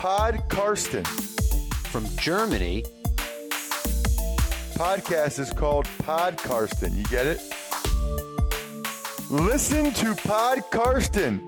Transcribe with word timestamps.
Pod 0.00 0.48
Karsten. 0.48 1.04
From 1.92 2.06
Germany, 2.16 2.82
Podcast 4.72 5.38
is 5.38 5.52
called 5.52 5.86
Pod 5.98 6.38
Karsten. 6.38 6.96
You 6.96 7.04
get 7.10 7.26
it? 7.26 7.42
Listen 9.28 9.92
to 9.92 10.14
Pod 10.26 10.62
Karsten. 10.70 11.42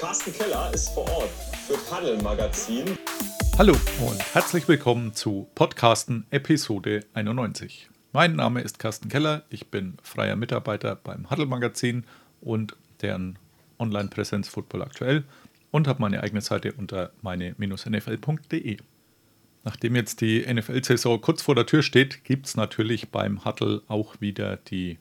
Carsten 0.00 0.32
Keller 0.32 0.74
ist 0.74 0.88
vor 0.88 1.08
Ort 1.08 1.30
für 1.68 1.78
Paddel 1.88 2.20
Magazin. 2.20 2.98
Hallo 3.56 3.76
und 4.04 4.34
herzlich 4.34 4.66
willkommen 4.66 5.14
zu 5.14 5.46
Podcasten 5.54 6.26
Episode 6.32 7.04
91. 7.14 7.88
Mein 8.12 8.34
Name 8.34 8.60
ist 8.62 8.80
Carsten 8.80 9.08
Keller, 9.08 9.44
ich 9.50 9.70
bin 9.70 9.98
freier 10.02 10.34
Mitarbeiter 10.34 10.96
beim 10.96 11.30
Huddle 11.30 11.46
Magazin 11.46 12.04
und 12.40 12.74
deren 13.02 13.38
Online-Präsenz 13.78 14.48
Football 14.48 14.82
aktuell 14.82 15.22
und 15.72 15.88
habe 15.88 16.00
meine 16.00 16.22
eigene 16.22 16.40
Seite 16.40 16.72
unter 16.74 17.10
meine-nfl.de. 17.22 18.76
Nachdem 19.64 19.96
jetzt 19.96 20.20
die 20.20 20.40
NFL-Saison 20.40 21.20
kurz 21.20 21.42
vor 21.42 21.56
der 21.56 21.66
Tür 21.66 21.82
steht, 21.82 22.24
gibt 22.24 22.46
es 22.46 22.56
natürlich 22.56 23.08
beim 23.08 23.44
Huddle 23.44 23.82
auch 23.88 24.20
wieder 24.20 24.56
die 24.56 24.98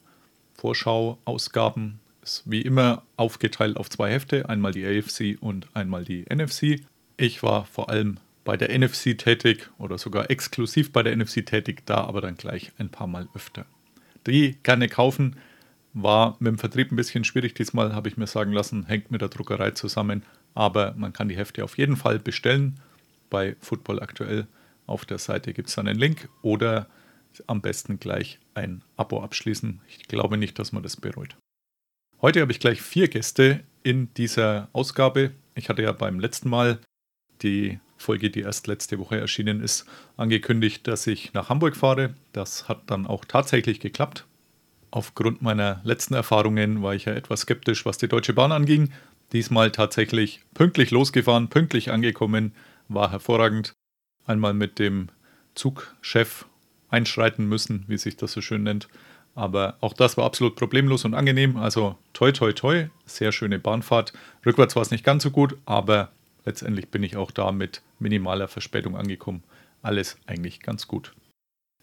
Vorschau-Ausgaben. 0.55 1.99
Ist 2.23 2.43
wie 2.45 2.62
immer 2.62 3.03
aufgeteilt 3.17 3.77
auf 3.77 3.89
zwei 3.89 4.12
Hefte, 4.12 4.48
einmal 4.49 4.71
die 4.71 4.85
AFC 4.85 5.38
und 5.41 5.67
einmal 5.76 6.05
die 6.05 6.26
NFC. 6.31 6.81
Ich 7.17 7.41
war 7.41 7.65
vor 7.65 7.90
allem 7.90 8.20
bei 8.43 8.57
der 8.57 8.77
NFC 8.77 9.17
tätig 9.17 9.70
oder 9.77 9.98
sogar 9.98 10.29
exklusiv 10.29 10.91
bei 10.91 11.03
der 11.03 11.15
NFC 11.15 11.45
tätig, 11.45 11.84
da 11.85 12.03
aber 12.03 12.21
dann 12.21 12.38
gleich 12.38 12.71
ein 12.77 12.90
paar 12.90 13.07
Mal 13.07 13.27
öfter. 13.34 13.65
Die 14.27 14.57
gerne 14.62 14.88
kaufen, 14.88 15.35
war 15.93 16.38
mit 16.40 16.51
dem 16.51 16.57
Vertrieb 16.57 16.91
ein 16.91 16.95
bisschen 16.95 17.23
schwierig 17.23 17.53
diesmal, 17.55 17.93
habe 17.93 18.07
ich 18.07 18.17
mir 18.17 18.27
sagen 18.27 18.53
lassen, 18.53 18.85
hängt 18.85 19.12
mit 19.12 19.21
der 19.21 19.29
Druckerei 19.29 19.71
zusammen, 19.71 20.23
aber 20.53 20.93
man 20.97 21.13
kann 21.13 21.29
die 21.29 21.37
Hefte 21.37 21.63
auf 21.63 21.77
jeden 21.77 21.95
Fall 21.95 22.20
bestellen. 22.20 22.79
Bei 23.29 23.55
Football 23.59 24.01
aktuell 24.01 24.48
auf 24.87 25.05
der 25.05 25.17
Seite 25.17 25.53
gibt 25.53 25.70
es 25.70 25.77
einen 25.77 25.98
Link 25.98 26.29
oder 26.41 26.87
am 27.48 27.62
besten 27.62 27.99
gleich 27.99 28.39
ein 28.53 28.84
Abo 28.98 29.21
abschließen. 29.23 29.79
Ich 29.87 30.07
glaube 30.07 30.37
nicht, 30.37 30.59
dass 30.59 30.71
man 30.71 30.84
das 30.84 30.98
bereut. 30.98 31.37
Heute 32.21 32.41
habe 32.41 32.51
ich 32.51 32.59
gleich 32.59 32.81
vier 32.81 33.07
Gäste 33.07 33.61
in 33.84 34.13
dieser 34.15 34.67
Ausgabe. 34.73 35.31
Ich 35.55 35.70
hatte 35.70 35.81
ja 35.81 35.91
beim 35.91 36.20
letzten 36.20 36.49
Mal 36.49 36.79
die 37.41 37.79
Folge, 37.98 38.29
die 38.29 38.41
erst 38.41 38.67
letzte 38.67 38.99
Woche 38.99 39.20
erschienen 39.20 39.61
ist, 39.61 39.85
angekündigt, 40.17 40.87
dass 40.87 41.07
ich 41.07 41.33
nach 41.33 41.49
Hamburg 41.49 41.76
fahre. 41.76 42.13
Das 42.33 42.67
hat 42.67 42.83
dann 42.87 43.07
auch 43.07 43.26
tatsächlich 43.26 43.79
geklappt. 43.79 44.26
Aufgrund 44.91 45.41
meiner 45.41 45.79
letzten 45.83 46.15
Erfahrungen 46.15 46.83
war 46.83 46.93
ich 46.93 47.05
ja 47.05 47.13
etwas 47.13 47.41
skeptisch, 47.41 47.85
was 47.85 47.98
die 47.98 48.09
Deutsche 48.09 48.33
Bahn 48.33 48.51
anging. 48.51 48.91
Diesmal 49.32 49.71
tatsächlich 49.71 50.41
pünktlich 50.54 50.91
losgefahren, 50.91 51.48
pünktlich 51.48 51.91
angekommen, 51.91 52.54
war 52.90 53.12
hervorragend. 53.12 53.73
Einmal 54.26 54.54
mit 54.54 54.77
dem 54.77 55.10
Zugchef 55.55 56.46
einschreiten 56.90 57.48
müssen, 57.48 57.85
wie 57.88 57.98
sich 57.98 58.18
das 58.18 58.34
so 58.34 58.41
schön 58.41 58.63
nennt. 58.63 58.88
Aber 59.34 59.77
auch 59.79 59.93
das 59.93 60.18
war 60.18 60.26
absolut 60.26 60.55
problemlos 60.55 61.05
und 61.05 61.13
angenehm. 61.13 61.55
Also 61.55 61.98
toi, 62.13 62.32
toi, 62.32 62.51
toi, 62.51 62.88
sehr 63.05 63.32
schöne 63.32 63.60
Bahnfahrt. 63.60 64.13
Rückwärts 64.46 64.75
war 64.75 64.84
es 64.84 64.91
nicht 64.91 65.06
ganz 65.06 65.23
so 65.23 65.31
gut, 65.31 65.57
aber 65.66 66.12
letztendlich 66.45 66.90
bin 66.90 67.03
ich 67.03 67.16
auch 67.16 67.31
da 67.31 67.51
mit 67.51 67.81
minimaler 68.00 68.50
Verspätung 68.50 68.97
angekommen. 68.97 69.44
Alles 69.81 70.18
eigentlich 70.28 70.59
ganz 70.59 70.88
gut. 70.88 71.13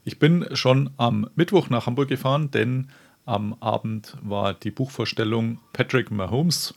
Ich 0.04 0.18
bin 0.18 0.46
schon 0.52 0.90
am 0.98 1.28
Mittwoch 1.34 1.70
nach 1.70 1.86
Hamburg 1.86 2.08
gefahren, 2.08 2.50
denn 2.50 2.90
am 3.24 3.54
Abend 3.60 4.16
war 4.22 4.54
die 4.54 4.70
Buchvorstellung 4.70 5.58
Patrick 5.72 6.10
Mahomes, 6.10 6.74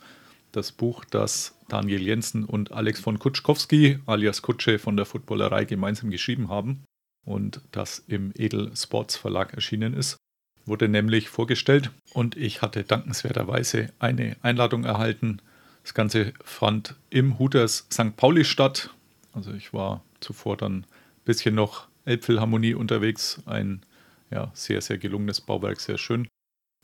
das 0.52 0.72
Buch, 0.72 1.04
das 1.04 1.58
Daniel 1.68 2.02
Jensen 2.02 2.44
und 2.44 2.72
Alex 2.72 3.00
von 3.00 3.18
Kutschkowski 3.18 3.98
alias 4.06 4.42
Kutsche 4.42 4.78
von 4.78 4.96
der 4.96 5.06
Footballerei 5.06 5.64
gemeinsam 5.64 6.10
geschrieben 6.10 6.48
haben 6.48 6.84
und 7.24 7.60
das 7.72 8.04
im 8.06 8.32
Edel 8.36 8.70
Sports 8.76 9.16
Verlag 9.16 9.54
erschienen 9.54 9.94
ist, 9.94 10.16
wurde 10.64 10.88
nämlich 10.88 11.28
vorgestellt 11.28 11.90
und 12.12 12.36
ich 12.36 12.62
hatte 12.62 12.84
dankenswerterweise 12.84 13.92
eine 13.98 14.36
Einladung 14.42 14.84
erhalten. 14.84 15.40
Das 15.82 15.94
Ganze 15.94 16.32
fand 16.44 16.96
im 17.10 17.38
Hooters 17.38 17.88
St. 17.92 18.16
Pauli 18.16 18.44
statt. 18.44 18.90
Also 19.32 19.52
ich 19.52 19.72
war 19.72 20.04
zuvor 20.20 20.56
dann 20.56 20.80
ein 20.80 20.86
bisschen 21.24 21.54
noch 21.54 21.88
Elbphilharmonie 22.04 22.74
unterwegs. 22.74 23.42
Ein 23.46 23.82
ja, 24.30 24.50
sehr, 24.54 24.80
sehr 24.80 24.98
gelungenes 24.98 25.40
Bauwerk, 25.40 25.80
sehr 25.80 25.98
schön. 25.98 26.28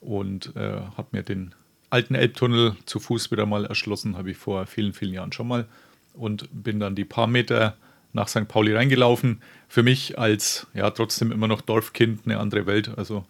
Und 0.00 0.54
äh, 0.56 0.80
habe 0.96 1.08
mir 1.12 1.22
den 1.22 1.54
alten 1.90 2.14
Elbtunnel 2.14 2.76
zu 2.86 3.00
Fuß 3.00 3.30
wieder 3.30 3.46
mal 3.46 3.64
erschlossen, 3.64 4.16
habe 4.16 4.30
ich 4.30 4.36
vor 4.36 4.66
vielen, 4.66 4.92
vielen 4.92 5.14
Jahren 5.14 5.32
schon 5.32 5.48
mal. 5.48 5.66
Und 6.14 6.48
bin 6.52 6.80
dann 6.80 6.94
die 6.94 7.04
paar 7.04 7.26
Meter 7.26 7.76
nach 8.12 8.28
St. 8.28 8.48
Pauli 8.48 8.74
reingelaufen. 8.74 9.42
Für 9.68 9.82
mich 9.82 10.18
als 10.18 10.66
ja 10.74 10.90
trotzdem 10.90 11.32
immer 11.32 11.48
noch 11.48 11.60
Dorfkind 11.60 12.22
eine 12.24 12.38
andere 12.38 12.66
Welt. 12.66 12.96
Also, 12.96 13.24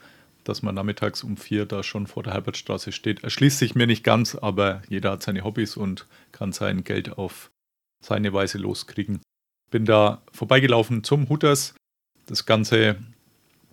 dass 0.44 0.62
man 0.62 0.74
nachmittags 0.74 1.22
um 1.22 1.36
vier 1.36 1.66
da 1.66 1.82
schon 1.82 2.06
vor 2.06 2.22
der 2.22 2.32
Herbertstraße 2.32 2.92
steht, 2.92 3.22
erschließt 3.22 3.58
sich 3.58 3.74
mir 3.74 3.86
nicht 3.86 4.04
ganz, 4.04 4.34
aber 4.34 4.82
jeder 4.88 5.12
hat 5.12 5.22
seine 5.22 5.44
Hobbys 5.44 5.76
und 5.76 6.06
kann 6.32 6.52
sein 6.52 6.84
Geld 6.84 7.18
auf 7.18 7.50
seine 8.02 8.32
Weise 8.32 8.58
loskriegen. 8.58 9.20
Bin 9.70 9.84
da 9.84 10.22
vorbeigelaufen 10.32 11.04
zum 11.04 11.28
Hooters. 11.28 11.74
Das 12.26 12.46
Ganze 12.46 12.96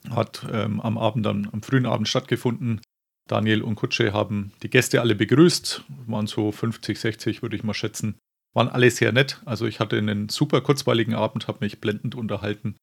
hat 0.10 0.46
ähm, 0.52 0.82
am 0.82 0.98
Abend 0.98 1.26
dann, 1.26 1.48
am 1.52 1.62
frühen 1.62 1.86
Abend 1.86 2.08
stattgefunden. 2.08 2.82
Daniel 3.28 3.64
und 3.64 3.76
Kutsche 3.76 4.14
haben 4.14 4.52
die 4.62 4.70
Gäste 4.70 5.02
alle 5.02 5.16
begrüßt, 5.16 5.84
waren 6.06 6.28
so 6.28 6.52
50, 6.52 7.00
60, 7.00 7.42
würde 7.42 7.56
ich 7.56 7.64
mal 7.64 7.74
schätzen. 7.74 8.16
Waren 8.54 8.70
alle 8.70 8.90
sehr 8.92 9.12
nett. 9.12 9.42
Also 9.46 9.66
ich 9.66 9.80
hatte 9.80 9.98
einen 9.98 10.30
super 10.30 10.62
kurzweiligen 10.62 11.16
Abend, 11.16 11.48
habe 11.48 11.66
mich 11.66 11.82
blendend 11.82 12.16
unterhalten. 12.16 12.76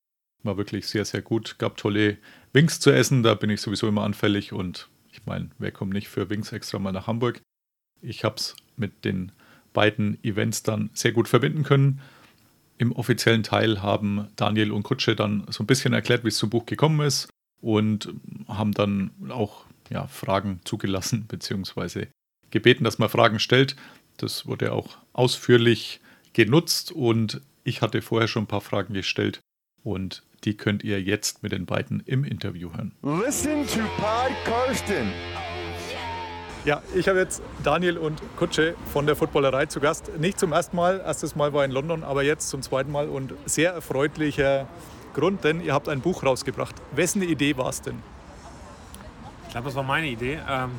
War 0.42 0.56
wirklich 0.56 0.86
sehr, 0.86 1.04
sehr 1.04 1.22
gut. 1.22 1.56
Gab 1.58 1.76
tolle 1.76 2.18
Wings 2.52 2.80
zu 2.80 2.90
essen, 2.90 3.22
da 3.22 3.34
bin 3.34 3.50
ich 3.50 3.60
sowieso 3.60 3.88
immer 3.88 4.02
anfällig 4.02 4.52
und 4.52 4.88
ich 5.12 5.24
meine, 5.26 5.50
wer 5.58 5.70
kommt 5.70 5.92
nicht 5.92 6.08
für 6.08 6.28
Wings 6.28 6.52
extra 6.52 6.78
mal 6.78 6.92
nach 6.92 7.06
Hamburg? 7.06 7.40
Ich 8.00 8.24
habe 8.24 8.36
es 8.36 8.56
mit 8.76 9.04
den 9.04 9.30
beiden 9.72 10.22
Events 10.24 10.62
dann 10.62 10.90
sehr 10.94 11.12
gut 11.12 11.28
verbinden 11.28 11.62
können. 11.62 12.00
Im 12.78 12.92
offiziellen 12.92 13.42
Teil 13.44 13.80
haben 13.80 14.28
Daniel 14.36 14.72
und 14.72 14.82
Kutsche 14.82 15.14
dann 15.14 15.46
so 15.50 15.62
ein 15.62 15.66
bisschen 15.66 15.92
erklärt, 15.92 16.24
wie 16.24 16.28
es 16.28 16.38
zum 16.38 16.50
Buch 16.50 16.66
gekommen 16.66 17.06
ist 17.06 17.28
und 17.60 18.12
haben 18.48 18.72
dann 18.72 19.12
auch 19.28 19.64
ja, 19.90 20.06
Fragen 20.06 20.60
zugelassen 20.64 21.26
bzw. 21.26 22.06
gebeten, 22.50 22.84
dass 22.84 22.98
man 22.98 23.08
Fragen 23.08 23.38
stellt. 23.38 23.76
Das 24.16 24.46
wurde 24.46 24.72
auch 24.72 24.98
ausführlich 25.12 26.00
genutzt 26.32 26.92
und 26.92 27.40
ich 27.64 27.82
hatte 27.82 28.02
vorher 28.02 28.28
schon 28.28 28.44
ein 28.44 28.48
paar 28.48 28.60
Fragen 28.60 28.94
gestellt 28.94 29.40
und 29.82 30.22
die 30.44 30.56
könnt 30.56 30.82
ihr 30.82 31.00
jetzt 31.00 31.42
mit 31.42 31.52
den 31.52 31.66
beiden 31.66 32.02
im 32.06 32.24
Interview 32.24 32.72
hören. 32.72 32.92
Listen 33.02 33.66
to 33.66 33.80
Pod 33.96 34.32
Karsten. 34.44 35.12
Ja, 36.64 36.80
ich 36.94 37.08
habe 37.08 37.18
jetzt 37.18 37.42
Daniel 37.64 37.98
und 37.98 38.22
Kutsche 38.36 38.76
von 38.92 39.06
der 39.06 39.16
Footballerei 39.16 39.66
zu 39.66 39.80
Gast. 39.80 40.16
Nicht 40.18 40.38
zum 40.38 40.52
ersten 40.52 40.76
Mal, 40.76 41.00
erstes 41.04 41.34
Mal 41.34 41.52
war 41.52 41.64
in 41.64 41.72
London, 41.72 42.04
aber 42.04 42.22
jetzt 42.22 42.50
zum 42.50 42.62
zweiten 42.62 42.92
Mal 42.92 43.08
und 43.08 43.34
sehr 43.46 43.72
erfreulicher 43.72 44.68
Grund, 45.12 45.42
denn 45.42 45.60
ihr 45.60 45.74
habt 45.74 45.88
ein 45.88 46.00
Buch 46.00 46.22
rausgebracht. 46.22 46.76
Wessen 46.94 47.22
Idee 47.22 47.56
war 47.56 47.68
es 47.68 47.82
denn? 47.82 47.96
Ich 49.52 49.54
glaube, 49.54 49.66
das 49.66 49.74
war 49.74 49.82
meine 49.82 50.06
Idee. 50.06 50.38
Ähm, 50.48 50.70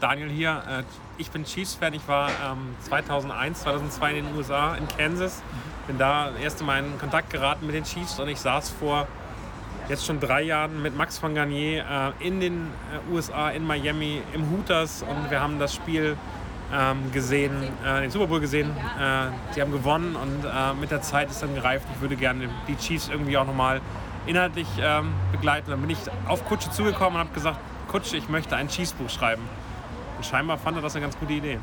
Daniel 0.00 0.30
hier, 0.30 0.62
äh, 0.66 0.82
ich 1.18 1.30
bin 1.30 1.44
Chiefs-Fan. 1.44 1.92
Ich 1.92 2.08
war 2.08 2.30
ähm, 2.30 2.74
2001, 2.80 3.60
2002 3.60 4.14
in 4.14 4.24
den 4.24 4.34
USA, 4.34 4.74
in 4.74 4.88
Kansas. 4.88 5.42
Bin 5.86 5.98
da 5.98 6.30
das 6.30 6.40
erste 6.40 6.64
Mal 6.64 6.78
in 6.78 6.98
Kontakt 6.98 7.28
geraten 7.28 7.66
mit 7.66 7.74
den 7.74 7.84
Chiefs 7.84 8.18
und 8.18 8.28
ich 8.28 8.40
saß 8.40 8.70
vor 8.70 9.06
jetzt 9.90 10.06
schon 10.06 10.18
drei 10.18 10.44
Jahren 10.44 10.80
mit 10.80 10.96
Max 10.96 11.18
von 11.18 11.34
Garnier 11.34 11.84
äh, 12.18 12.26
in 12.26 12.40
den 12.40 12.68
äh, 12.90 13.12
USA, 13.12 13.50
in 13.50 13.66
Miami, 13.66 14.22
im 14.32 14.50
Hooters 14.50 15.02
und 15.02 15.30
wir 15.30 15.38
haben 15.38 15.58
das 15.58 15.74
Spiel 15.74 16.16
ähm, 16.72 17.12
gesehen, 17.12 17.52
äh, 17.84 18.00
den 18.00 18.10
Super 18.10 18.28
Bowl 18.28 18.40
gesehen. 18.40 18.70
Äh, 18.70 19.26
die 19.54 19.60
haben 19.60 19.72
gewonnen 19.72 20.16
und 20.16 20.42
äh, 20.46 20.72
mit 20.80 20.90
der 20.90 21.02
Zeit 21.02 21.30
ist 21.30 21.42
dann 21.42 21.54
gereift. 21.54 21.86
Ich 21.94 22.00
würde 22.00 22.16
gerne 22.16 22.48
die 22.66 22.78
Chiefs 22.78 23.10
irgendwie 23.10 23.36
auch 23.36 23.46
nochmal 23.46 23.82
inhaltlich 24.24 24.68
ähm, 24.80 25.12
begleiten. 25.32 25.70
Dann 25.70 25.82
bin 25.82 25.90
ich 25.90 25.98
auf 26.26 26.46
Kutsche 26.46 26.70
zugekommen 26.70 27.20
und 27.20 27.26
habe 27.26 27.34
gesagt, 27.34 27.58
Kutsche, 27.92 28.16
ich 28.16 28.30
möchte 28.30 28.56
ein 28.56 28.68
Cheesebuch 28.68 29.10
schreiben. 29.10 29.42
Und 30.16 30.24
scheinbar 30.24 30.56
fand 30.56 30.78
er 30.78 30.82
das 30.82 30.96
eine 30.96 31.04
ganz 31.04 31.18
gute 31.18 31.34
Idee. 31.34 31.58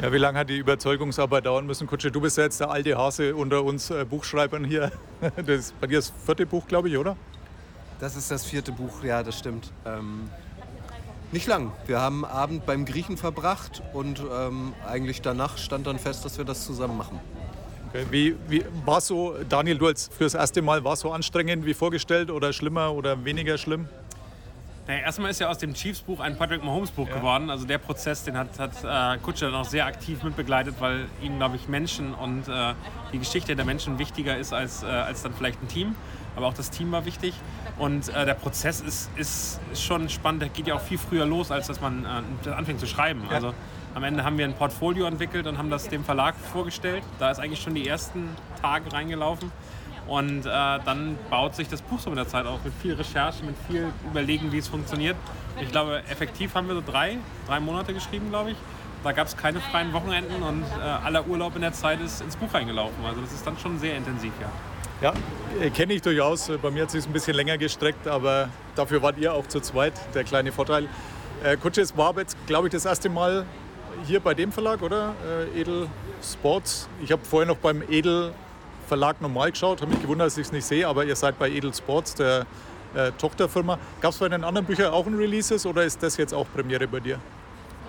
Ja, 0.00 0.10
wie 0.10 0.16
lange 0.16 0.38
hat 0.38 0.48
die 0.48 0.56
Überzeugungsarbeit 0.56 1.44
dauern 1.44 1.66
müssen? 1.66 1.86
Kutsche, 1.86 2.10
du 2.10 2.18
bist 2.18 2.38
ja 2.38 2.44
jetzt 2.44 2.60
der 2.60 2.70
alte 2.70 2.96
Hase 2.96 3.36
unter 3.36 3.62
uns 3.62 3.90
äh, 3.90 4.06
Buchschreibern 4.06 4.64
hier. 4.64 4.90
Das 5.36 5.48
ist 5.48 5.80
bei 5.80 5.86
dir 5.86 5.98
das 5.98 6.12
vierte 6.24 6.46
Buch, 6.46 6.66
glaube 6.66 6.88
ich, 6.88 6.96
oder? 6.96 7.14
Das 8.00 8.16
ist 8.16 8.30
das 8.30 8.46
vierte 8.46 8.72
Buch, 8.72 9.04
ja, 9.04 9.22
das 9.22 9.38
stimmt. 9.38 9.70
Ähm, 9.84 10.30
nicht 11.30 11.46
lang. 11.46 11.72
Wir 11.86 12.00
haben 12.00 12.24
Abend 12.24 12.64
beim 12.64 12.86
Griechen 12.86 13.18
verbracht 13.18 13.82
und 13.92 14.22
ähm, 14.32 14.72
eigentlich 14.86 15.20
danach 15.20 15.58
stand 15.58 15.86
dann 15.86 15.98
fest, 15.98 16.24
dass 16.24 16.38
wir 16.38 16.46
das 16.46 16.64
zusammen 16.64 16.96
machen. 16.96 17.20
Okay. 17.90 18.06
Wie, 18.10 18.36
wie 18.48 18.64
war 18.86 19.02
so, 19.02 19.36
Daniel, 19.46 19.76
du 19.76 19.88
als 19.88 20.08
für 20.08 20.24
das 20.24 20.34
erste 20.34 20.62
Mal, 20.62 20.84
war 20.84 20.94
es 20.94 21.00
so 21.00 21.12
anstrengend 21.12 21.66
wie 21.66 21.74
vorgestellt 21.74 22.30
oder 22.30 22.54
schlimmer 22.54 22.94
oder 22.94 23.26
weniger 23.26 23.58
schlimm? 23.58 23.88
Naja, 24.86 25.00
erstmal 25.00 25.32
ist 25.32 25.40
ja 25.40 25.48
aus 25.48 25.58
dem 25.58 25.74
Chiefs-Buch 25.74 26.20
ein 26.20 26.36
Patrick 26.36 26.62
Mahomes-Buch 26.62 27.08
geworden. 27.08 27.50
Also 27.50 27.66
der 27.66 27.78
Prozess, 27.78 28.22
den 28.22 28.38
hat, 28.38 28.58
hat 28.58 28.72
äh, 28.84 29.18
Kutscher 29.18 29.46
dann 29.50 29.60
auch 29.60 29.64
sehr 29.64 29.84
aktiv 29.84 30.22
mitbegleitet, 30.22 30.76
weil 30.78 31.06
ihm, 31.20 31.38
glaube 31.38 31.56
ich, 31.56 31.66
Menschen 31.66 32.14
und 32.14 32.46
äh, 32.46 32.74
die 33.12 33.18
Geschichte 33.18 33.56
der 33.56 33.64
Menschen 33.64 33.98
wichtiger 33.98 34.36
ist 34.36 34.52
als, 34.52 34.84
äh, 34.84 34.86
als 34.86 35.22
dann 35.22 35.34
vielleicht 35.34 35.60
ein 35.60 35.68
Team. 35.68 35.96
Aber 36.36 36.46
auch 36.46 36.54
das 36.54 36.70
Team 36.70 36.92
war 36.92 37.04
wichtig. 37.04 37.34
Und 37.78 38.10
äh, 38.10 38.26
der 38.26 38.34
Prozess 38.34 38.80
ist, 38.80 39.10
ist, 39.16 39.58
schon 39.74 40.08
spannend. 40.08 40.42
Der 40.42 40.48
geht 40.50 40.68
ja 40.68 40.74
auch 40.74 40.80
viel 40.80 40.98
früher 40.98 41.26
los, 41.26 41.50
als 41.50 41.66
dass 41.66 41.80
man 41.80 42.06
äh, 42.44 42.50
anfängt 42.50 42.78
zu 42.78 42.86
schreiben. 42.86 43.22
Also 43.28 43.54
am 43.94 44.04
Ende 44.04 44.22
haben 44.22 44.38
wir 44.38 44.44
ein 44.44 44.54
Portfolio 44.54 45.06
entwickelt 45.06 45.46
und 45.46 45.58
haben 45.58 45.70
das 45.70 45.88
dem 45.88 46.04
Verlag 46.04 46.36
vorgestellt. 46.36 47.02
Da 47.18 47.30
ist 47.30 47.40
eigentlich 47.40 47.62
schon 47.62 47.74
die 47.74 47.88
ersten 47.88 48.28
Tage 48.60 48.92
reingelaufen. 48.92 49.50
Und 50.06 50.46
äh, 50.46 50.50
dann 50.50 51.18
baut 51.30 51.56
sich 51.56 51.68
das 51.68 51.82
Buch 51.82 51.98
so 51.98 52.10
mit 52.10 52.18
der 52.18 52.28
Zeit 52.28 52.46
auf, 52.46 52.64
mit 52.64 52.72
viel 52.80 52.94
Recherche, 52.94 53.44
mit 53.44 53.56
viel 53.68 53.92
Überlegen, 54.08 54.52
wie 54.52 54.58
es 54.58 54.68
funktioniert. 54.68 55.16
Ich 55.60 55.70
glaube, 55.70 56.02
effektiv 56.08 56.54
haben 56.54 56.68
wir 56.68 56.76
so 56.76 56.82
drei, 56.86 57.18
drei 57.46 57.60
Monate 57.60 57.92
geschrieben, 57.92 58.30
glaube 58.30 58.52
ich. 58.52 58.56
Da 59.02 59.12
gab 59.12 59.26
es 59.26 59.36
keine 59.36 59.60
freien 59.60 59.92
Wochenenden 59.92 60.42
und 60.42 60.62
äh, 60.62 60.82
aller 60.82 61.26
Urlaub 61.26 61.54
in 61.54 61.62
der 61.62 61.72
Zeit 61.72 62.00
ist 62.00 62.20
ins 62.20 62.36
Buch 62.36 62.52
reingelaufen. 62.52 63.04
Also 63.04 63.20
das 63.20 63.32
ist 63.32 63.46
dann 63.46 63.58
schon 63.58 63.78
sehr 63.78 63.96
intensiv, 63.96 64.32
ja. 64.40 64.48
Ja, 65.02 65.12
äh, 65.60 65.70
kenne 65.70 65.92
ich 65.92 66.02
durchaus. 66.02 66.50
Bei 66.62 66.70
mir 66.70 66.82
hat 66.82 66.88
es 66.88 66.92
sich 66.92 67.06
ein 67.06 67.12
bisschen 67.12 67.34
länger 67.34 67.58
gestreckt, 67.58 68.08
aber 68.08 68.48
dafür 68.74 69.02
wart 69.02 69.18
ihr 69.18 69.34
auch 69.34 69.46
zu 69.46 69.60
zweit, 69.60 69.92
der 70.14 70.24
kleine 70.24 70.52
Vorteil. 70.52 70.88
Äh, 71.44 71.56
Kutsche, 71.56 71.82
es 71.82 71.96
war 71.96 72.16
jetzt, 72.18 72.36
glaube 72.46 72.68
ich, 72.68 72.72
das 72.72 72.84
erste 72.84 73.08
Mal 73.08 73.44
hier 74.06 74.20
bei 74.20 74.34
dem 74.34 74.52
Verlag, 74.52 74.82
oder? 74.82 75.14
Äh, 75.54 75.60
Edel 75.60 75.88
Sports. 76.22 76.88
Ich 77.02 77.12
habe 77.12 77.22
vorher 77.24 77.46
noch 77.46 77.58
beim 77.58 77.82
Edel 77.88 78.32
Verlag 78.86 79.20
normal 79.20 79.50
geschaut, 79.50 79.80
habe 79.82 79.90
mich 79.90 80.00
gewundert, 80.00 80.28
dass 80.28 80.38
ich 80.38 80.46
es 80.46 80.52
nicht 80.52 80.64
sehe, 80.64 80.86
aber 80.86 81.04
ihr 81.04 81.16
seid 81.16 81.38
bei 81.38 81.50
Edel 81.50 81.74
Sports, 81.74 82.14
der 82.14 82.46
äh, 82.94 83.12
Tochterfirma. 83.18 83.78
Gab 84.00 84.12
es 84.12 84.18
bei 84.18 84.28
den 84.28 84.44
anderen 84.44 84.66
Büchern 84.66 84.92
auch 84.92 85.06
ein 85.06 85.16
Releases 85.16 85.66
oder 85.66 85.84
ist 85.84 86.02
das 86.02 86.16
jetzt 86.16 86.32
auch 86.32 86.46
Premiere 86.54 86.86
bei 86.86 87.00
dir? 87.00 87.18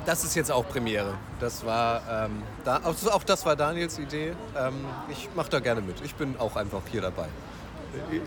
Das 0.05 0.23
ist 0.23 0.35
jetzt 0.35 0.51
auch 0.51 0.67
Premiere. 0.67 1.15
Das 1.39 1.65
war, 1.65 2.01
ähm, 2.09 2.41
da, 2.63 2.81
auch 3.11 3.23
das 3.23 3.45
war 3.45 3.55
Daniels 3.55 3.99
Idee. 3.99 4.33
Ähm, 4.57 4.73
ich 5.09 5.29
mache 5.35 5.49
da 5.49 5.59
gerne 5.59 5.81
mit. 5.81 5.97
Ich 6.03 6.15
bin 6.15 6.35
auch 6.39 6.55
einfach 6.55 6.81
hier 6.89 7.01
dabei. 7.01 7.27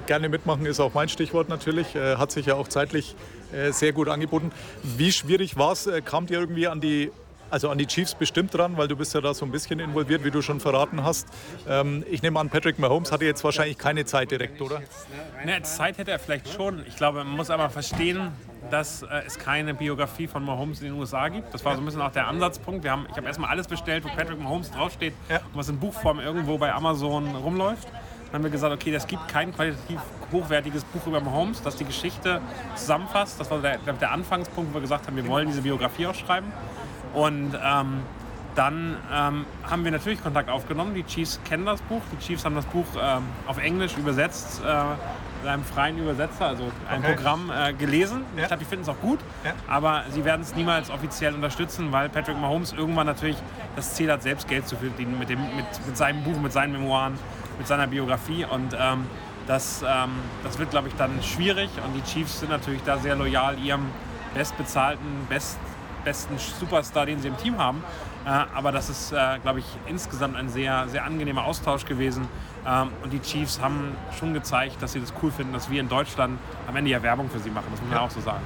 Gerne 0.06 0.28
mitmachen 0.28 0.66
ist 0.66 0.80
auch 0.80 0.92
mein 0.94 1.08
Stichwort 1.08 1.48
natürlich. 1.48 1.94
Äh, 1.94 2.16
hat 2.16 2.32
sich 2.32 2.46
ja 2.46 2.54
auch 2.54 2.68
zeitlich 2.68 3.16
äh, 3.52 3.72
sehr 3.72 3.92
gut 3.92 4.08
angeboten. 4.08 4.52
Wie 4.82 5.10
schwierig 5.10 5.56
war 5.56 5.72
es? 5.72 5.86
Äh, 5.86 6.02
kamt 6.02 6.30
ihr 6.30 6.40
irgendwie 6.40 6.66
an 6.66 6.80
die 6.80 7.10
also 7.50 7.68
an 7.70 7.78
die 7.78 7.86
Chiefs 7.86 8.14
bestimmt 8.14 8.54
dran, 8.54 8.76
weil 8.76 8.88
du 8.88 8.96
bist 8.96 9.14
ja 9.14 9.20
da 9.20 9.34
so 9.34 9.44
ein 9.44 9.50
bisschen 9.50 9.80
involviert, 9.80 10.24
wie 10.24 10.30
du 10.30 10.42
schon 10.42 10.60
verraten 10.60 11.02
hast. 11.04 11.28
Ähm, 11.68 12.04
ich 12.10 12.22
nehme 12.22 12.38
an, 12.40 12.48
Patrick 12.50 12.78
Mahomes 12.78 13.12
hatte 13.12 13.24
jetzt 13.24 13.42
wahrscheinlich 13.44 13.78
keine 13.78 14.04
Zeit 14.04 14.30
direkt, 14.30 14.60
oder? 14.60 14.80
Ne, 15.44 15.60
Zeit 15.62 15.98
hätte 15.98 16.10
er 16.10 16.18
vielleicht 16.18 16.48
schon. 16.48 16.84
Ich 16.86 16.96
glaube, 16.96 17.18
man 17.24 17.36
muss 17.36 17.50
aber 17.50 17.70
verstehen, 17.70 18.32
dass 18.70 19.02
äh, 19.02 19.06
es 19.26 19.38
keine 19.38 19.74
Biografie 19.74 20.26
von 20.26 20.44
Mahomes 20.44 20.80
in 20.80 20.86
den 20.88 20.94
USA 20.98 21.28
gibt. 21.28 21.52
Das 21.52 21.64
war 21.64 21.74
so 21.74 21.80
ein 21.82 21.84
bisschen 21.84 22.02
auch 22.02 22.12
der 22.12 22.28
Ansatzpunkt. 22.28 22.84
Wir 22.84 22.92
haben, 22.92 23.06
ich 23.10 23.16
habe 23.16 23.26
erstmal 23.26 23.50
alles 23.50 23.66
bestellt, 23.66 24.04
wo 24.04 24.08
Patrick 24.08 24.40
Mahomes 24.40 24.70
draufsteht 24.70 25.14
Ja. 25.28 25.36
und 25.38 25.42
was 25.54 25.68
in 25.68 25.78
Buchform 25.78 26.20
irgendwo 26.20 26.58
bei 26.58 26.72
Amazon 26.72 27.26
rumläuft. 27.34 27.88
Dann 28.26 28.34
haben 28.34 28.44
wir 28.44 28.50
gesagt, 28.50 28.72
okay, 28.72 28.92
das 28.92 29.08
gibt 29.08 29.26
kein 29.26 29.52
qualitativ 29.52 29.98
hochwertiges 30.30 30.84
Buch 30.84 31.04
über 31.08 31.20
Mahomes, 31.20 31.62
das 31.62 31.74
die 31.74 31.84
Geschichte 31.84 32.40
zusammenfasst. 32.76 33.40
Das 33.40 33.50
war 33.50 33.58
der, 33.58 33.78
der 33.78 34.12
Anfangspunkt, 34.12 34.70
wo 34.70 34.74
wir 34.74 34.80
gesagt 34.82 35.08
haben, 35.08 35.16
wir 35.16 35.26
wollen 35.26 35.48
diese 35.48 35.62
Biografie 35.62 36.06
auch 36.06 36.14
schreiben. 36.14 36.52
Und 37.14 37.54
ähm, 37.62 38.00
dann 38.54 38.96
ähm, 39.12 39.46
haben 39.68 39.84
wir 39.84 39.90
natürlich 39.90 40.22
Kontakt 40.22 40.50
aufgenommen. 40.50 40.94
Die 40.94 41.04
Chiefs 41.04 41.40
kennen 41.44 41.66
das 41.66 41.80
Buch. 41.82 42.02
Die 42.12 42.18
Chiefs 42.24 42.44
haben 42.44 42.54
das 42.54 42.66
Buch 42.66 42.86
ähm, 43.00 43.22
auf 43.46 43.58
Englisch 43.58 43.96
übersetzt, 43.96 44.60
äh, 44.64 44.82
mit 45.42 45.50
einem 45.50 45.64
freien 45.64 45.98
Übersetzer, 45.98 46.46
also 46.46 46.64
ein 46.90 46.98
Okay. 46.98 47.14
Programm 47.14 47.50
äh, 47.50 47.72
gelesen. 47.72 48.24
Ja. 48.36 48.42
Ich 48.42 48.48
glaube, 48.48 48.62
die 48.62 48.68
finden 48.68 48.82
es 48.82 48.88
auch 48.88 49.00
gut. 49.00 49.20
Ja. 49.44 49.52
Aber 49.68 50.04
sie 50.10 50.24
werden 50.24 50.42
es 50.42 50.54
niemals 50.54 50.90
offiziell 50.90 51.34
unterstützen, 51.34 51.92
weil 51.92 52.08
Patrick 52.08 52.38
Mahomes 52.38 52.72
irgendwann 52.72 53.06
natürlich 53.06 53.36
das 53.76 53.94
Ziel 53.94 54.10
hat, 54.10 54.22
selbst 54.22 54.48
Geld 54.48 54.68
zu 54.68 54.76
verdienen 54.76 55.18
mit, 55.18 55.28
dem, 55.28 55.40
mit, 55.56 55.64
mit 55.86 55.96
seinem 55.96 56.22
Buch, 56.24 56.38
mit 56.40 56.52
seinen 56.52 56.72
Memoiren, 56.72 57.14
mit 57.56 57.66
seiner 57.66 57.86
Biografie. 57.86 58.44
Und 58.44 58.76
ähm, 58.78 59.06
das, 59.46 59.82
ähm, 59.82 60.10
das 60.44 60.58
wird, 60.58 60.70
glaube 60.70 60.88
ich, 60.88 60.94
dann 60.96 61.22
schwierig. 61.22 61.70
Und 61.84 61.94
die 61.94 62.02
Chiefs 62.02 62.40
sind 62.40 62.50
natürlich 62.50 62.82
da 62.82 62.98
sehr 62.98 63.16
loyal 63.16 63.58
ihrem 63.58 63.86
bestbezahlten, 64.34 65.26
best, 65.28 65.58
besten 66.00 66.36
Superstar, 66.38 67.06
den 67.06 67.20
sie 67.20 67.28
im 67.28 67.36
Team 67.36 67.58
haben. 67.58 67.82
Äh, 68.24 68.28
aber 68.28 68.72
das 68.72 68.90
ist, 68.90 69.12
äh, 69.12 69.38
glaube 69.42 69.60
ich, 69.60 69.64
insgesamt 69.86 70.36
ein 70.36 70.48
sehr, 70.48 70.88
sehr 70.88 71.04
angenehmer 71.04 71.44
Austausch 71.44 71.84
gewesen. 71.84 72.28
Ähm, 72.66 72.88
und 73.02 73.12
die 73.12 73.20
Chiefs 73.20 73.60
haben 73.60 73.96
schon 74.18 74.34
gezeigt, 74.34 74.82
dass 74.82 74.92
sie 74.92 75.00
das 75.00 75.12
cool 75.22 75.30
finden, 75.30 75.52
dass 75.52 75.70
wir 75.70 75.80
in 75.80 75.88
Deutschland 75.88 76.38
am 76.68 76.76
Ende 76.76 76.90
ja 76.90 77.02
Werbung 77.02 77.30
für 77.30 77.38
sie 77.38 77.50
machen. 77.50 77.66
Das 77.70 77.80
muss 77.80 77.90
man 77.90 77.98
auch 77.98 78.10
so 78.10 78.20
sagen. 78.20 78.42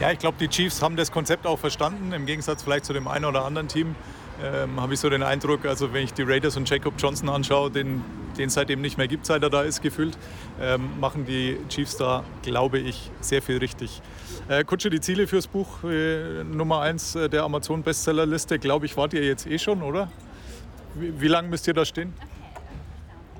Ja, 0.00 0.10
ich 0.10 0.18
glaube, 0.18 0.36
die 0.38 0.48
Chiefs 0.48 0.82
haben 0.82 0.96
das 0.96 1.10
Konzept 1.10 1.46
auch 1.46 1.58
verstanden. 1.58 2.12
Im 2.12 2.26
Gegensatz 2.26 2.62
vielleicht 2.62 2.84
zu 2.84 2.92
dem 2.92 3.08
einen 3.08 3.24
oder 3.24 3.44
anderen 3.44 3.68
Team 3.68 3.94
ähm, 4.42 4.80
habe 4.80 4.94
ich 4.94 5.00
so 5.00 5.08
den 5.08 5.22
Eindruck, 5.22 5.64
also 5.64 5.92
wenn 5.92 6.04
ich 6.04 6.12
die 6.12 6.22
Raiders 6.22 6.56
und 6.56 6.68
Jacob 6.68 6.94
Johnson 6.98 7.28
anschaue, 7.28 7.70
den 7.70 8.04
den 8.36 8.48
es 8.48 8.54
seitdem 8.54 8.80
nicht 8.80 8.98
mehr 8.98 9.08
gibt, 9.08 9.26
seit 9.26 9.42
er 9.42 9.50
da 9.50 9.62
ist, 9.62 9.82
gefühlt, 9.82 10.16
ähm, 10.60 11.00
machen 11.00 11.24
die 11.24 11.58
Chiefs 11.68 11.96
da, 11.96 12.24
glaube 12.42 12.78
ich, 12.78 13.10
sehr 13.20 13.42
viel 13.42 13.58
richtig. 13.58 14.00
Äh, 14.48 14.64
Kutsche, 14.64 14.90
die 14.90 15.00
Ziele 15.00 15.26
fürs 15.26 15.46
Buch 15.46 15.84
äh, 15.84 16.44
Nummer 16.44 16.80
1 16.82 17.14
äh, 17.14 17.28
der 17.28 17.42
Amazon-Bestsellerliste, 17.44 18.58
glaube 18.58 18.86
ich, 18.86 18.96
wart 18.96 19.14
ihr 19.14 19.24
jetzt 19.24 19.46
eh 19.46 19.58
schon, 19.58 19.82
oder? 19.82 20.10
Wie, 20.94 21.20
wie 21.20 21.28
lange 21.28 21.48
müsst 21.48 21.66
ihr 21.66 21.74
da 21.74 21.84
stehen? 21.84 22.14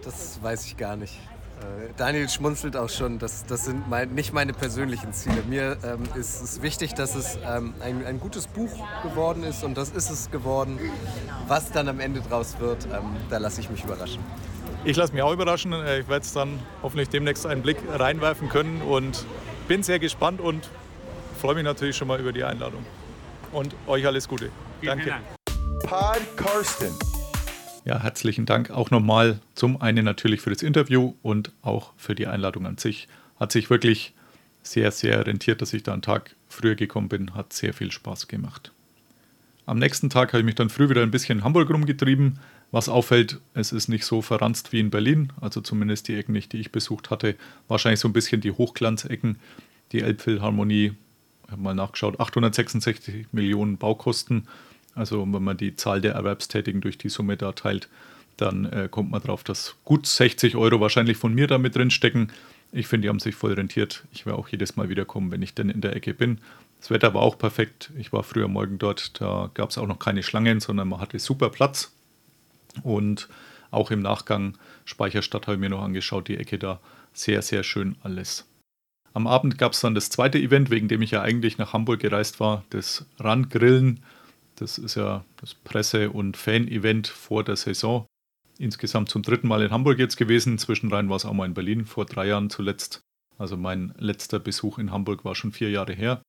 Das 0.02 0.40
weiß 0.42 0.66
ich 0.66 0.76
gar 0.76 0.96
nicht. 0.96 1.18
Äh, 1.60 1.88
Daniel 1.96 2.28
schmunzelt 2.28 2.76
auch 2.76 2.90
schon, 2.90 3.18
das, 3.18 3.46
das 3.46 3.64
sind 3.64 3.88
mein, 3.88 4.14
nicht 4.14 4.32
meine 4.32 4.52
persönlichen 4.52 5.12
Ziele. 5.12 5.42
Mir 5.48 5.78
ähm, 5.84 6.02
ist 6.14 6.42
es 6.42 6.60
wichtig, 6.60 6.94
dass 6.94 7.14
es 7.14 7.38
ähm, 7.46 7.72
ein, 7.80 8.04
ein 8.04 8.20
gutes 8.20 8.46
Buch 8.46 8.70
geworden 9.02 9.42
ist 9.42 9.64
und 9.64 9.76
das 9.76 9.90
ist 9.90 10.10
es 10.10 10.30
geworden. 10.30 10.78
Was 11.48 11.72
dann 11.72 11.88
am 11.88 12.00
Ende 12.00 12.20
draus 12.20 12.56
wird, 12.60 12.84
ähm, 12.86 13.16
da 13.30 13.38
lasse 13.38 13.60
ich 13.60 13.70
mich 13.70 13.84
überraschen. 13.84 14.22
Ich 14.86 14.96
lasse 14.96 15.12
mich 15.12 15.20
auch 15.22 15.32
überraschen. 15.32 15.72
Äh, 15.72 16.00
Ich 16.00 16.08
werde 16.08 16.24
es 16.24 16.32
dann 16.32 16.60
hoffentlich 16.80 17.08
demnächst 17.08 17.44
einen 17.44 17.60
Blick 17.60 17.76
reinwerfen 17.92 18.48
können 18.48 18.82
und 18.82 19.26
bin 19.66 19.82
sehr 19.82 19.98
gespannt 19.98 20.40
und 20.40 20.68
freue 21.40 21.56
mich 21.56 21.64
natürlich 21.64 21.96
schon 21.96 22.06
mal 22.06 22.20
über 22.20 22.32
die 22.32 22.44
Einladung. 22.44 22.86
Und 23.50 23.74
euch 23.88 24.06
alles 24.06 24.28
Gute. 24.28 24.50
Vielen, 24.80 24.98
Danke. 24.98 25.04
vielen 25.04 25.16
Dank. 25.82 26.26
Pod 26.36 26.36
Karsten. 26.36 26.94
Ja, 27.84 28.00
herzlichen 28.00 28.46
Dank 28.46 28.70
auch 28.70 28.90
nochmal 28.92 29.40
zum 29.56 29.80
einen 29.80 30.04
natürlich 30.04 30.40
für 30.40 30.50
das 30.50 30.62
Interview 30.62 31.14
und 31.22 31.50
auch 31.62 31.92
für 31.96 32.14
die 32.14 32.28
Einladung 32.28 32.64
an 32.66 32.78
sich. 32.78 33.08
Hat 33.40 33.50
sich 33.50 33.70
wirklich 33.70 34.14
sehr, 34.62 34.92
sehr 34.92 35.26
rentiert, 35.26 35.62
dass 35.62 35.72
ich 35.72 35.82
da 35.82 35.94
einen 35.94 36.02
Tag 36.02 36.36
früher 36.48 36.76
gekommen 36.76 37.08
bin. 37.08 37.34
Hat 37.34 37.52
sehr 37.52 37.74
viel 37.74 37.90
Spaß 37.90 38.28
gemacht. 38.28 38.70
Am 39.66 39.78
nächsten 39.80 40.10
Tag 40.10 40.28
habe 40.28 40.38
ich 40.38 40.44
mich 40.44 40.54
dann 40.54 40.70
früh 40.70 40.88
wieder 40.88 41.02
ein 41.02 41.10
bisschen 41.10 41.38
in 41.38 41.44
Hamburg 41.44 41.70
rumgetrieben. 41.70 42.38
Was 42.72 42.88
auffällt, 42.88 43.40
es 43.54 43.72
ist 43.72 43.88
nicht 43.88 44.04
so 44.04 44.22
verranzt 44.22 44.72
wie 44.72 44.80
in 44.80 44.90
Berlin, 44.90 45.32
also 45.40 45.60
zumindest 45.60 46.08
die 46.08 46.16
Ecken 46.16 46.32
nicht, 46.32 46.52
die 46.52 46.58
ich 46.58 46.72
besucht 46.72 47.10
hatte. 47.10 47.36
Wahrscheinlich 47.68 48.00
so 48.00 48.08
ein 48.08 48.12
bisschen 48.12 48.40
die 48.40 48.50
Hochglanzecken, 48.50 49.38
die 49.92 50.00
Elbphilharmonie, 50.00 50.92
ich 51.46 51.52
habe 51.52 51.62
mal 51.62 51.74
nachgeschaut, 51.74 52.18
866 52.18 53.26
Millionen 53.32 53.78
Baukosten. 53.78 54.48
Also 54.94 55.20
wenn 55.20 55.42
man 55.42 55.56
die 55.56 55.76
Zahl 55.76 56.00
der 56.00 56.14
Erwerbstätigen 56.14 56.80
durch 56.80 56.98
die 56.98 57.08
Summe 57.08 57.36
da 57.36 57.52
teilt, 57.52 57.88
dann 58.36 58.64
äh, 58.66 58.88
kommt 58.90 59.10
man 59.10 59.22
drauf, 59.22 59.44
dass 59.44 59.76
gut 59.84 60.06
60 60.06 60.56
Euro 60.56 60.80
wahrscheinlich 60.80 61.16
von 61.16 61.34
mir 61.34 61.46
da 61.46 61.58
mit 61.58 61.76
drin 61.76 61.90
stecken. 61.90 62.32
Ich 62.72 62.88
finde, 62.88 63.06
die 63.06 63.08
haben 63.08 63.20
sich 63.20 63.34
voll 63.34 63.52
rentiert. 63.52 64.04
Ich 64.12 64.26
werde 64.26 64.38
auch 64.38 64.48
jedes 64.48 64.76
Mal 64.76 64.88
wieder 64.88 65.04
kommen, 65.04 65.30
wenn 65.30 65.42
ich 65.42 65.54
denn 65.54 65.70
in 65.70 65.80
der 65.80 65.94
Ecke 65.94 66.14
bin. 66.14 66.38
Das 66.80 66.90
Wetter 66.90 67.14
war 67.14 67.22
auch 67.22 67.38
perfekt. 67.38 67.90
Ich 67.96 68.12
war 68.12 68.22
früher 68.22 68.48
Morgen 68.48 68.78
dort, 68.78 69.20
da 69.20 69.50
gab 69.54 69.70
es 69.70 69.78
auch 69.78 69.86
noch 69.86 69.98
keine 69.98 70.22
Schlangen, 70.22 70.60
sondern 70.60 70.88
man 70.88 71.00
hatte 71.00 71.18
super 71.18 71.48
Platz. 71.48 71.95
Und 72.82 73.28
auch 73.70 73.90
im 73.90 74.00
Nachgang 74.00 74.56
Speicherstadt 74.84 75.46
habe 75.46 75.54
ich 75.54 75.60
mir 75.60 75.70
noch 75.70 75.82
angeschaut, 75.82 76.28
die 76.28 76.36
Ecke 76.36 76.58
da. 76.58 76.80
Sehr, 77.12 77.42
sehr 77.42 77.62
schön 77.62 77.96
alles. 78.02 78.46
Am 79.12 79.26
Abend 79.26 79.56
gab 79.56 79.72
es 79.72 79.80
dann 79.80 79.94
das 79.94 80.10
zweite 80.10 80.38
Event, 80.38 80.70
wegen 80.70 80.88
dem 80.88 81.00
ich 81.00 81.12
ja 81.12 81.22
eigentlich 81.22 81.56
nach 81.56 81.72
Hamburg 81.72 82.00
gereist 82.00 82.38
war, 82.38 82.64
das 82.70 83.06
Randgrillen. 83.18 84.00
Das 84.56 84.76
ist 84.78 84.94
ja 84.94 85.24
das 85.38 85.54
Presse- 85.54 86.10
und 86.10 86.36
Fan-Event 86.36 87.08
vor 87.08 87.42
der 87.42 87.56
Saison. 87.56 88.06
Insgesamt 88.58 89.08
zum 89.08 89.22
dritten 89.22 89.48
Mal 89.48 89.62
in 89.62 89.70
Hamburg 89.70 89.98
jetzt 89.98 90.16
gewesen. 90.16 90.58
Zwischenrein 90.58 91.08
war 91.08 91.16
es 91.16 91.24
auch 91.24 91.32
mal 91.32 91.46
in 91.46 91.54
Berlin, 91.54 91.84
vor 91.84 92.04
drei 92.04 92.26
Jahren 92.26 92.50
zuletzt. 92.50 93.00
Also 93.38 93.56
mein 93.56 93.94
letzter 93.98 94.38
Besuch 94.38 94.78
in 94.78 94.90
Hamburg 94.90 95.24
war 95.24 95.34
schon 95.34 95.52
vier 95.52 95.70
Jahre 95.70 95.92
her. 95.92 96.22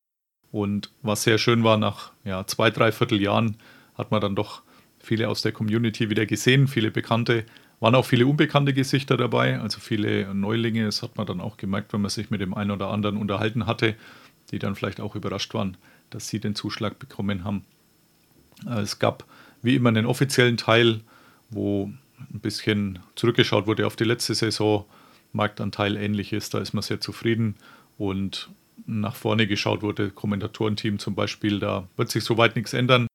Und 0.51 0.91
was 1.01 1.23
sehr 1.23 1.37
schön 1.37 1.63
war, 1.63 1.77
nach 1.77 2.11
ja, 2.23 2.45
zwei, 2.47 2.71
drei 2.71 2.91
Vierteljahren 2.91 3.57
hat 3.97 4.11
man 4.11 4.21
dann 4.21 4.35
doch 4.35 4.63
viele 5.07 5.29
aus 5.29 5.41
der 5.41 5.51
Community 5.51 6.09
wieder 6.09 6.25
gesehen, 6.25 6.67
viele 6.67 6.91
Bekannte. 6.91 7.45
Waren 7.79 7.95
auch 7.95 8.05
viele 8.05 8.25
unbekannte 8.25 8.73
Gesichter 8.73 9.17
dabei, 9.17 9.59
also 9.59 9.79
viele 9.79 10.33
Neulinge. 10.33 10.85
Das 10.85 11.01
hat 11.03 11.15
man 11.15 11.27
dann 11.27 11.41
auch 11.41 11.57
gemerkt, 11.57 11.93
wenn 11.93 12.01
man 12.01 12.09
sich 12.09 12.29
mit 12.29 12.41
dem 12.41 12.53
einen 12.53 12.71
oder 12.71 12.89
anderen 12.89 13.17
unterhalten 13.17 13.67
hatte, 13.67 13.95
die 14.51 14.59
dann 14.59 14.75
vielleicht 14.75 14.99
auch 14.99 15.15
überrascht 15.15 15.53
waren, 15.53 15.77
dass 16.09 16.27
sie 16.27 16.39
den 16.39 16.55
Zuschlag 16.55 16.99
bekommen 16.99 17.43
haben. 17.43 17.65
Äh, 18.67 18.81
Es 18.81 18.99
gab 18.99 19.25
wie 19.61 19.75
immer 19.75 19.89
einen 19.89 20.05
offiziellen 20.05 20.57
Teil, 20.57 21.01
wo 21.49 21.91
ein 22.33 22.39
bisschen 22.39 22.99
zurückgeschaut 23.15 23.67
wurde 23.67 23.85
auf 23.85 23.95
die 23.95 24.03
letzte 24.05 24.33
Saison, 24.35 24.85
Marktanteil 25.33 25.97
ähnlich 25.97 26.33
ist, 26.33 26.53
da 26.53 26.59
ist 26.59 26.73
man 26.73 26.81
sehr 26.81 26.99
zufrieden 26.99 27.55
und 27.97 28.49
nach 28.85 29.15
vorne 29.15 29.45
geschaut 29.45 29.81
wurde, 29.81 30.09
Kommentatorenteam 30.09 30.99
zum 30.99 31.15
Beispiel, 31.15 31.59
da 31.59 31.87
wird 31.97 32.09
sich 32.09 32.23
soweit 32.23 32.55
nichts 32.55 32.73
ändern. 32.73 33.07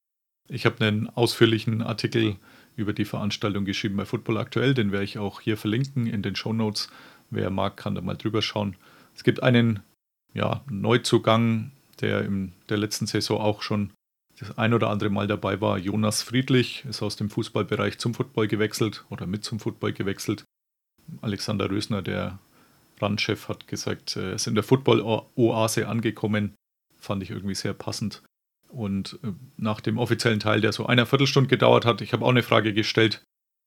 Ich 0.52 0.66
habe 0.66 0.84
einen 0.84 1.08
ausführlichen 1.08 1.80
Artikel 1.80 2.36
über 2.76 2.92
die 2.92 3.06
Veranstaltung 3.06 3.64
geschrieben 3.64 3.96
bei 3.96 4.04
Football 4.04 4.36
Aktuell, 4.36 4.74
den 4.74 4.92
werde 4.92 5.04
ich 5.04 5.16
auch 5.16 5.40
hier 5.40 5.56
verlinken 5.56 6.06
in 6.06 6.20
den 6.20 6.36
Show 6.36 6.52
Notes. 6.52 6.90
Wer 7.30 7.48
mag, 7.48 7.78
kann 7.78 7.94
da 7.94 8.02
mal 8.02 8.18
drüber 8.18 8.42
schauen. 8.42 8.76
Es 9.16 9.24
gibt 9.24 9.42
einen 9.42 9.80
ja, 10.34 10.62
Neuzugang, 10.68 11.72
der 12.02 12.22
in 12.26 12.52
der 12.68 12.76
letzten 12.76 13.06
Saison 13.06 13.40
auch 13.40 13.62
schon 13.62 13.92
das 14.38 14.58
ein 14.58 14.74
oder 14.74 14.90
andere 14.90 15.08
Mal 15.08 15.26
dabei 15.26 15.62
war. 15.62 15.78
Jonas 15.78 16.22
Friedlich 16.22 16.84
ist 16.84 17.00
aus 17.00 17.16
dem 17.16 17.30
Fußballbereich 17.30 17.98
zum 17.98 18.12
Football 18.12 18.46
gewechselt 18.46 19.06
oder 19.08 19.26
mit 19.26 19.44
zum 19.44 19.58
Football 19.58 19.94
gewechselt. 19.94 20.44
Alexander 21.22 21.70
Rösner, 21.70 22.02
der 22.02 22.38
Randchef, 23.00 23.48
hat 23.48 23.68
gesagt, 23.68 24.16
er 24.16 24.34
ist 24.34 24.46
in 24.46 24.54
der 24.54 24.64
Football-Oase 24.64 25.88
angekommen. 25.88 26.54
Fand 26.98 27.22
ich 27.22 27.30
irgendwie 27.30 27.54
sehr 27.54 27.72
passend. 27.72 28.22
Und 28.72 29.18
äh, 29.22 29.32
nach 29.58 29.80
dem 29.80 29.98
offiziellen 29.98 30.40
Teil, 30.40 30.60
der 30.60 30.72
so 30.72 30.86
eine 30.86 31.04
Viertelstunde 31.04 31.48
gedauert 31.48 31.84
hat, 31.84 32.00
ich 32.00 32.12
habe 32.12 32.24
auch 32.24 32.30
eine 32.30 32.42
Frage 32.42 32.72
gestellt, 32.72 33.22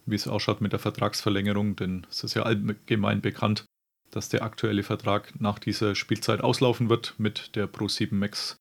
wie 0.06 0.16
es 0.16 0.28
ausschaut 0.28 0.62
mit 0.62 0.72
der 0.72 0.80
Vertragsverlängerung, 0.80 1.76
denn 1.76 2.08
es 2.10 2.24
ist 2.24 2.34
ja 2.34 2.44
allgemein 2.44 3.22
bekannt, 3.22 3.66
dass 4.12 4.30
der 4.30 4.44
aktuelle 4.44 4.84
Vertrag 4.84 5.40
nach 5.40 5.60
dieser 5.60 5.94
Spielzeit 5.96 6.42
auslaufen 6.42 6.90
wird 6.90 7.16
mit 7.18 7.56
der 7.56 7.72
Pro7 7.72 8.16
Max, 8.16 8.58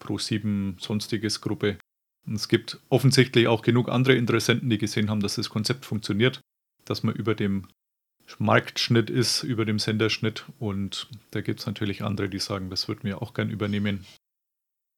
Pro7 0.00 0.80
sonstiges 0.82 1.40
Gruppe. 1.40 1.78
Und 2.26 2.34
es 2.34 2.48
gibt 2.48 2.80
offensichtlich 2.88 3.46
auch 3.46 3.62
genug 3.62 3.88
andere 3.88 4.16
Interessenten, 4.16 4.68
die 4.68 4.78
gesehen 4.78 5.10
haben, 5.10 5.20
dass 5.20 5.36
das 5.36 5.48
Konzept 5.48 5.86
funktioniert, 5.86 6.40
dass 6.84 7.02
man 7.02 7.14
über 7.14 7.34
dem 7.34 7.68
Marktschnitt 8.38 9.08
ist, 9.08 9.44
über 9.44 9.64
dem 9.64 9.78
Senderschnitt. 9.78 10.44
Und 10.58 11.08
da 11.30 11.40
gibt 11.40 11.60
es 11.60 11.66
natürlich 11.66 12.02
andere, 12.02 12.28
die 12.28 12.40
sagen, 12.40 12.68
das 12.68 12.88
würden 12.88 13.04
wir 13.04 13.22
auch 13.22 13.32
gern 13.32 13.50
übernehmen. 13.50 14.04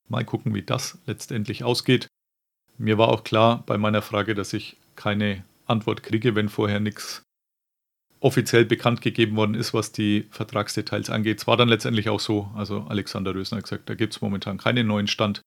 Mal 0.09 0.25
gucken, 0.25 0.55
wie 0.55 0.62
das 0.62 0.99
letztendlich 1.07 1.65
ausgeht. 1.65 2.09
Mir 2.79 2.97
war 2.97 3.09
auch 3.09 3.25
klar 3.25 3.62
bei 3.67 3.77
meiner 3.77 4.03
Frage, 4.03 4.35
dass 4.35 4.53
ich 4.53 4.77
keine 4.97 5.45
Antwort 5.67 6.03
kriege, 6.03 6.35
wenn 6.35 6.49
vorher 6.49 6.81
nichts 6.81 7.23
offiziell 8.21 8.65
bekannt 8.65 9.00
gegeben 9.00 9.37
worden 9.37 9.55
ist, 9.55 9.75
was 9.75 9.93
die 9.93 10.27
Vertragsdetails 10.31 11.11
angeht. 11.11 11.38
Es 11.38 11.47
war 11.47 11.57
dann 11.57 11.69
letztendlich 11.69 12.09
auch 12.09 12.21
so, 12.21 12.50
also 12.55 12.87
Alexander 12.88 13.35
Rösner 13.35 13.59
hat 13.59 13.65
gesagt, 13.65 13.88
da 13.88 13.95
gibt 13.95 14.15
es 14.15 14.21
momentan 14.21 14.59
keinen 14.59 14.87
neuen 14.87 15.07
Stand. 15.07 15.41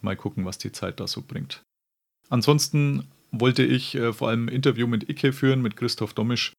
Mal 0.00 0.16
gucken, 0.16 0.44
was 0.44 0.58
die 0.58 0.72
Zeit 0.72 0.98
da 0.98 1.06
so 1.06 1.22
bringt. 1.22 1.62
Ansonsten 2.28 3.06
wollte 3.30 3.62
ich 3.62 3.94
äh, 3.94 4.12
vor 4.12 4.28
allem 4.28 4.46
ein 4.46 4.54
Interview 4.54 4.86
mit 4.86 5.08
Icke 5.08 5.32
führen, 5.32 5.62
mit 5.62 5.76
Christoph 5.76 6.14
Domisch, 6.14 6.52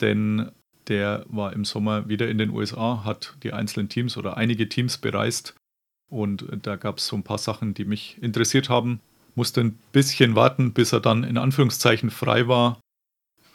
denn 0.00 0.50
der 0.88 1.24
war 1.28 1.52
im 1.54 1.64
Sommer 1.64 2.08
wieder 2.08 2.28
in 2.28 2.38
den 2.38 2.50
USA, 2.50 3.04
hat 3.04 3.36
die 3.42 3.52
einzelnen 3.52 3.88
Teams 3.88 4.16
oder 4.16 4.36
einige 4.36 4.68
Teams 4.68 4.98
bereist 4.98 5.54
und 6.08 6.46
da 6.62 6.76
gab 6.76 6.98
es 6.98 7.06
so 7.06 7.16
ein 7.16 7.22
paar 7.22 7.38
Sachen, 7.38 7.74
die 7.74 7.84
mich 7.84 8.22
interessiert 8.22 8.68
haben. 8.68 9.00
Musste 9.34 9.60
ein 9.60 9.78
bisschen 9.92 10.36
warten, 10.36 10.72
bis 10.72 10.92
er 10.92 11.00
dann 11.00 11.24
in 11.24 11.38
Anführungszeichen 11.38 12.10
frei 12.10 12.46
war 12.46 12.78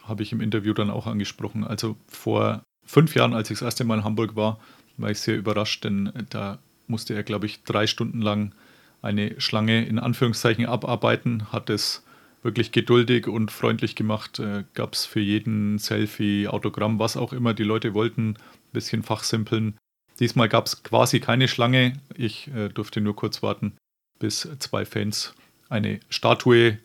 habe 0.10 0.24
ich 0.24 0.34
im 0.34 0.41
Interview 0.41 0.74
dann 0.74 0.89
auch 0.89 1.08
angesprochen. 1.08 1.63
Also 1.63 1.96
vor 2.08 2.63
fünf 2.86 3.15
Jahren, 3.15 3.34
als 3.34 3.50
ich 3.50 3.60
das 3.60 3.65
erste 3.65 3.86
Mal 3.86 4.00
in 4.00 4.03
Hamburg 4.03 4.36
war, 4.36 4.60
war 4.98 5.12
ich 5.12 5.20
sehr 5.20 5.38
überrascht, 5.38 5.86
denn 5.86 6.12
da 6.29 6.58
musste 6.88 7.13
er, 7.13 7.24
glaube 7.24 7.46
ich, 7.46 7.63
drei 7.63 7.88
Stunden 7.88 8.22
lang 8.22 8.53
eine 9.01 9.39
Schlange 9.39 9.86
in 9.86 10.00
Anführungszeichen 10.00 10.65
abarbeiten, 10.65 11.53
hat 11.53 11.70
es 11.70 12.03
wirklich 12.41 12.72
geduldig 12.74 13.27
und 13.27 13.51
freundlich 13.51 13.96
gemacht. 13.96 14.39
Äh, 14.39 14.63
Gab 14.74 14.94
es 14.94 15.06
für 15.06 15.20
jeden 15.20 15.77
Selfie, 15.77 16.48
Autogramm, 16.48 17.00
was 17.00 17.15
auch 17.15 17.32
immer 17.32 17.53
die 17.53 17.63
Leute 17.63 17.94
wollten, 17.94 18.32
ein 18.32 18.38
bisschen 18.74 19.03
fachsimpeln. 19.03 19.77
Diesmal 20.20 20.50
gab 20.50 20.66
es 20.66 20.84
quasi 20.84 21.20
keine 21.20 21.48
Schlange. 21.48 21.94
Ich 22.16 22.50
äh, 22.50 22.70
durfte 22.70 23.02
nur 23.02 23.16
kurz 23.16 23.42
warten, 23.42 23.78
bis 24.20 24.48
zwei 24.60 24.86
Fans 24.86 25.34
eine 25.70 26.00
Statue 26.10 26.80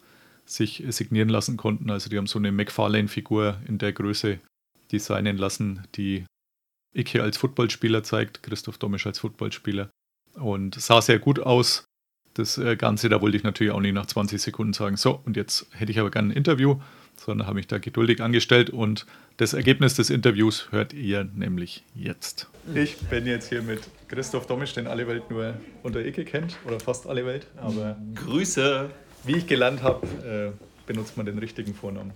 sich 0.46 0.84
signieren 0.88 1.28
lassen 1.28 1.56
konnten. 1.56 1.90
Also 1.90 2.10
die 2.10 2.18
haben 2.18 2.26
so 2.26 2.38
eine 2.38 2.52
McFarlane-Figur 2.52 3.60
in 3.66 3.78
der 3.78 3.92
Größe 3.92 4.38
designen 4.92 5.36
lassen, 5.36 5.86
die 5.96 6.24
Ike 6.94 7.22
als 7.22 7.38
Footballspieler 7.38 8.04
zeigt, 8.04 8.42
Christoph 8.42 8.78
Domisch 8.78 9.06
als 9.06 9.18
Footballspieler. 9.18 9.90
Und 10.34 10.74
sah 10.76 11.00
sehr 11.00 11.18
gut 11.18 11.40
aus. 11.40 11.84
Das 12.34 12.58
äh, 12.58 12.76
Ganze, 12.76 13.08
da 13.08 13.20
wollte 13.20 13.36
ich 13.36 13.42
natürlich 13.42 13.72
auch 13.72 13.80
nicht 13.80 13.94
nach 13.94 14.06
20 14.06 14.40
Sekunden 14.40 14.72
sagen, 14.72 14.96
so, 14.96 15.20
und 15.24 15.36
jetzt 15.36 15.66
hätte 15.70 15.92
ich 15.92 15.98
aber 16.00 16.10
gerne 16.10 16.28
ein 16.28 16.36
Interview, 16.36 16.80
sondern 17.16 17.46
habe 17.46 17.56
mich 17.56 17.66
da 17.66 17.78
geduldig 17.78 18.20
angestellt 18.20 18.70
und 18.70 19.06
das 19.36 19.52
Ergebnis 19.52 19.94
des 19.94 20.10
Interviews 20.10 20.68
hört 20.70 20.92
ihr 20.92 21.24
nämlich 21.34 21.82
jetzt. 21.94 22.48
Ich 22.74 22.96
bin 22.98 23.26
jetzt 23.26 23.48
hier 23.48 23.62
mit 23.62 23.80
Christoph 24.08 24.46
Domisch, 24.46 24.74
den 24.74 24.86
alle 24.86 25.06
Welt 25.08 25.28
nur 25.30 25.54
unter 25.82 26.04
Icke 26.04 26.24
kennt, 26.24 26.56
oder 26.64 26.78
fast 26.78 27.06
alle 27.06 27.26
Welt, 27.26 27.46
aber 27.56 27.96
Grüße. 28.14 28.90
wie 29.24 29.36
ich 29.36 29.46
gelernt 29.46 29.82
habe, 29.82 30.54
äh, 30.56 30.74
benutzt 30.86 31.16
man 31.16 31.26
den 31.26 31.38
richtigen 31.38 31.74
Vornamen. 31.74 32.12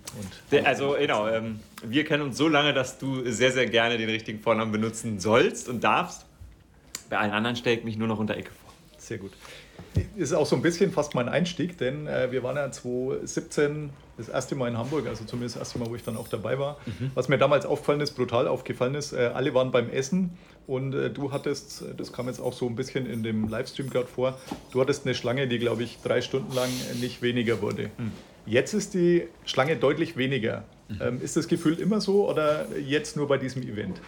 Also 0.63 0.95
genau, 0.99 1.27
ähm, 1.27 1.59
wir 1.83 2.05
kennen 2.05 2.23
uns 2.23 2.37
so 2.37 2.47
lange, 2.47 2.73
dass 2.73 2.99
du 2.99 3.29
sehr, 3.29 3.51
sehr 3.51 3.65
gerne 3.65 3.97
den 3.97 4.09
richtigen 4.09 4.39
Vornamen 4.39 4.71
benutzen 4.71 5.19
sollst 5.19 5.67
und 5.67 5.83
darfst. 5.83 6.25
Bei 7.09 7.17
allen 7.17 7.31
anderen 7.31 7.55
stelle 7.55 7.77
ich 7.79 7.83
mich 7.83 7.97
nur 7.97 8.07
noch 8.07 8.19
unter 8.19 8.37
Ecke 8.37 8.51
vor. 8.51 8.71
Sehr 8.97 9.17
gut. 9.17 9.31
Ist 10.15 10.33
auch 10.33 10.45
so 10.45 10.55
ein 10.55 10.61
bisschen 10.61 10.91
fast 10.91 11.15
mein 11.15 11.29
Einstieg, 11.29 11.77
denn 11.77 12.07
äh, 12.07 12.31
wir 12.31 12.43
waren 12.43 12.55
ja 12.55 12.71
2017 12.71 13.89
das 14.17 14.29
erste 14.29 14.55
Mal 14.55 14.67
in 14.67 14.77
Hamburg, 14.77 15.07
also 15.07 15.23
zumindest 15.23 15.55
das 15.55 15.61
erste 15.61 15.79
Mal, 15.79 15.89
wo 15.89 15.95
ich 15.95 16.03
dann 16.03 16.17
auch 16.17 16.27
dabei 16.27 16.59
war. 16.59 16.77
Was 17.15 17.29
mir 17.29 17.37
damals 17.37 17.65
aufgefallen 17.65 18.01
ist, 18.01 18.11
brutal 18.11 18.47
aufgefallen 18.47 18.95
ist, 18.95 19.13
äh, 19.13 19.31
alle 19.33 19.53
waren 19.53 19.71
beim 19.71 19.89
Essen 19.89 20.31
und 20.67 20.93
äh, 20.93 21.09
du 21.09 21.31
hattest, 21.31 21.85
das 21.97 22.11
kam 22.11 22.27
jetzt 22.27 22.39
auch 22.41 22.53
so 22.53 22.67
ein 22.67 22.75
bisschen 22.75 23.05
in 23.05 23.23
dem 23.23 23.47
Livestream 23.47 23.89
gerade 23.89 24.07
vor, 24.07 24.37
du 24.71 24.81
hattest 24.81 25.05
eine 25.05 25.15
Schlange, 25.15 25.47
die 25.47 25.57
glaube 25.57 25.83
ich 25.83 25.99
drei 26.03 26.21
Stunden 26.21 26.53
lang 26.53 26.69
nicht 26.99 27.21
weniger 27.21 27.61
wurde. 27.61 27.89
Jetzt 28.45 28.73
ist 28.73 28.93
die 28.93 29.23
Schlange 29.45 29.77
deutlich 29.77 30.17
weniger. 30.17 30.65
Ähm, 31.01 31.21
ist 31.21 31.37
das 31.37 31.47
Gefühl 31.47 31.79
immer 31.79 32.01
so 32.01 32.27
oder 32.29 32.67
jetzt 32.77 33.15
nur 33.15 33.27
bei 33.27 33.37
diesem 33.37 33.61
Event? 33.63 34.01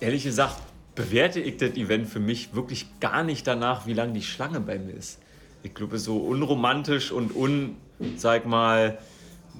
Ehrlich 0.00 0.24
gesagt, 0.24 0.56
bewerte 0.96 1.38
ich 1.40 1.58
das 1.58 1.76
Event 1.76 2.08
für 2.08 2.18
mich 2.18 2.54
wirklich 2.54 2.86
gar 2.98 3.22
nicht 3.22 3.46
danach, 3.46 3.86
wie 3.86 3.92
lang 3.92 4.12
die 4.14 4.22
Schlange 4.22 4.58
bei 4.60 4.78
mir 4.78 4.94
ist. 4.94 5.20
Ich 5.62 5.74
glaube, 5.74 5.98
so 5.98 6.16
unromantisch 6.18 7.12
und 7.12 7.36
un, 7.36 7.76
sag 8.16 8.46
mal, 8.46 8.98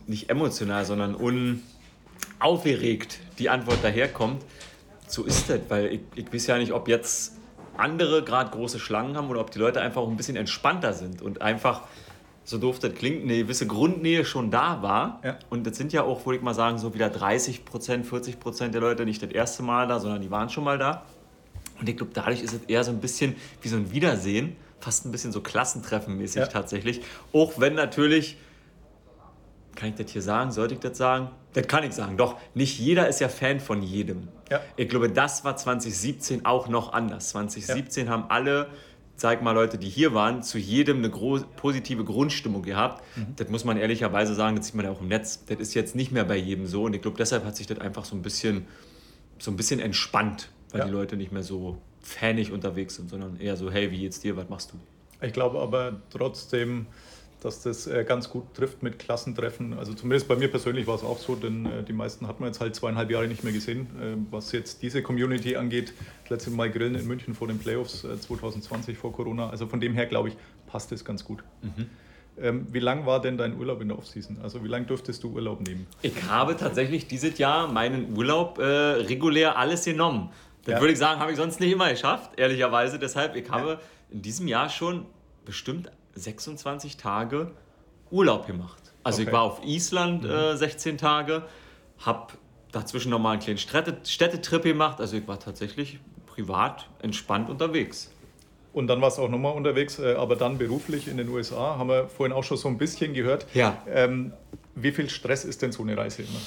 nicht 0.07 0.31
emotional, 0.31 0.85
sondern 0.85 1.15
unaufgeregt 2.41 3.21
die 3.39 3.49
Antwort 3.49 3.79
daherkommt. 3.83 4.43
So 5.07 5.23
ist 5.25 5.49
das, 5.51 5.61
weil 5.69 5.93
ich, 5.93 6.01
ich 6.17 6.33
weiß 6.33 6.49
ja 6.49 6.59
nicht, 6.59 6.73
ob 6.73 6.89
jetzt 6.89 7.37
andere 7.77 8.25
gerade 8.25 8.51
große 8.51 8.79
Schlangen 8.79 9.17
haben 9.17 9.29
oder 9.29 9.41
ob 9.41 9.51
die 9.51 9.59
Leute 9.59 9.81
einfach 9.81 10.01
auch 10.01 10.09
ein 10.09 10.17
bisschen 10.17 10.37
entspannter 10.37 10.93
sind 10.95 11.23
und 11.23 11.43
einfach, 11.43 11.83
so 12.45 12.59
doof 12.59 12.79
das 12.79 12.95
klingt, 12.95 13.25
eine 13.25 13.39
gewisse 13.39 13.67
Grundnähe 13.67 14.25
schon 14.25 14.51
da 14.51 14.81
war. 14.81 15.21
Ja. 15.25 15.37
Und 15.51 15.67
das 15.67 15.77
sind 15.77 15.93
ja 15.93 16.05
auch, 16.05 16.25
würde 16.25 16.39
ich 16.39 16.43
mal 16.43 16.55
sagen, 16.55 16.79
so 16.79 16.95
wieder 16.95 17.11
30 17.11 17.65
Prozent, 17.65 18.07
40 18.07 18.39
Prozent 18.41 18.73
der 18.73 18.81
Leute 18.81 19.05
nicht 19.05 19.21
das 19.21 19.31
erste 19.31 19.63
Mal 19.65 19.89
da, 19.89 19.99
sondern 19.99 20.23
die 20.23 20.31
waren 20.31 20.49
schon 20.49 20.65
mal 20.65 20.79
da. 20.79 21.05
Und 21.81 21.89
ich 21.89 21.97
glaube, 21.97 22.13
dadurch 22.15 22.43
ist 22.43 22.53
es 22.55 22.61
eher 22.69 22.85
so 22.85 22.91
ein 22.91 23.01
bisschen 23.01 23.37
wie 23.63 23.69
so 23.69 23.77
ein 23.77 23.91
Wiedersehen, 23.93 24.57
fast 24.81 25.05
ein 25.07 25.13
bisschen 25.13 25.33
so 25.33 25.41
Klassentreffenmäßig 25.41 26.41
Ja. 26.43 26.47
tatsächlich. 26.47 27.01
Auch 27.33 27.59
wenn 27.59 27.75
natürlich, 27.75 28.37
kann 29.75 29.91
ich 29.91 29.95
das 29.97 30.11
hier 30.11 30.23
sagen, 30.23 30.53
sollte 30.53 30.75
ich 30.75 30.81
das 30.81 30.97
sagen? 30.97 31.31
Das 31.53 31.67
kann 31.69 31.85
ich 31.85 31.93
sagen, 31.93 32.17
doch, 32.17 32.37
nicht 32.55 32.79
jeder 32.79 33.09
ist 33.09 33.21
ja 33.21 33.29
Fan 33.29 33.61
von 33.61 33.83
jedem. 33.83 34.29
Ja. 34.51 34.61
Ich 34.77 34.89
glaube, 34.89 35.11
das 35.11 35.45
war 35.45 35.57
2017 35.57 36.45
auch 36.45 36.69
noch 36.69 36.93
anders. 36.93 37.31
2017 37.31 38.09
haben 38.09 38.25
alle, 38.29 38.69
sag 39.17 39.43
mal 39.43 39.53
Leute, 39.53 39.77
die 39.79 39.89
hier 39.89 40.15
waren, 40.15 40.43
zu 40.43 40.59
jedem 40.59 40.99
eine 40.99 41.11
gro- 41.11 41.45
positive 41.57 42.05
Grundstimmung 42.05 42.63
gehabt. 42.63 43.03
Das 43.37 43.49
muss 43.49 43.65
man 43.65 43.77
ehrlicherweise 43.77 44.35
sagen, 44.35 44.57
das 44.57 44.67
sieht 44.67 44.75
man 44.77 44.85
ja 44.87 44.93
auch 44.93 45.01
im 45.01 45.09
Netz. 45.09 45.45
Das 45.47 45.59
ist 45.59 45.75
jetzt 45.75 45.95
nicht 45.95 46.13
mehr 46.13 46.25
bei 46.25 46.37
jedem 46.37 46.67
so. 46.67 46.85
Und 46.85 46.95
ich 46.95 47.03
glaube, 47.03 47.17
deshalb 47.17 47.45
hat 47.45 47.57
sich 47.57 47.67
das 47.67 47.79
einfach 47.79 48.05
so 48.05 48.15
ein 48.15 48.23
bisschen, 48.23 48.67
so 49.39 49.51
ein 49.51 49.57
bisschen 49.57 49.81
entspannt, 49.81 50.51
weil 50.71 50.81
Ja. 50.81 50.87
die 50.87 50.93
Leute 50.93 51.17
nicht 51.17 51.33
mehr 51.33 51.43
so 51.43 51.79
fanig 52.01 52.53
unterwegs 52.53 52.97
sind, 52.97 53.11
sondern 53.11 53.39
eher 53.41 53.57
so, 53.57 53.71
hey, 53.71 53.91
wie 53.91 53.99
geht's 53.99 54.21
dir, 54.21 54.37
was 54.37 54.49
machst 54.49 54.73
du? 54.73 54.77
Ich 55.27 55.33
glaube 55.33 55.61
aber 55.61 56.01
trotzdem, 56.11 56.87
dass 57.43 57.63
das 57.63 57.87
äh, 57.87 58.05
ganz 58.05 58.31
gut 58.31 58.55
trifft 58.55 58.83
mit 58.83 58.99
Klassentreffen. 58.99 59.75
Also 59.79 59.93
zumindest 59.95 60.27
bei 60.27 60.37
mir 60.37 60.49
persönlich 60.49 60.87
war 60.87 60.95
es 60.97 61.03
auch 61.05 61.19
so, 61.19 61.35
denn 61.37 61.67
äh, 61.67 61.83
die 61.85 61.93
meisten 61.93 62.27
hat 62.27 62.41
man 62.41 62.49
jetzt 62.49 62.61
halt 62.61 62.75
zweieinhalb 62.75 63.11
Jahre 63.11 63.29
nicht 63.29 63.45
mehr 63.45 63.53
gesehen. 63.53 63.87
Äh, 64.01 64.17
was 64.31 64.53
jetzt 64.53 64.83
diese 64.83 65.03
Community 65.03 65.57
angeht, 65.57 65.93
das 66.23 66.31
letzte 66.31 66.51
Mal 66.51 66.71
Grillen 66.71 66.95
in 66.95 67.07
München 67.07 67.35
vor 67.35 67.47
den 67.49 67.59
Playoffs 67.59 68.05
äh, 68.05 68.19
2020 68.19 68.97
vor 68.97 69.13
Corona. 69.13 69.51
Also 69.51 69.67
von 69.67 69.81
dem 69.81 69.93
her, 69.95 70.07
glaube 70.07 70.31
ich, 70.31 70.37
passt 70.67 70.93
es 70.93 71.05
ganz 71.05 71.25
gut. 71.25 71.43
Ähm, 72.39 72.67
wie 72.71 72.81
lang 72.81 73.07
war 73.07 73.21
denn 73.21 73.39
dein 73.39 73.59
Urlaub 73.59 73.81
in 73.81 73.89
der 73.89 73.99
Offseason? 73.99 74.39
Also 74.43 74.63
wie 74.65 74.69
lange 74.69 74.87
durftest 74.87 75.23
du 75.23 75.31
Urlaub 75.31 75.61
nehmen? 75.67 75.87
Ich 76.03 76.23
habe 76.29 76.57
tatsächlich 76.57 77.07
dieses 77.07 77.39
Jahr 77.39 77.71
meinen 77.71 78.17
Urlaub 78.17 78.59
äh, 78.59 78.63
regulär 78.65 79.57
alles 79.57 79.85
genommen. 79.85 80.31
Das 80.67 80.75
Ja. 80.75 80.81
würde 80.81 80.93
ich 80.93 80.99
sagen, 80.99 81.21
habe 81.21 81.31
ich 81.31 81.37
sonst 81.37 81.61
nicht 81.61 81.71
immer 81.73 81.89
geschafft, 81.91 82.33
ehrlicherweise. 82.39 82.99
Deshalb, 82.99 83.37
ich 83.37 83.49
habe 83.51 83.79
in 84.11 84.21
diesem 84.21 84.49
Jahr 84.49 84.69
schon 84.69 85.07
bestimmt 85.45 85.91
26 86.15 86.97
Tage 86.97 87.53
Urlaub 88.11 88.47
gemacht. 88.49 88.83
Also 89.05 89.21
Okay. 89.23 89.29
ich 89.29 89.33
war 89.33 89.43
auf 89.43 89.65
Island 89.65 90.25
äh, 90.25 90.57
16 90.57 90.99
Tage, 90.99 91.43
habe 92.01 92.33
dazwischen 92.73 93.11
nochmal 93.11 93.35
einen 93.35 93.43
kleinen 93.43 93.59
Städte 93.59 93.97
Städtetrip 94.05 94.65
gemacht. 94.65 95.01
Also 95.01 95.17
ich 95.17 95.27
war 95.29 95.39
tatsächlich 95.39 96.01
privat 96.27 96.89
entspannt 97.01 97.49
unterwegs. 97.49 98.11
Und 98.73 98.89
dann 98.89 99.01
warst 99.01 99.19
du 99.19 99.23
auch 99.23 99.29
nochmal 99.31 99.55
unterwegs, 99.55 100.01
äh, 100.01 100.15
aber 100.15 100.35
dann 100.35 100.59
beruflich 100.59 101.07
in 101.07 101.17
den 101.17 101.29
USA, 101.29 101.79
haben 101.79 101.89
wir 101.89 102.09
vorhin 102.09 102.33
auch 102.35 102.43
schon 102.45 102.57
so 102.59 102.67
ein 102.69 102.77
bisschen 102.77 103.15
gehört. 103.15 103.47
Ja. 103.55 103.81
Ähm, 103.89 104.33
wie 104.75 104.91
viel 104.93 105.09
Stress 105.09 105.45
ist 105.45 105.63
denn 105.63 105.71
so 105.73 105.83
eine 105.85 105.97
Reise 105.97 106.23
immer? 106.23 106.41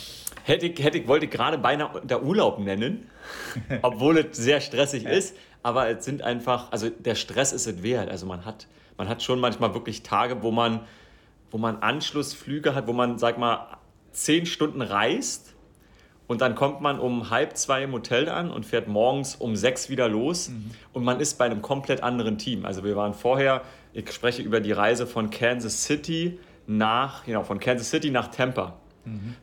Hätte 0.49 0.65
ich, 0.65 0.83
hätte 0.83 0.97
ich, 0.97 1.07
wollte 1.07 1.25
ich 1.25 1.31
gerade 1.31 1.59
beinahe 1.59 2.01
der 2.03 2.23
Urlaub 2.23 2.57
nennen, 2.57 3.07
obwohl 3.83 4.17
es 4.17 4.35
sehr 4.35 4.61
stressig 4.61 5.05
ist. 5.05 5.35
Aber 5.61 5.87
es 5.89 6.03
sind 6.03 6.23
einfach, 6.23 6.71
also 6.71 6.89
der 6.89 7.13
Stress 7.13 7.53
ist 7.53 7.67
es 7.67 7.83
wert. 7.83 8.09
Also 8.09 8.25
man 8.25 8.45
hat, 8.45 8.65
man 8.97 9.07
hat 9.07 9.21
schon 9.21 9.39
manchmal 9.39 9.75
wirklich 9.75 10.01
Tage, 10.01 10.41
wo 10.41 10.49
man, 10.49 10.79
wo 11.51 11.59
man 11.59 11.77
Anschlussflüge 11.83 12.73
hat, 12.73 12.87
wo 12.87 12.93
man, 12.93 13.19
sag 13.19 13.37
mal, 13.37 13.77
zehn 14.11 14.47
Stunden 14.47 14.81
reist 14.81 15.53
und 16.25 16.41
dann 16.41 16.55
kommt 16.55 16.81
man 16.81 16.99
um 16.99 17.29
halb 17.29 17.55
zwei 17.55 17.83
im 17.83 17.91
Hotel 17.91 18.27
an 18.27 18.49
und 18.49 18.65
fährt 18.65 18.87
morgens 18.87 19.35
um 19.35 19.55
sechs 19.55 19.87
wieder 19.89 20.07
los 20.07 20.51
und 20.93 21.03
man 21.03 21.19
ist 21.19 21.37
bei 21.37 21.45
einem 21.45 21.61
komplett 21.61 22.01
anderen 22.01 22.39
Team. 22.39 22.65
Also 22.65 22.83
wir 22.83 22.95
waren 22.95 23.13
vorher, 23.13 23.61
ich 23.93 24.11
spreche 24.11 24.41
über 24.41 24.61
die 24.61 24.71
Reise 24.71 25.05
von 25.05 25.29
Kansas 25.29 25.83
City 25.83 26.39
nach, 26.65 27.23
genau, 27.25 27.43
von 27.43 27.59
Kansas 27.59 27.91
City 27.91 28.09
nach 28.09 28.29
Tampa. 28.29 28.78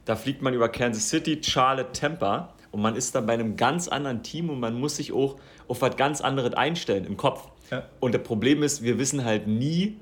Da 0.04 0.16
fliegt 0.16 0.42
man 0.42 0.54
über 0.54 0.68
Kansas 0.68 1.08
City, 1.08 1.40
Charlotte, 1.42 1.92
Tampa 1.92 2.54
und 2.70 2.82
man 2.82 2.94
ist 2.94 3.14
dann 3.14 3.26
bei 3.26 3.34
einem 3.34 3.56
ganz 3.56 3.88
anderen 3.88 4.22
Team 4.22 4.50
und 4.50 4.60
man 4.60 4.78
muss 4.78 4.96
sich 4.96 5.12
auch 5.12 5.36
auf 5.68 5.82
was 5.82 5.96
ganz 5.96 6.20
anderes 6.20 6.54
einstellen 6.54 7.04
im 7.04 7.16
Kopf. 7.16 7.48
Ja. 7.70 7.84
Und 8.00 8.14
das 8.14 8.22
Problem 8.22 8.62
ist, 8.62 8.82
wir 8.82 8.98
wissen 8.98 9.24
halt 9.24 9.46
nie, 9.46 9.96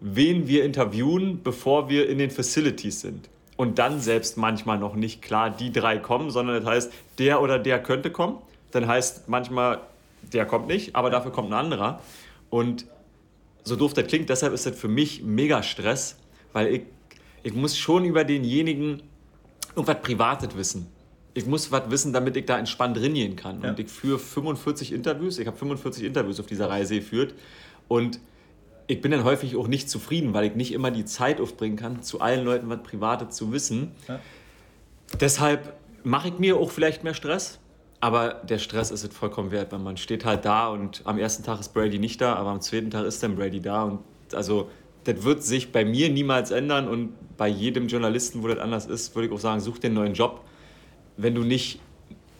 wen 0.00 0.48
wir 0.48 0.64
interviewen, 0.64 1.42
bevor 1.42 1.88
wir 1.88 2.08
in 2.08 2.18
den 2.18 2.30
Facilities 2.30 3.00
sind. 3.00 3.28
Und 3.56 3.78
dann 3.78 4.00
selbst 4.00 4.38
manchmal 4.38 4.78
noch 4.78 4.94
nicht 4.94 5.20
klar, 5.20 5.50
die 5.50 5.70
drei 5.70 5.98
kommen, 5.98 6.30
sondern 6.30 6.62
das 6.62 6.72
heißt, 6.72 6.92
der 7.18 7.42
oder 7.42 7.58
der 7.58 7.82
könnte 7.82 8.10
kommen. 8.10 8.38
Dann 8.70 8.86
heißt 8.86 9.28
manchmal, 9.28 9.80
der 10.32 10.46
kommt 10.46 10.66
nicht, 10.66 10.96
aber 10.96 11.10
dafür 11.10 11.32
kommt 11.32 11.50
ein 11.50 11.54
anderer. 11.54 12.00
Und 12.48 12.86
so 13.62 13.76
doof 13.76 13.92
das 13.92 14.06
klingt, 14.06 14.30
deshalb 14.30 14.54
ist 14.54 14.64
das 14.64 14.78
für 14.78 14.88
mich 14.88 15.22
mega 15.22 15.62
Stress, 15.62 16.16
weil 16.52 16.74
ich, 16.74 16.82
ich 17.42 17.54
muss 17.54 17.76
schon 17.76 18.04
über 18.04 18.24
denjenigen 18.24 19.02
irgendwas 19.74 20.00
Privates 20.02 20.56
wissen. 20.56 20.86
Ich 21.32 21.46
muss 21.46 21.70
was 21.70 21.90
wissen, 21.90 22.12
damit 22.12 22.36
ich 22.36 22.46
da 22.46 22.58
entspannt 22.58 22.96
drin 22.96 23.14
gehen 23.14 23.36
kann. 23.36 23.62
Ja. 23.62 23.70
Und 23.70 23.78
ich 23.78 23.88
führe 23.88 24.18
45 24.18 24.92
Interviews. 24.92 25.38
Ich 25.38 25.46
habe 25.46 25.56
45 25.56 26.04
Interviews 26.04 26.40
auf 26.40 26.46
dieser 26.46 26.68
Reise 26.68 26.96
geführt. 26.96 27.34
Und 27.88 28.20
ich 28.88 29.00
bin 29.00 29.12
dann 29.12 29.22
häufig 29.22 29.54
auch 29.56 29.68
nicht 29.68 29.88
zufrieden, 29.88 30.34
weil 30.34 30.44
ich 30.46 30.56
nicht 30.56 30.72
immer 30.72 30.90
die 30.90 31.04
Zeit 31.04 31.40
aufbringen 31.40 31.76
kann, 31.76 32.02
zu 32.02 32.20
allen 32.20 32.44
Leuten 32.44 32.68
was 32.68 32.82
Privates 32.82 33.36
zu 33.36 33.52
wissen. 33.52 33.92
Ja. 34.08 34.18
Deshalb 35.20 35.74
mache 36.02 36.28
ich 36.28 36.38
mir 36.38 36.56
auch 36.56 36.70
vielleicht 36.70 37.04
mehr 37.04 37.14
Stress. 37.14 37.60
Aber 38.00 38.34
der 38.34 38.58
Stress 38.58 38.90
ist 38.90 39.04
es 39.04 39.14
vollkommen 39.14 39.50
wert, 39.50 39.72
weil 39.72 39.78
man 39.78 39.98
steht 39.98 40.24
halt 40.24 40.46
da 40.46 40.68
und 40.68 41.02
am 41.04 41.18
ersten 41.18 41.44
Tag 41.44 41.60
ist 41.60 41.74
Brady 41.74 41.98
nicht 41.98 42.20
da, 42.20 42.34
aber 42.34 42.48
am 42.48 42.62
zweiten 42.62 42.90
Tag 42.90 43.04
ist 43.04 43.22
dann 43.22 43.36
Brady 43.36 43.60
da. 43.60 43.82
Und 43.84 44.00
also 44.32 44.70
das 45.04 45.22
wird 45.22 45.42
sich 45.42 45.72
bei 45.72 45.84
mir 45.84 46.10
niemals 46.10 46.50
ändern 46.50 46.88
und 46.88 47.14
bei 47.36 47.48
jedem 47.48 47.88
Journalisten, 47.88 48.42
wo 48.42 48.48
das 48.48 48.58
anders 48.58 48.86
ist, 48.86 49.14
würde 49.14 49.28
ich 49.28 49.32
auch 49.32 49.40
sagen, 49.40 49.60
such 49.60 49.78
dir 49.78 49.86
einen 49.86 49.94
neuen 49.96 50.14
Job. 50.14 50.44
Wenn 51.16 51.34
du 51.34 51.42
nicht 51.42 51.80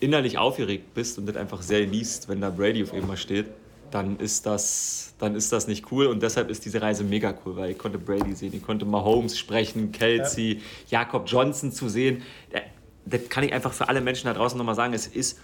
innerlich 0.00 0.38
aufgeregt 0.38 0.94
bist 0.94 1.18
und 1.18 1.26
das 1.26 1.36
einfach 1.36 1.62
sehr 1.62 1.86
liest, 1.86 2.28
wenn 2.28 2.40
da 2.40 2.50
Brady 2.50 2.82
auf 2.82 2.92
einmal 2.92 3.16
steht, 3.16 3.46
dann 3.90 4.18
ist 4.18 4.46
das, 4.46 5.14
dann 5.18 5.34
ist 5.34 5.52
das 5.52 5.66
nicht 5.66 5.90
cool 5.90 6.06
und 6.06 6.22
deshalb 6.22 6.48
ist 6.48 6.64
diese 6.64 6.80
Reise 6.80 7.02
mega 7.02 7.34
cool, 7.44 7.56
weil 7.56 7.70
ich 7.70 7.78
konnte 7.78 7.98
Brady 7.98 8.34
sehen, 8.34 8.52
ich 8.54 8.62
konnte 8.62 8.84
Mahomes 8.84 9.36
sprechen, 9.38 9.90
Kelsey, 9.90 10.60
Jakob 10.88 11.24
Johnson 11.26 11.72
zu 11.72 11.88
sehen. 11.88 12.22
Äh, 12.50 12.60
Das 13.06 13.28
kann 13.28 13.42
ich 13.42 13.52
einfach 13.52 13.72
für 13.72 13.88
alle 13.88 14.00
Menschen 14.00 14.26
da 14.26 14.34
draußen 14.34 14.56
nochmal 14.56 14.76
sagen. 14.76 14.94
Es 14.94 15.06
ist, 15.06 15.38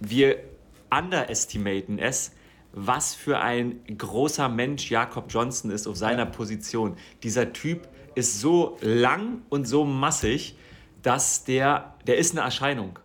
wir 0.00 0.36
underestimaten 0.90 1.98
es, 1.98 2.32
was 2.72 3.14
für 3.14 3.40
ein 3.40 3.80
großer 3.96 4.48
Mensch 4.48 4.90
Jakob 4.90 5.26
Johnson 5.28 5.70
ist 5.70 5.86
auf 5.86 5.96
seiner 5.96 6.26
Position. 6.26 6.96
Dieser 7.22 7.52
Typ 7.52 7.88
ist 8.14 8.40
so 8.40 8.76
lang 8.80 9.42
und 9.48 9.66
so 9.66 9.84
massig, 9.84 10.56
dass 11.02 11.44
der, 11.44 11.94
der 12.06 12.18
ist 12.18 12.32
eine 12.32 12.42
Erscheinung. 12.42 12.98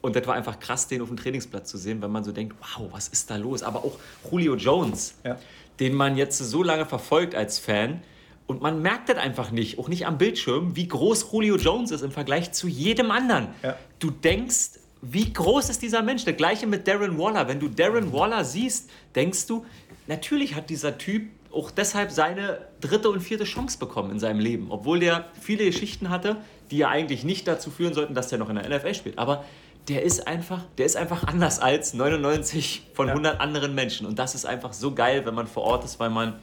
Und 0.00 0.16
das 0.16 0.26
war 0.26 0.34
einfach 0.34 0.58
krass, 0.58 0.88
den 0.88 1.02
auf 1.02 1.08
dem 1.08 1.16
Trainingsplatz 1.18 1.68
zu 1.68 1.76
sehen, 1.76 2.00
wenn 2.00 2.10
man 2.10 2.24
so 2.24 2.32
denkt, 2.32 2.56
wow, 2.60 2.88
was 2.92 3.08
ist 3.08 3.30
da 3.30 3.36
los? 3.36 3.62
Aber 3.62 3.84
auch 3.84 3.98
Julio 4.30 4.56
Jones, 4.56 5.14
Ja. 5.24 5.38
den 5.78 5.94
man 5.94 6.16
jetzt 6.16 6.38
so 6.38 6.62
lange 6.62 6.86
verfolgt 6.86 7.34
als 7.34 7.58
Fan. 7.58 8.02
Und 8.46 8.62
man 8.62 8.80
merkt 8.82 9.08
das 9.10 9.18
einfach 9.18 9.50
nicht, 9.52 9.78
auch 9.78 9.88
nicht 9.88 10.06
am 10.06 10.16
Bildschirm, 10.18 10.74
wie 10.74 10.88
groß 10.88 11.26
Julio 11.32 11.56
Jones 11.56 11.90
ist 11.90 12.00
im 12.02 12.10
Vergleich 12.10 12.50
zu 12.52 12.66
jedem 12.66 13.10
anderen. 13.10 13.48
Ja. 13.62 13.76
Du 13.98 14.10
denkst, 14.10 14.79
wie 15.02 15.32
groß 15.32 15.70
ist 15.70 15.82
dieser 15.82 16.02
Mensch? 16.02 16.24
Das 16.24 16.36
gleiche 16.36 16.66
mit 16.66 16.86
Darren 16.86 17.18
Waller. 17.18 17.48
Wenn 17.48 17.60
du 17.60 17.68
Darren 17.68 18.12
Waller 18.12 18.44
siehst, 18.44 18.90
denkst 19.14 19.46
du, 19.46 19.64
natürlich 20.06 20.54
hat 20.54 20.68
dieser 20.70 20.98
Typ 20.98 21.28
auch 21.52 21.70
deshalb 21.70 22.10
seine 22.10 22.66
dritte 22.80 23.10
und 23.10 23.20
vierte 23.20 23.44
Chance 23.44 23.78
bekommen 23.78 24.10
in 24.10 24.20
seinem 24.20 24.40
Leben. 24.40 24.66
Obwohl 24.70 25.00
der 25.00 25.26
viele 25.40 25.64
Geschichten 25.64 26.10
hatte, 26.10 26.36
die 26.70 26.78
ja 26.78 26.88
eigentlich 26.88 27.24
nicht 27.24 27.48
dazu 27.48 27.70
führen 27.70 27.94
sollten, 27.94 28.14
dass 28.14 28.30
er 28.30 28.38
noch 28.38 28.48
in 28.50 28.56
der 28.56 28.68
NFL 28.68 28.94
spielt. 28.94 29.18
Aber 29.18 29.44
der 29.88 30.02
ist 30.02 30.28
einfach, 30.28 30.60
der 30.78 30.86
ist 30.86 30.96
einfach 30.96 31.24
anders 31.24 31.58
als 31.58 31.94
99 31.94 32.90
von 32.94 33.08
Ja. 33.08 33.14
100 33.14 33.40
anderen 33.40 33.74
Menschen. 33.74 34.06
Und 34.06 34.18
das 34.18 34.34
ist 34.34 34.44
einfach 34.44 34.72
so 34.72 34.94
geil, 34.94 35.26
wenn 35.26 35.34
man 35.34 35.46
vor 35.46 35.64
Ort 35.64 35.84
ist, 35.84 35.98
weil 35.98 36.10
man 36.10 36.34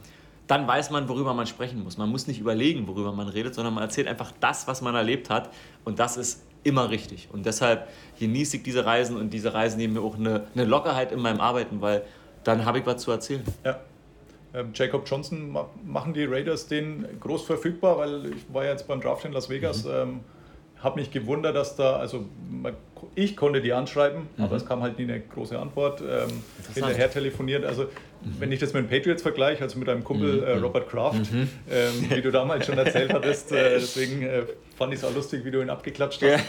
dann 0.48 0.66
weiß 0.66 0.90
man, 0.90 1.08
worüber 1.10 1.34
man 1.34 1.46
sprechen 1.46 1.84
muss. 1.84 1.98
Man 1.98 2.08
muss 2.08 2.26
nicht 2.26 2.40
überlegen, 2.40 2.88
worüber 2.88 3.12
man 3.12 3.28
redet, 3.28 3.54
sondern 3.54 3.74
man 3.74 3.84
erzählt 3.84 4.08
einfach 4.08 4.32
das, 4.40 4.66
was 4.66 4.80
man 4.80 4.94
erlebt 4.94 5.28
hat. 5.28 5.50
Und 5.84 5.98
das 5.98 6.16
ist 6.16 6.42
immer 6.64 6.90
richtig. 6.90 7.28
Und 7.32 7.46
deshalb 7.46 7.88
genieße 8.18 8.58
ich 8.58 8.62
diese 8.62 8.84
Reisen 8.84 9.16
und 9.16 9.30
diese 9.30 9.54
Reisen 9.54 9.78
nehmen 9.78 9.94
mir 9.94 10.00
auch 10.02 10.16
eine, 10.16 10.44
eine 10.54 10.64
Lockerheit 10.64 11.12
in 11.12 11.20
meinem 11.20 11.40
Arbeiten, 11.40 11.80
weil 11.80 12.02
dann 12.44 12.64
habe 12.64 12.78
ich 12.80 12.86
was 12.86 13.02
zu 13.02 13.10
erzählen. 13.10 13.42
Ja. 13.64 13.78
Ähm, 14.54 14.70
Jacob 14.74 15.02
Johnson, 15.08 15.50
ma- 15.52 15.68
machen 15.86 16.14
die 16.14 16.24
Raiders 16.24 16.66
den 16.66 17.04
groß 17.20 17.44
verfügbar? 17.44 17.98
Weil 17.98 18.26
ich 18.26 18.46
war 18.52 18.64
ja 18.64 18.70
jetzt 18.72 18.88
beim 18.88 19.00
Draft 19.00 19.24
in 19.26 19.32
Las 19.32 19.50
Vegas, 19.50 19.84
ähm, 19.84 20.20
habe 20.82 21.00
mich 21.00 21.10
gewundert, 21.10 21.56
dass 21.56 21.74
da, 21.76 21.96
also 21.96 22.24
ich 23.16 23.36
konnte 23.36 23.60
die 23.60 23.72
anschreiben, 23.72 24.22
aber 24.38 24.56
es 24.56 24.64
kam 24.64 24.80
halt 24.82 24.96
nie 24.96 25.04
eine 25.04 25.20
große 25.20 25.58
Antwort. 25.58 26.00
Ähm, 26.00 26.28
hinterher 26.72 27.10
telefoniert. 27.10 27.64
Also 27.64 27.86
wenn 28.38 28.50
ich 28.52 28.60
das 28.60 28.72
mit 28.72 28.84
den 28.84 28.88
Patriots 28.88 29.22
vergleiche, 29.22 29.64
also 29.64 29.78
mit 29.78 29.88
einem 29.88 30.04
Kumpel 30.04 30.42
äh, 30.42 30.52
Robert 30.58 30.88
Kraft, 30.88 31.20
ähm, 31.70 32.06
wie 32.10 32.22
du 32.22 32.30
damals 32.30 32.64
schon 32.66 32.78
erzählt 32.78 33.12
hattest, 33.12 33.50
äh, 33.52 33.70
deswegen 33.80 34.22
äh, 34.22 34.42
fand 34.78 34.92
ich 34.94 35.00
es 35.00 35.04
auch 35.04 35.14
lustig, 35.14 35.44
wie 35.44 35.50
du 35.50 35.60
ihn 35.60 35.68
abgeklatscht 35.70 36.22
hast. 36.22 36.44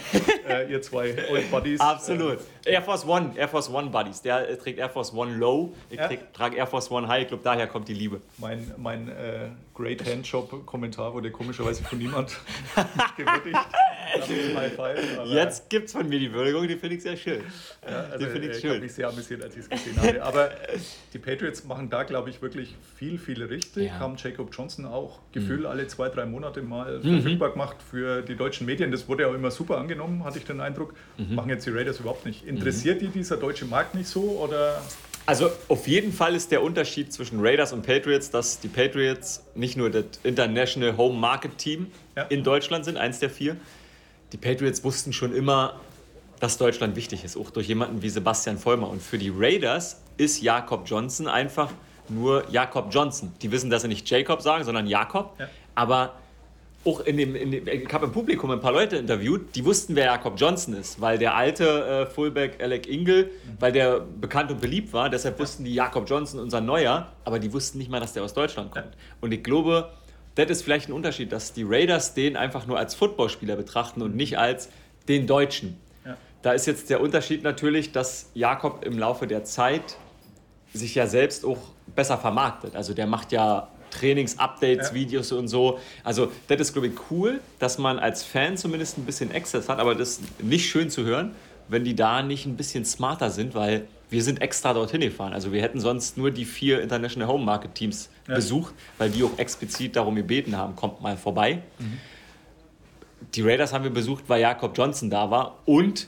Äh, 0.48 0.72
ihr 0.72 0.82
zwei 0.82 1.16
Old 1.32 1.50
Buddies. 1.52 1.80
Absolut. 1.80 2.38
Air 2.66 2.82
Force 2.84 3.06
One, 3.06 3.32
Air 3.36 3.48
Force 3.50 3.70
One 3.70 3.90
Buddies. 3.90 4.22
Der 4.22 4.48
äh, 4.50 4.58
trägt 4.58 4.80
Air 4.80 4.90
Force 4.90 5.14
One 5.14 5.36
Low, 5.36 5.74
ich 5.90 5.98
Ja. 5.98 6.10
trage 6.34 6.56
Air 6.58 6.68
Force 6.68 6.90
One 6.92 7.08
High. 7.08 7.24
Ich 7.24 7.28
glaube, 7.28 7.44
daher 7.44 7.68
kommt 7.68 7.88
die 7.88 7.94
Liebe. 7.94 8.22
Mein, 8.38 8.72
mein 8.78 9.10
äh, 9.10 9.50
Great 9.74 10.06
Handjob-Kommentar 10.06 11.14
wurde 11.14 11.32
komischerweise 11.32 11.84
von 11.84 11.98
niemand 11.98 12.38
gewürdigt. 13.18 13.58
Five, 14.76 15.00
Jetzt 15.28 15.70
gibt 15.70 15.86
es 15.88 15.92
von 15.94 16.08
mir 16.10 16.20
die 16.20 16.34
Würdigung, 16.34 16.68
die 16.68 16.76
finde 16.76 16.96
ich 16.96 17.04
sehr 17.04 17.16
schön. 17.16 17.42
also, 17.82 18.18
die 18.26 18.26
finde 18.32 18.48
ich 18.50 18.56
ich 18.56 18.62
schön. 18.62 18.72
habe 18.72 18.80
mich 18.82 18.94
sehr 18.94 19.08
amüsiert, 19.08 19.44
als 19.44 19.56
ich 19.56 19.62
es 19.62 19.70
gesehen 19.70 20.02
habe. 20.02 20.24
Aber 20.24 20.50
die 21.14 21.20
Patriots 21.20 21.64
machen 21.66 21.90
da, 21.90 22.04
glaube 22.04 22.30
ich, 22.30 22.42
wirklich 22.42 22.76
viel, 22.96 23.18
viel 23.20 23.44
richtig. 23.44 23.88
Ja. 23.88 23.94
Mhm. 23.96 24.00
Haben 24.00 24.16
Jacob 24.18 24.50
Johnson 24.52 24.86
auch 24.86 25.20
gefühlt 25.32 25.66
alle 25.66 25.88
zwei, 25.88 26.10
drei 26.10 26.26
Monate 26.26 26.62
mal 26.62 27.02
verfügbar 27.02 27.52
gemacht 27.52 27.78
für 27.90 28.19
die 28.22 28.36
deutschen 28.36 28.66
Medien. 28.66 28.92
Das 28.92 29.08
wurde 29.08 29.24
ja 29.24 29.30
auch 29.30 29.34
immer 29.34 29.52
super 29.52 29.78
angenommen, 29.78 30.24
hatte 30.24 30.38
ich 30.40 30.46
den 30.46 30.60
Eindruck. 30.62 30.94
Mhm. 31.18 31.36
Machen 31.36 31.50
jetzt 31.50 31.66
die 31.66 31.72
Raiders 31.72 32.00
überhaupt 32.00 32.26
nicht. 32.26 32.46
Interessiert 32.46 33.02
die 33.02 33.08
dieser 33.08 33.38
deutsche 33.38 33.66
Markt 33.66 33.96
nicht 33.96 34.08
so? 34.08 34.22
Oder 34.22 34.82
Also 35.26 35.50
auf 35.68 35.88
jeden 35.88 36.12
Fall 36.14 36.36
ist 36.36 36.52
der 36.52 36.64
Unterschied 36.64 37.14
zwischen 37.14 37.40
Raiders 37.40 37.72
und 37.74 37.86
Patriots, 37.86 38.32
dass 38.32 38.60
die 38.60 38.68
Patriots 38.68 39.44
nicht 39.56 39.78
nur 39.78 39.90
das 39.90 40.06
International 40.24 40.98
Home 40.98 41.18
Market 41.20 41.58
Team 41.58 41.88
Ja. 42.16 42.24
in 42.24 42.44
Deutschland 42.44 42.86
sind, 42.86 42.98
eins 42.98 43.20
der 43.20 43.30
vier. 43.30 43.56
Die 44.34 44.38
Patriots 44.38 44.84
wussten 44.84 45.14
schon 45.14 45.36
immer, 45.36 45.80
dass 46.40 46.58
Deutschland 46.58 46.96
wichtig 46.96 47.24
ist, 47.24 47.36
auch 47.38 47.50
durch 47.50 47.68
jemanden 47.68 48.02
wie 48.02 48.10
Sebastian 48.10 48.58
Vollmer. 48.58 48.90
Und 48.90 49.02
für 49.02 49.18
die 49.18 49.32
Raiders 49.36 50.02
ist 50.18 50.42
Jakob 50.42 50.84
Johnson 50.88 51.28
einfach 51.28 51.72
nur 52.08 52.44
Jakob 52.50 52.88
Johnson. 52.92 53.32
Die 53.42 53.52
wissen, 53.52 53.70
dass 53.70 53.84
sie 53.84 53.88
nicht 53.88 54.10
Jacob 54.10 54.42
sagen, 54.42 54.64
sondern 54.64 54.88
Jakob. 54.88 55.36
Ja. 55.40 55.48
Aber 55.76 56.16
auch 56.86 57.02
in 57.02 57.18
dem, 57.18 57.36
in 57.36 57.52
dem 57.52 57.68
ich 57.68 57.94
habe 57.94 58.06
im 58.06 58.12
Publikum 58.12 58.52
ein 58.52 58.62
paar 58.62 58.72
Leute 58.72 58.98
interviewt, 58.98 59.54
die 59.56 59.66
wussten, 59.66 59.96
wer 59.96 60.06
Jakob 60.06 60.36
Johnson 60.38 60.74
ist, 60.76 61.02
weil 61.02 61.18
der 61.18 61.36
alte 61.36 61.66
äh, 61.66 62.06
Fullback 62.06 62.62
Alec 62.62 62.88
Ingle, 62.88 63.30
weil 63.60 63.72
der 63.72 64.00
bekannt 64.00 64.50
und 64.52 64.62
beliebt 64.62 64.94
war, 64.94 65.10
deshalb 65.10 65.40
wussten 65.40 65.66
die 65.66 65.74
Jakob 65.74 66.10
Johnson, 66.10 66.40
unser 66.40 66.62
Neuer, 66.62 67.12
aber 67.26 67.40
die 67.40 67.52
wussten 67.52 67.80
nicht 67.80 67.92
mal, 67.92 68.00
dass 68.00 68.14
der 68.14 68.24
aus 68.24 68.34
Deutschland 68.34 68.72
kommt. 68.72 68.96
Und 69.20 69.34
ich 69.34 69.44
glaube, 69.44 69.90
das 70.36 70.50
ist 70.50 70.62
vielleicht 70.62 70.88
ein 70.88 70.94
Unterschied, 70.94 71.34
dass 71.34 71.52
die 71.52 71.64
Raiders 71.64 72.14
den 72.14 72.38
einfach 72.38 72.66
nur 72.66 72.78
als 72.78 72.96
Footballspieler 72.96 73.58
betrachten 73.58 74.02
und 74.02 74.16
nicht 74.16 74.38
als 74.38 74.70
den 75.10 75.28
Deutschen. 75.28 75.78
Ja. 76.06 76.16
Da 76.44 76.54
ist 76.54 76.66
jetzt 76.66 76.90
der 76.90 77.02
Unterschied 77.02 77.44
natürlich, 77.44 77.92
dass 77.92 78.30
Jakob 78.34 78.86
im 78.86 78.98
Laufe 78.98 79.28
der 79.28 79.44
Zeit 79.44 79.98
sich 80.74 80.96
ja 80.96 81.08
selbst 81.08 81.44
auch 81.44 81.58
besser 81.94 82.18
vermarktet. 82.18 82.76
Also 82.76 82.94
der 82.94 83.08
macht 83.08 83.34
ja 83.34 83.68
Trainings-Updates, 83.92 84.90
Ja. 84.90 84.94
Videos 84.94 85.32
und 85.32 85.48
so. 85.48 85.80
Also 86.04 86.32
das 86.48 86.60
ist, 86.62 86.74
glaube 86.74 86.88
ich, 86.88 86.94
cool, 87.12 87.40
dass 87.60 87.78
man 87.78 88.00
als 88.00 88.24
Fan 88.24 88.58
zumindest 88.58 88.98
ein 88.98 89.06
bisschen 89.06 89.32
Access 89.34 89.70
hat, 89.70 89.80
aber 89.80 89.96
das 89.96 90.20
ist 90.20 90.44
nicht 90.44 90.70
schön 90.70 90.90
zu 90.90 91.04
hören, 91.06 91.36
wenn 91.68 91.84
die 91.84 91.96
da 91.96 92.22
nicht 92.24 92.46
ein 92.46 92.56
bisschen 92.58 92.86
smarter 92.86 93.30
sind, 93.30 93.54
weil 93.56 93.88
wir 94.10 94.24
sind 94.24 94.42
extra 94.42 94.74
dorthin 94.74 95.02
gefahren. 95.02 95.34
Also 95.34 95.52
wir 95.54 95.62
hätten 95.62 95.80
sonst 95.80 96.18
nur 96.18 96.32
die 96.32 96.46
vier 96.46 96.82
International 96.82 97.28
Home 97.28 97.46
Market 97.46 97.76
Teams 97.76 98.10
besucht, 98.26 98.74
weil 98.98 99.12
die 99.12 99.24
auch 99.24 99.38
explizit 99.38 99.96
darum 99.96 100.16
gebeten 100.16 100.58
haben, 100.58 100.76
kommt 100.76 101.00
mal 101.02 101.16
vorbei. 101.16 101.62
Die 103.36 103.42
Raiders 103.42 103.72
haben 103.74 103.84
wir 103.84 103.92
besucht, 103.92 104.24
weil 104.28 104.42
Jakob 104.42 104.76
Johnson 104.76 105.10
da 105.12 105.30
war 105.30 105.60
und 105.66 106.08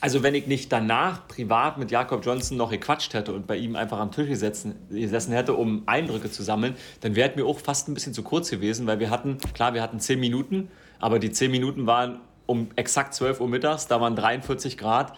also 0.00 0.22
wenn 0.22 0.34
ich 0.34 0.46
nicht 0.46 0.72
danach 0.72 1.28
privat 1.28 1.78
mit 1.78 1.90
Jakob 1.90 2.24
Johnson 2.24 2.56
noch 2.56 2.70
gequatscht 2.70 3.12
hätte 3.12 3.32
und 3.32 3.46
bei 3.46 3.56
ihm 3.56 3.76
einfach 3.76 3.98
am 3.98 4.10
Tisch 4.10 4.28
gesessen, 4.28 4.74
gesessen 4.88 5.32
hätte, 5.32 5.54
um 5.54 5.82
Eindrücke 5.86 6.30
zu 6.30 6.42
sammeln, 6.42 6.74
dann 7.00 7.16
wäre 7.16 7.30
es 7.30 7.36
mir 7.36 7.44
auch 7.44 7.58
fast 7.58 7.88
ein 7.88 7.94
bisschen 7.94 8.14
zu 8.14 8.22
kurz 8.22 8.50
gewesen, 8.50 8.86
weil 8.86 8.98
wir 8.98 9.10
hatten, 9.10 9.38
klar, 9.54 9.74
wir 9.74 9.82
hatten 9.82 10.00
10 10.00 10.18
Minuten, 10.18 10.70
aber 10.98 11.18
die 11.18 11.30
10 11.30 11.50
Minuten 11.50 11.86
waren 11.86 12.20
um 12.46 12.68
exakt 12.76 13.14
12 13.14 13.40
Uhr 13.40 13.48
mittags, 13.48 13.86
da 13.86 14.00
waren 14.00 14.16
43 14.16 14.76
Grad. 14.76 15.16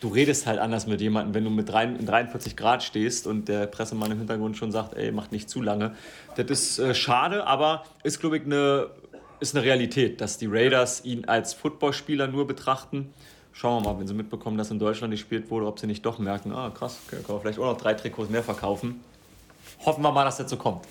Du 0.00 0.08
redest 0.08 0.46
halt 0.46 0.58
anders 0.58 0.86
mit 0.86 1.00
jemandem, 1.00 1.34
wenn 1.34 1.44
du 1.44 1.50
mit 1.50 1.70
drei, 1.70 1.84
in 1.84 2.04
43 2.04 2.56
Grad 2.56 2.82
stehst 2.82 3.26
und 3.26 3.48
der 3.48 3.66
Pressemann 3.66 4.10
im 4.10 4.18
Hintergrund 4.18 4.56
schon 4.58 4.70
sagt, 4.70 4.92
ey, 4.94 5.10
macht 5.12 5.32
nicht 5.32 5.48
zu 5.48 5.62
lange. 5.62 5.94
Das 6.36 6.50
ist 6.50 6.78
äh, 6.78 6.94
schade, 6.94 7.46
aber 7.46 7.84
ist, 8.02 8.20
glaube 8.20 8.36
ich, 8.36 8.44
eine, 8.44 8.90
ist 9.40 9.56
eine 9.56 9.64
Realität, 9.64 10.20
dass 10.20 10.36
die 10.36 10.46
Raiders 10.46 11.02
ihn 11.06 11.24
als 11.24 11.54
Footballspieler 11.54 12.26
nur 12.26 12.46
betrachten. 12.46 13.14
Schauen 13.58 13.82
wir 13.82 13.90
mal, 13.90 13.98
wenn 13.98 14.06
sie 14.06 14.12
mitbekommen, 14.12 14.58
dass 14.58 14.70
in 14.70 14.78
Deutschland 14.78 15.12
gespielt 15.12 15.50
wurde, 15.50 15.66
ob 15.66 15.78
sie 15.78 15.86
nicht 15.86 16.04
doch 16.04 16.18
merken, 16.18 16.52
ah 16.52 16.68
krass, 16.70 16.98
kann 17.10 17.20
man 17.26 17.40
vielleicht 17.40 17.58
auch 17.58 17.64
noch 17.64 17.78
drei 17.78 17.94
Trikots 17.94 18.28
mehr 18.28 18.42
verkaufen. 18.42 19.00
Hoffen 19.84 20.02
wir 20.02 20.12
mal, 20.12 20.26
dass 20.26 20.36
das 20.36 20.50
so 20.50 20.56
kommt. 20.58 20.84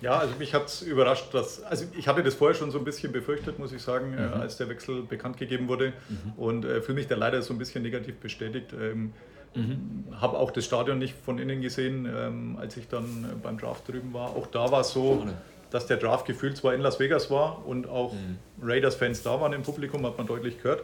Ja, 0.00 0.18
also 0.18 0.34
mich 0.36 0.52
hat 0.52 0.66
es 0.66 0.82
überrascht, 0.82 1.32
dass, 1.32 1.62
also 1.62 1.84
ich 1.96 2.08
hatte 2.08 2.24
das 2.24 2.34
vorher 2.34 2.56
schon 2.56 2.72
so 2.72 2.78
ein 2.78 2.84
bisschen 2.84 3.12
befürchtet, 3.12 3.60
muss 3.60 3.70
ich 3.70 3.82
sagen, 3.82 4.10
Mhm. 4.12 4.18
äh, 4.18 4.42
als 4.42 4.56
der 4.56 4.68
Wechsel 4.68 5.02
bekannt 5.02 5.36
gegeben 5.36 5.68
wurde 5.68 5.92
und 6.36 6.64
äh, 6.64 6.80
fühle 6.82 6.96
mich 6.96 7.06
da 7.06 7.14
leider 7.14 7.40
so 7.42 7.54
ein 7.54 7.58
bisschen 7.58 7.82
negativ 7.82 8.16
bestätigt. 8.16 8.72
Ähm, 8.72 9.12
Mhm. 9.54 10.04
Habe 10.20 10.36
auch 10.38 10.50
das 10.50 10.66
Stadion 10.66 10.98
nicht 10.98 11.14
von 11.24 11.38
innen 11.38 11.62
gesehen, 11.62 12.06
ähm, 12.14 12.58
als 12.60 12.76
ich 12.76 12.86
dann 12.86 13.24
äh, 13.24 13.34
beim 13.42 13.56
Draft 13.58 13.88
drüben 13.88 14.12
war. 14.12 14.28
Auch 14.36 14.46
da 14.48 14.70
war 14.70 14.82
es 14.82 14.90
so, 14.90 15.20
Schade. 15.20 15.32
Dass 15.70 15.86
der 15.86 15.96
Draft 15.98 16.26
gefühlt 16.26 16.56
zwar 16.56 16.74
in 16.74 16.80
Las 16.80 16.98
Vegas 16.98 17.30
war 17.30 17.66
und 17.66 17.88
auch 17.88 18.12
Mhm. 18.12 18.38
Raiders-Fans 18.62 19.22
da 19.22 19.40
waren 19.40 19.52
im 19.52 19.62
Publikum, 19.62 20.04
hat 20.06 20.18
man 20.18 20.26
deutlich 20.26 20.62
gehört, 20.62 20.82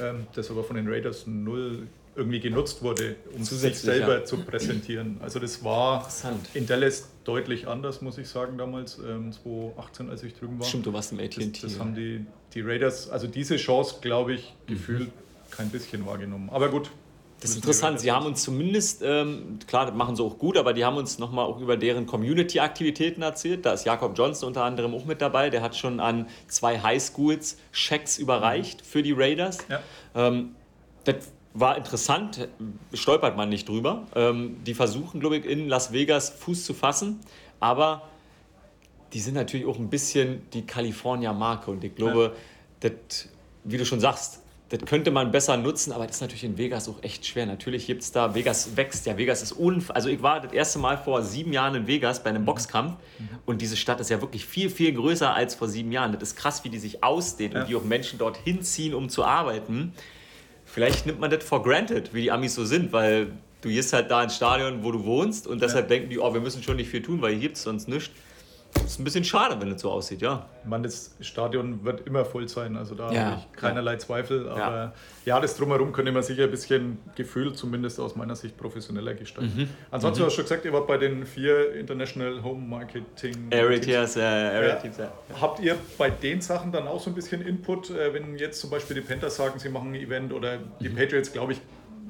ähm, 0.00 0.26
das 0.34 0.50
aber 0.50 0.64
von 0.64 0.76
den 0.76 0.88
Raiders 0.88 1.26
null 1.26 1.86
irgendwie 2.16 2.38
genutzt 2.40 2.82
wurde, 2.82 3.16
um 3.34 3.42
sich 3.42 3.78
selber 3.78 4.18
ja. 4.20 4.24
zu 4.24 4.38
präsentieren. 4.38 5.18
Also 5.20 5.40
das 5.40 5.64
war 5.64 6.08
in 6.54 6.66
Dallas 6.66 7.08
deutlich 7.24 7.66
anders, 7.66 8.02
muss 8.02 8.18
ich 8.18 8.28
sagen, 8.28 8.56
damals, 8.56 8.98
ähm, 8.98 9.32
2018, 9.32 10.10
als 10.10 10.22
ich 10.22 10.34
drüben 10.34 10.58
war. 10.60 10.66
Stimmt, 10.66 10.86
du 10.86 10.92
warst 10.92 11.10
im 11.10 11.18
Das, 11.18 11.26
AT&T. 11.26 11.60
das 11.62 11.78
haben 11.80 11.94
die, 11.94 12.24
die 12.54 12.60
Raiders, 12.60 13.08
also 13.10 13.26
diese 13.26 13.56
Chance, 13.56 13.96
glaube 14.00 14.34
ich, 14.34 14.54
gefühlt 14.66 15.10
kein 15.50 15.70
bisschen 15.70 16.06
wahrgenommen. 16.06 16.50
Aber 16.50 16.68
gut. 16.68 16.90
Das 17.44 17.50
ist 17.50 17.56
interessant. 17.56 18.00
Sie 18.00 18.10
haben 18.10 18.24
uns 18.24 18.42
zumindest, 18.42 19.02
ähm, 19.04 19.58
klar, 19.66 19.84
das 19.84 19.94
machen 19.94 20.16
sie 20.16 20.22
auch 20.22 20.38
gut, 20.38 20.56
aber 20.56 20.72
die 20.72 20.82
haben 20.82 20.96
uns 20.96 21.18
nochmal 21.18 21.44
auch 21.44 21.60
über 21.60 21.76
deren 21.76 22.06
Community-Aktivitäten 22.06 23.20
erzählt. 23.20 23.66
Da 23.66 23.74
ist 23.74 23.84
Jakob 23.84 24.16
Johnson 24.16 24.48
unter 24.48 24.64
anderem 24.64 24.94
auch 24.94 25.04
mit 25.04 25.20
dabei. 25.20 25.50
Der 25.50 25.60
hat 25.60 25.76
schon 25.76 26.00
an 26.00 26.26
zwei 26.48 26.80
Highschools 26.80 27.58
Schecks 27.70 28.16
überreicht 28.16 28.80
für 28.80 29.02
die 29.02 29.12
Raiders. 29.12 29.58
Ja. 29.68 29.82
Ähm, 30.14 30.54
das 31.04 31.16
war 31.52 31.76
interessant, 31.76 32.48
stolpert 32.94 33.36
man 33.36 33.50
nicht 33.50 33.68
drüber. 33.68 34.06
Ähm, 34.14 34.64
die 34.64 34.72
versuchen, 34.72 35.20
glaube 35.20 35.36
ich, 35.36 35.44
in 35.44 35.68
Las 35.68 35.92
Vegas 35.92 36.30
Fuß 36.30 36.64
zu 36.64 36.72
fassen, 36.72 37.20
aber 37.60 38.08
die 39.12 39.20
sind 39.20 39.34
natürlich 39.34 39.66
auch 39.66 39.78
ein 39.78 39.90
bisschen 39.90 40.48
die 40.54 40.62
California-Marke 40.62 41.70
und 41.70 41.84
ich 41.84 41.94
glaube, 41.94 42.34
das, 42.80 42.92
wie 43.64 43.76
du 43.76 43.84
schon 43.84 44.00
sagst, 44.00 44.40
das 44.78 44.88
könnte 44.88 45.10
man 45.10 45.30
besser 45.30 45.56
nutzen, 45.56 45.92
aber 45.92 46.06
das 46.06 46.16
ist 46.16 46.22
natürlich 46.22 46.44
in 46.44 46.58
Vegas 46.58 46.88
auch 46.88 47.02
echt 47.02 47.26
schwer. 47.26 47.46
Natürlich 47.46 47.86
gibt 47.86 48.02
es 48.02 48.12
da, 48.12 48.34
Vegas 48.34 48.76
wächst 48.76 49.06
ja, 49.06 49.16
Vegas 49.16 49.42
ist 49.42 49.52
unf 49.52 49.90
Also 49.90 50.08
ich 50.08 50.22
war 50.22 50.40
das 50.40 50.52
erste 50.52 50.78
Mal 50.78 50.96
vor 50.96 51.22
sieben 51.22 51.52
Jahren 51.52 51.74
in 51.74 51.86
Vegas 51.86 52.22
bei 52.22 52.30
einem 52.30 52.44
Boxkampf 52.44 52.96
und 53.46 53.60
diese 53.60 53.76
Stadt 53.76 54.00
ist 54.00 54.10
ja 54.10 54.20
wirklich 54.20 54.44
viel, 54.44 54.70
viel 54.70 54.92
größer 54.92 55.32
als 55.32 55.54
vor 55.54 55.68
sieben 55.68 55.92
Jahren. 55.92 56.12
Das 56.12 56.22
ist 56.22 56.36
krass, 56.36 56.64
wie 56.64 56.70
die 56.70 56.78
sich 56.78 57.04
ausdehnt 57.04 57.54
und 57.54 57.68
wie 57.68 57.76
auch 57.76 57.84
Menschen 57.84 58.18
dort 58.18 58.36
hinziehen, 58.36 58.94
um 58.94 59.08
zu 59.08 59.24
arbeiten. 59.24 59.92
Vielleicht 60.64 61.06
nimmt 61.06 61.20
man 61.20 61.30
das 61.30 61.44
for 61.44 61.62
granted, 61.62 62.14
wie 62.14 62.22
die 62.22 62.32
Amis 62.32 62.54
so 62.54 62.64
sind, 62.64 62.92
weil 62.92 63.28
du 63.60 63.68
gehst 63.68 63.92
halt 63.92 64.10
da 64.10 64.22
ins 64.22 64.36
Stadion, 64.36 64.82
wo 64.82 64.92
du 64.92 65.04
wohnst 65.04 65.46
und 65.46 65.62
deshalb 65.62 65.88
denken 65.88 66.10
die, 66.10 66.18
oh, 66.18 66.32
wir 66.34 66.40
müssen 66.40 66.62
schon 66.62 66.76
nicht 66.76 66.90
viel 66.90 67.02
tun, 67.02 67.22
weil 67.22 67.32
hier 67.32 67.40
gibt 67.40 67.56
es 67.56 67.62
sonst 67.62 67.88
nichts. 67.88 68.10
Das 68.74 68.84
ist 68.92 68.98
ein 69.00 69.04
bisschen 69.04 69.24
schade, 69.24 69.56
wenn 69.60 69.70
es 69.72 69.80
so 69.80 69.90
aussieht, 69.90 70.20
ja. 70.20 70.46
Ich 70.62 70.68
meine, 70.68 70.82
das 70.84 71.14
Stadion 71.20 71.84
wird 71.84 72.06
immer 72.06 72.24
voll 72.24 72.48
sein, 72.48 72.76
also 72.76 72.94
da 72.94 73.10
Ja, 73.12 73.24
habe 73.30 73.40
ich 73.50 73.56
keinerlei 73.58 73.96
Zweifel. 73.96 74.48
Aber 74.48 74.58
Ja. 74.58 74.92
ja. 75.24 75.40
das 75.40 75.56
Drumherum 75.56 75.92
könnte 75.92 76.12
man 76.12 76.22
sicher 76.22 76.44
ein 76.44 76.50
bisschen 76.50 76.98
gefühlt, 77.16 77.56
zumindest 77.56 77.98
aus 77.98 78.14
meiner 78.14 78.36
Sicht, 78.36 78.56
professioneller 78.58 79.14
gestalten. 79.14 79.52
Mhm. 79.56 79.68
Ansonsten 79.90 80.24
hast 80.24 80.32
du 80.32 80.36
schon 80.36 80.44
gesagt, 80.44 80.64
ihr 80.66 80.72
wart 80.72 80.86
bei 80.86 80.98
den 80.98 81.24
vier 81.24 81.74
International 81.74 82.42
Home 82.42 82.60
Marketing. 82.66 83.48
Area 83.52 83.78
Teams. 83.78 84.16
Äh, 84.16 85.02
ja. 85.02 85.12
Habt 85.40 85.60
ihr 85.60 85.76
bei 85.96 86.10
den 86.10 86.40
Sachen 86.42 86.70
dann 86.70 86.86
auch 86.86 87.00
so 87.00 87.10
ein 87.10 87.14
bisschen 87.14 87.40
Input, 87.42 87.90
äh, 87.90 88.12
wenn 88.12 88.36
jetzt 88.36 88.60
zum 88.60 88.70
Beispiel 88.70 88.96
die 88.96 89.02
Panthers 89.02 89.36
sagen, 89.36 89.58
sie 89.58 89.70
machen 89.70 89.92
ein 89.92 90.00
Event 90.00 90.32
oder 90.32 90.58
die 90.80 90.88
Mhm. 90.90 90.96
Patriots, 90.96 91.32
glaube 91.32 91.52
ich, 91.52 91.60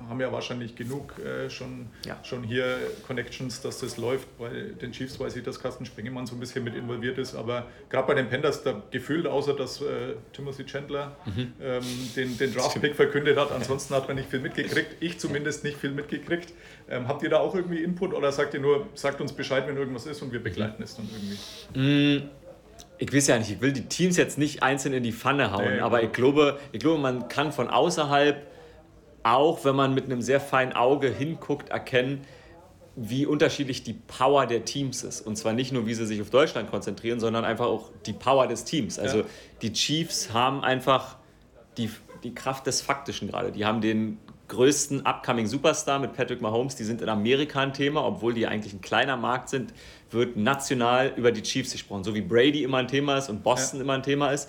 haben 0.08 0.20
ja 0.20 0.30
wahrscheinlich 0.32 0.74
genug 0.76 1.14
äh, 1.18 1.48
schon, 1.50 1.86
Ja. 2.06 2.18
schon 2.22 2.42
hier 2.44 2.76
Connections, 3.06 3.60
dass 3.62 3.80
das 3.80 3.96
läuft. 3.96 4.26
Bei 4.38 4.48
den 4.50 4.92
Chiefs 4.92 5.18
weiß 5.20 5.36
ich, 5.36 5.42
dass 5.44 5.60
Carsten 5.60 5.86
Spengemann 5.86 6.26
so 6.26 6.34
ein 6.34 6.40
bisschen 6.40 6.64
mit 6.64 6.74
involviert 6.74 7.18
ist, 7.18 7.34
aber 7.34 7.66
gerade 7.90 8.06
bei 8.06 8.14
den 8.14 8.28
Panthers, 8.28 8.62
da 8.62 8.82
gefühlt, 8.90 9.26
außer 9.26 9.54
dass 9.54 9.80
äh, 9.80 10.14
Timothy 10.32 10.64
Chandler 10.64 11.16
Mhm. 11.26 11.52
ähm, 11.62 11.82
den, 12.16 12.38
den 12.38 12.54
Draft-Pick 12.54 12.94
verkündet 12.96 13.36
hat, 13.38 13.50
ansonsten 13.52 13.94
hat 13.94 14.06
man 14.08 14.16
nicht 14.16 14.28
viel 14.30 14.40
mitgekriegt. 14.40 14.96
Ich 15.00 15.18
zumindest 15.18 15.64
nicht 15.64 15.76
viel 15.78 15.90
mitgekriegt. 15.90 16.52
Ähm, 16.90 17.08
habt 17.08 17.22
ihr 17.22 17.30
da 17.30 17.38
auch 17.38 17.54
irgendwie 17.54 17.82
Input 17.82 18.12
oder 18.14 18.30
sagt 18.32 18.54
ihr 18.54 18.60
nur, 18.60 18.86
sagt 18.94 19.20
uns 19.20 19.32
Bescheid, 19.32 19.66
wenn 19.66 19.76
irgendwas 19.76 20.06
ist 20.06 20.20
und 20.22 20.32
wir 20.32 20.42
begleiten 20.42 20.82
es 20.82 20.96
dann 20.96 21.08
irgendwie? 21.12 22.28
Ich 22.98 23.12
weiß 23.12 23.26
ja 23.26 23.38
nicht, 23.38 23.50
ich 23.50 23.60
will 23.60 23.72
die 23.72 23.86
Teams 23.86 24.16
jetzt 24.16 24.38
nicht 24.38 24.62
einzeln 24.62 24.92
in 24.94 25.02
die 25.02 25.12
Pfanne 25.12 25.50
hauen, 25.52 25.74
Nee, 25.74 25.80
aber 25.80 25.98
klar. 25.98 26.08
ich 26.10 26.12
glaube, 26.12 26.58
ich 26.72 26.80
glaube, 26.80 27.00
man 27.00 27.28
kann 27.28 27.52
von 27.52 27.68
außerhalb, 27.68 28.46
auch 29.24 29.64
wenn 29.64 29.74
man 29.74 29.94
mit 29.94 30.04
einem 30.04 30.22
sehr 30.22 30.38
feinen 30.38 30.74
Auge 30.74 31.08
hinguckt, 31.08 31.70
erkennen, 31.70 32.20
wie 32.96 33.26
unterschiedlich 33.26 33.82
die 33.82 33.94
Power 33.94 34.46
der 34.46 34.64
Teams 34.64 35.02
ist. 35.02 35.20
Und 35.22 35.36
zwar 35.36 35.52
nicht 35.52 35.72
nur, 35.72 35.86
wie 35.86 35.94
sie 35.94 36.06
sich 36.06 36.20
auf 36.22 36.30
Deutschland 36.30 36.70
konzentrieren, 36.70 37.18
sondern 37.18 37.44
einfach 37.44 37.66
auch 37.66 37.90
die 38.06 38.12
Power 38.12 38.46
des 38.46 38.64
Teams. 38.64 39.00
Also 39.00 39.18
Ja. 39.18 39.24
die 39.62 39.72
Chiefs 39.72 40.32
haben 40.32 40.62
einfach 40.62 41.16
die, 41.76 41.90
die 42.22 42.34
Kraft 42.34 42.66
des 42.68 42.82
Faktischen 42.82 43.26
gerade. 43.28 43.50
Die 43.50 43.64
haben 43.64 43.80
den 43.80 44.18
größten 44.46 45.06
upcoming 45.06 45.46
Superstar 45.46 45.98
mit 45.98 46.12
Patrick 46.12 46.40
Mahomes. 46.40 46.76
Die 46.76 46.84
sind 46.84 47.00
in 47.02 47.08
Amerika 47.08 47.60
ein 47.60 47.72
Thema, 47.72 48.04
obwohl 48.04 48.34
die 48.34 48.46
eigentlich 48.46 48.74
ein 48.74 48.80
kleiner 48.82 49.16
Markt 49.16 49.48
sind, 49.48 49.72
wird 50.10 50.36
national 50.36 51.12
über 51.16 51.32
die 51.32 51.42
Chiefs 51.42 51.72
gesprochen. 51.72 52.04
So 52.04 52.14
wie 52.14 52.20
Brady 52.20 52.62
immer 52.62 52.78
ein 52.78 52.88
Thema 52.88 53.16
ist 53.18 53.28
und 53.28 53.42
Boston 53.42 53.80
immer 53.80 53.94
ein 53.94 54.02
Thema 54.02 54.30
ist. 54.30 54.48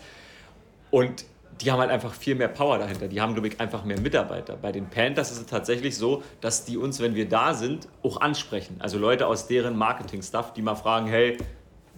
Und 0.91 1.25
die 1.61 1.71
haben 1.71 1.79
halt 1.79 1.91
einfach 1.91 2.13
viel 2.13 2.35
mehr 2.35 2.47
Power 2.47 2.77
dahinter. 2.77 3.07
Die 3.07 3.21
haben, 3.21 3.33
glaube 3.33 3.47
ich, 3.47 3.59
einfach 3.59 3.85
mehr 3.85 3.99
Mitarbeiter. 3.99 4.57
Bei 4.57 4.71
den 4.71 4.89
Panthers 4.89 5.31
ist 5.31 5.39
es 5.39 5.45
tatsächlich 5.45 5.97
so, 5.97 6.23
dass 6.41 6.65
die 6.65 6.77
uns, 6.77 6.99
wenn 6.99 7.15
wir 7.15 7.29
da 7.29 7.53
sind, 7.53 7.87
auch 8.03 8.19
ansprechen. 8.19 8.75
Also 8.79 8.97
Leute 8.97 9.27
aus 9.27 9.47
deren 9.47 9.77
Marketing-Stuff, 9.77 10.53
die 10.53 10.61
mal 10.61 10.75
fragen, 10.75 11.07
hey, 11.07 11.37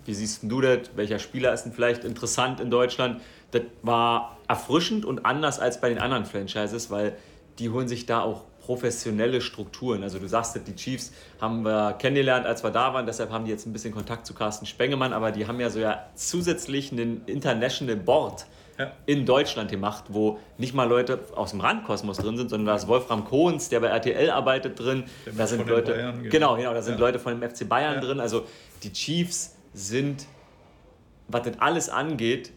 wie 0.06 0.14
siehst 0.14 0.42
du 0.44 0.62
das? 0.62 0.92
Welcher 0.96 1.20
Spieler 1.20 1.54
ist 1.54 1.64
denn 1.64 1.74
vielleicht 1.74 2.04
interessant 2.04 2.60
in 2.60 2.70
Deutschland? 2.70 3.22
Das 3.52 3.64
war 3.82 4.38
erfrischend 4.48 5.06
und 5.06 5.26
anders 5.26 5.60
als 5.60 5.82
bei 5.82 5.90
den 5.90 5.98
anderen 5.98 6.26
Franchises, 6.26 6.92
weil 6.92 7.18
die 7.60 7.70
holen 7.70 7.88
sich 7.88 8.06
da 8.06 8.22
auch 8.22 8.44
professionelle 8.68 9.42
Strukturen. 9.42 10.04
Also 10.04 10.20
du 10.20 10.28
sagst, 10.28 10.60
die 10.68 10.76
Chiefs 10.76 11.12
haben 11.42 11.64
wir 11.64 11.94
kennengelernt, 11.94 12.46
als 12.46 12.64
wir 12.64 12.70
da 12.70 12.94
waren, 12.94 13.06
deshalb 13.06 13.32
haben 13.32 13.46
die 13.46 13.52
jetzt 13.52 13.66
ein 13.66 13.74
bisschen 13.74 13.94
Kontakt 13.94 14.26
zu 14.26 14.34
Carsten 14.34 14.66
Spengemann, 14.66 15.14
aber 15.14 15.32
die 15.32 15.48
haben 15.48 15.60
ja 15.60 15.70
so 15.70 15.80
ja 15.80 16.06
zusätzlich 16.16 16.92
einen 16.92 17.22
International 17.26 17.96
Board 17.96 18.46
Ja. 18.78 18.92
in 19.08 19.26
Deutschland 19.26 19.72
gemacht, 19.72 20.06
wo 20.10 20.40
nicht 20.58 20.74
mal 20.76 20.88
Leute 20.88 21.20
aus 21.36 21.52
dem 21.52 21.62
Randkosmos 21.62 22.18
drin 22.18 22.38
sind, 22.38 22.50
sondern 22.50 22.68
da 22.68 22.76
ist 22.76 22.88
Wolfram 22.88 23.26
Kohns, 23.26 23.70
der 23.70 23.80
bei 23.80 23.88
RTL 23.88 24.30
arbeitet 24.30 24.80
drin, 24.80 25.06
Der 25.26 25.34
da 25.34 25.48
sind 25.48 25.68
Leute, 25.68 25.94
Bayern, 25.94 26.18
genau. 26.24 26.30
genau, 26.30 26.56
genau, 26.58 26.74
da 26.74 26.82
sind 26.82 26.96
Ja. 26.96 27.00
Leute 27.00 27.18
von 27.20 27.40
dem 27.40 27.50
FC 27.50 27.68
Bayern 27.68 27.96
Ja. 27.96 28.02
drin, 28.02 28.20
also 28.20 28.46
die 28.84 28.94
Chiefs 28.94 29.56
sind, 29.74 30.26
was 31.28 31.44
das 31.44 31.60
alles 31.60 31.90
angeht, 31.90 32.52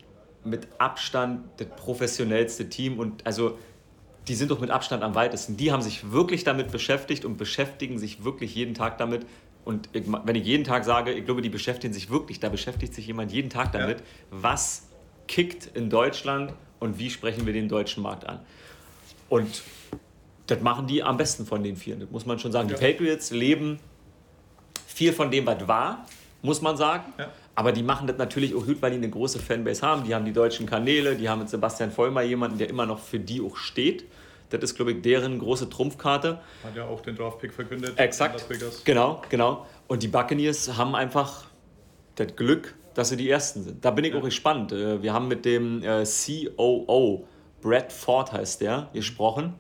mit 0.45 0.69
Abstand 0.79 1.41
das 1.59 1.69
professionellste 1.77 2.69
Team 2.69 2.99
und 2.99 3.27
also 3.27 3.59
die 4.29 4.35
sind 4.35 4.51
doch 4.51 4.61
mit 4.61 4.71
Abstand 4.71 5.03
am 5.03 5.15
weitesten. 5.15 5.57
Die 5.57 5.73
haben 5.73 5.83
sich 5.83 6.13
wirklich 6.13 6.45
damit 6.45 6.71
beschäftigt 6.71 7.25
und 7.25 7.37
beschäftigen 7.37 7.99
sich 7.99 8.25
wirklich 8.25 8.55
jeden 8.55 8.75
Tag 8.75 8.99
damit. 8.99 9.27
Und 9.65 9.89
ich, 9.93 10.05
wenn 10.07 10.35
ich 10.37 10.45
jeden 10.47 10.65
Tag 10.65 10.85
sage, 10.85 11.13
ich 11.13 11.25
glaube, 11.25 11.43
die 11.43 11.49
beschäftigen 11.49 11.93
sich 11.93 12.11
wirklich, 12.11 12.39
da 12.41 12.49
beschäftigt 12.49 12.95
sich 12.95 13.07
jemand 13.07 13.33
jeden 13.33 13.51
Tag 13.51 13.73
damit, 13.73 14.03
was 14.31 14.90
kickt 15.31 15.77
in 15.77 15.89
Deutschland 15.91 16.53
und 16.81 16.99
wie 16.99 17.09
sprechen 17.09 17.47
wir 17.47 17.53
den 17.53 17.69
deutschen 17.69 18.03
Markt 18.03 18.27
an. 18.27 18.41
Und 19.29 19.63
das 20.49 20.61
machen 20.61 20.89
die 20.89 21.05
am 21.05 21.17
besten 21.17 21.47
von 21.47 21.63
den 21.63 21.77
vier, 21.77 21.95
das 21.95 22.11
muss 22.11 22.27
man 22.27 22.41
schon 22.41 22.51
sagen. 22.51 22.69
Ja. 22.69 22.75
Die 22.75 22.85
Patriots 22.85 23.31
leben 23.31 23.79
viel 24.89 25.13
von 25.13 25.31
dem, 25.31 25.47
was 25.47 25.69
war, 25.69 26.05
muss 26.43 26.61
man 26.61 26.77
sagen. 26.77 27.05
Ja. 27.17 27.29
Aber 27.55 27.71
die 27.71 27.85
machen 27.85 28.09
das 28.09 28.19
natürlich 28.19 28.57
auch 28.57 28.67
gut, 28.67 28.83
weil 28.83 28.91
die 28.91 28.97
eine 28.97 29.09
große 29.09 29.39
Fanbase 29.39 29.83
haben. 29.83 30.03
Die 30.03 30.15
haben 30.17 30.25
die 30.25 30.33
deutschen 30.33 30.67
Kanäle, 30.67 31.15
die 31.15 31.29
haben 31.29 31.39
mit 31.39 31.49
Sebastian 31.49 31.93
Vollmer 31.93 32.23
jemanden, 32.23 32.59
der 32.59 32.69
immer 32.69 32.87
noch 32.87 32.99
für 32.99 33.21
die 33.21 33.41
auch 33.41 33.57
steht. 33.57 34.07
Das 34.49 34.61
ist, 34.63 34.75
glaube 34.75 34.93
ich, 34.93 35.03
deren 35.03 35.39
große 35.39 35.71
Trumpfkarte. 35.71 36.41
Hat 36.65 36.75
ja 36.75 36.87
auch 36.87 37.03
den 37.03 37.15
Draftpick 37.15 37.53
verkündet. 37.53 37.97
Exakt. 37.97 38.45
Genau, 38.85 39.23
genau. 39.29 39.67
Und 39.87 40.03
die 40.03 40.09
Buccaneers 40.09 40.77
haben 40.77 40.97
einfach 40.97 41.45
das 42.17 42.35
Glück, 42.35 42.75
dass 42.95 43.11
sie 43.11 43.17
die 43.17 43.29
Ersten 43.31 43.63
sind. 43.63 43.85
Da 43.85 43.91
bin 43.91 44.05
ich 44.05 44.15
auch 44.15 44.23
gespannt. 44.23 44.73
Äh, 44.73 45.03
Wir 45.03 45.13
haben 45.13 45.29
mit 45.29 45.45
dem 45.45 45.83
äh, 45.83 46.05
COO, 46.05 47.25
Brad 47.63 47.93
Ford 47.93 48.33
heißt 48.33 48.61
der, 48.61 48.89
gesprochen. 48.93 49.55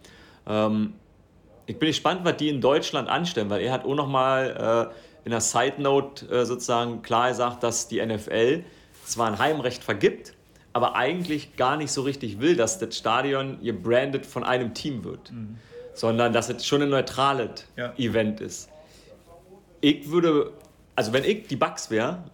Ähm, 0.46 0.94
ich 1.66 1.78
bin 1.78 1.88
gespannt, 1.88 2.20
was 2.24 2.36
die 2.36 2.48
in 2.48 2.60
Deutschland 2.60 3.08
anstellen, 3.08 3.50
weil 3.50 3.60
er 3.62 3.72
hat 3.72 3.84
auch 3.84 3.94
nochmal 3.94 4.90
äh, 4.90 5.24
in 5.26 5.30
der 5.30 5.40
Side 5.40 5.74
Note 5.80 6.46
sozusagen 6.46 7.02
klar 7.02 7.28
gesagt, 7.28 7.62
dass 7.62 7.86
die 7.88 8.04
NFL 8.04 8.64
zwar 9.04 9.26
ein 9.28 9.38
Heimrecht 9.38 9.84
vergibt, 9.84 10.32
aber 10.72 10.96
eigentlich 10.96 11.56
gar 11.56 11.76
nicht 11.76 11.92
so 11.92 12.02
richtig 12.02 12.40
will, 12.40 12.56
dass 12.56 12.78
das 12.78 12.96
Stadion 12.96 13.62
gebrandet 13.62 14.24
von 14.24 14.42
einem 14.44 14.72
Team 14.72 15.04
wird, 15.04 15.30
sondern 15.92 16.32
dass 16.32 16.48
es 16.48 16.66
schon 16.66 16.80
ein 16.82 16.88
neutrales 16.88 17.66
Ja. 17.76 17.92
Event 17.98 18.40
ist. 18.40 18.70
Ich 19.82 20.10
würde, 20.10 20.52
also 20.96 21.12
wenn 21.12 21.24
ich 21.24 21.46
die 21.48 21.56
Bugs 21.56 21.90
wäre, 21.90 22.24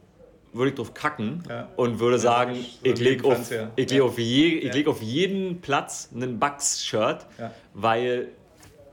würde 0.57 0.71
ich 0.71 0.77
drauf 0.77 0.95
kacken 0.95 1.43
Ja. 1.49 1.69
und 1.77 2.01
würde 2.01 2.19
sagen, 2.19 2.55
ich- 2.55 2.79
ich 2.83 2.99
lege 3.01 3.25
auf, 3.25 3.35
Fernseher. 3.35 3.71
ich 3.77 3.91
leg 3.91 3.99
Ja. 3.99 4.05
auf, 4.05 4.19
je, 4.19 4.47
ich 4.49 4.65
Ja. 4.65 4.73
leg 4.73 4.89
auf 4.89 5.03
jeden 5.03 5.61
Platz 5.61 6.11
einen 6.15 6.39
Bugs-Shirt, 6.39 7.27
Ja. 7.39 7.53
weil 7.75 8.29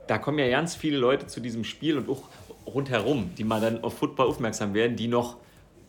da 0.06 0.18
kommen 0.18 0.38
ja 0.38 0.48
ganz 0.48 0.74
viele 0.74 0.98
Leute 0.98 1.26
zu 1.26 1.40
diesem 1.40 1.64
Spiel 1.64 1.96
und 1.98 2.08
auch 2.08 2.22
rundherum, 2.66 3.30
die 3.36 3.44
mal 3.44 3.60
dann 3.60 3.82
auf 3.82 3.98
Football 3.98 4.26
aufmerksam 4.28 4.74
werden, 4.74 4.96
die 4.96 5.08
noch 5.08 5.36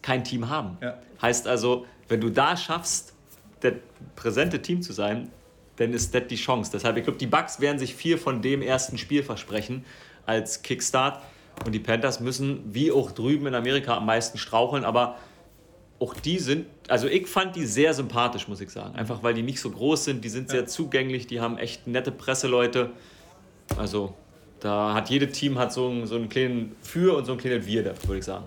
kein 0.01 0.23
Team 0.23 0.49
haben. 0.49 0.77
Ja. 0.81 0.97
Heißt 1.21 1.47
also, 1.47 1.85
wenn 2.09 2.21
du 2.21 2.29
da 2.29 2.55
schaffst, 2.57 3.13
das 3.61 3.73
präsente 4.15 4.61
Team 4.61 4.81
zu 4.81 4.93
sein, 4.93 5.29
dann 5.77 5.93
ist 5.93 6.13
das 6.13 6.27
die 6.29 6.35
Chance. 6.35 6.71
Deshalb, 6.73 6.95
ich 6.97 7.03
glaube, 7.03 7.17
die 7.19 7.27
Bucks 7.27 7.59
werden 7.59 7.79
sich 7.79 7.95
viel 7.95 8.17
von 8.17 8.41
dem 8.41 8.61
ersten 8.61 8.97
Spiel 8.97 9.23
versprechen 9.23 9.83
als 10.25 10.61
Kickstart. 10.61 11.21
Und 11.65 11.71
die 11.71 11.79
Panthers 11.79 12.19
müssen, 12.19 12.61
wie 12.73 12.91
auch 12.91 13.11
drüben 13.11 13.47
in 13.47 13.55
Amerika, 13.55 13.95
am 13.97 14.05
meisten 14.05 14.37
straucheln. 14.37 14.83
Aber 14.83 15.17
auch 15.99 16.13
die 16.13 16.39
sind, 16.39 16.67
also 16.87 17.07
ich 17.07 17.27
fand 17.27 17.55
die 17.55 17.65
sehr 17.65 17.93
sympathisch, 17.93 18.47
muss 18.47 18.59
ich 18.61 18.69
sagen. 18.69 18.95
Einfach 18.95 19.23
weil 19.23 19.33
die 19.33 19.43
nicht 19.43 19.59
so 19.59 19.69
groß 19.69 20.05
sind, 20.05 20.25
die 20.25 20.29
sind 20.29 20.49
sehr 20.49 20.65
zugänglich, 20.65 21.27
die 21.27 21.39
haben 21.39 21.57
echt 21.57 21.87
nette 21.87 22.11
Presseleute. 22.11 22.91
Also 23.77 24.13
da 24.59 24.93
hat 24.93 25.09
jedes 25.09 25.37
Team 25.37 25.57
hat 25.57 25.71
so 25.71 25.87
einen, 25.89 26.05
so 26.05 26.15
einen 26.15 26.27
kleinen 26.27 26.75
Für 26.81 27.17
und 27.17 27.25
so 27.25 27.31
einen 27.31 27.41
kleinen 27.41 27.65
Wir, 27.65 27.85
würde 27.85 28.17
ich 28.17 28.25
sagen. 28.25 28.45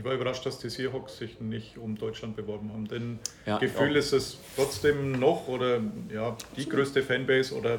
Ich 0.00 0.06
war 0.06 0.14
überrascht, 0.14 0.46
dass 0.46 0.58
die 0.58 0.70
Seahawks 0.70 1.18
sich 1.18 1.42
nicht 1.42 1.76
um 1.76 1.94
Deutschland 1.94 2.34
beworben 2.34 2.72
haben. 2.72 2.88
Denn 2.88 3.18
Ja, 3.44 3.58
Gefühl 3.58 3.96
ist 3.96 4.14
es 4.14 4.38
trotzdem 4.56 5.12
noch 5.20 5.46
oder 5.46 5.78
ja, 6.10 6.34
die 6.56 6.66
größte 6.66 7.02
Fanbase 7.02 7.54
oder 7.54 7.74
äh, 7.74 7.78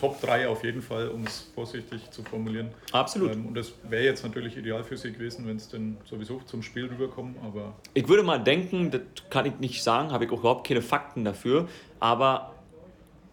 Top 0.00 0.18
3 0.22 0.48
auf 0.48 0.64
jeden 0.64 0.80
Fall, 0.80 1.08
um 1.08 1.24
es 1.24 1.46
vorsichtig 1.54 2.10
zu 2.10 2.22
formulieren. 2.22 2.70
Absolut. 2.92 3.34
Ähm, 3.34 3.48
und 3.48 3.54
das 3.54 3.74
wäre 3.86 4.02
jetzt 4.02 4.24
natürlich 4.24 4.56
ideal 4.56 4.82
für 4.82 4.96
sie 4.96 5.12
gewesen, 5.12 5.46
wenn 5.46 5.56
es 5.56 5.68
denn 5.68 5.98
sowieso 6.06 6.40
zum 6.46 6.62
Spiel 6.62 6.86
rüberkommen. 6.86 7.36
Aber 7.44 7.74
Ich 7.92 8.08
würde 8.08 8.22
mal 8.22 8.38
denken, 8.38 8.90
das 8.90 9.02
kann 9.28 9.44
ich 9.44 9.58
nicht 9.58 9.82
sagen, 9.82 10.10
habe 10.10 10.24
ich 10.24 10.30
auch 10.30 10.38
überhaupt 10.38 10.66
keine 10.66 10.80
Fakten 10.80 11.22
dafür, 11.22 11.68
aber 12.00 12.54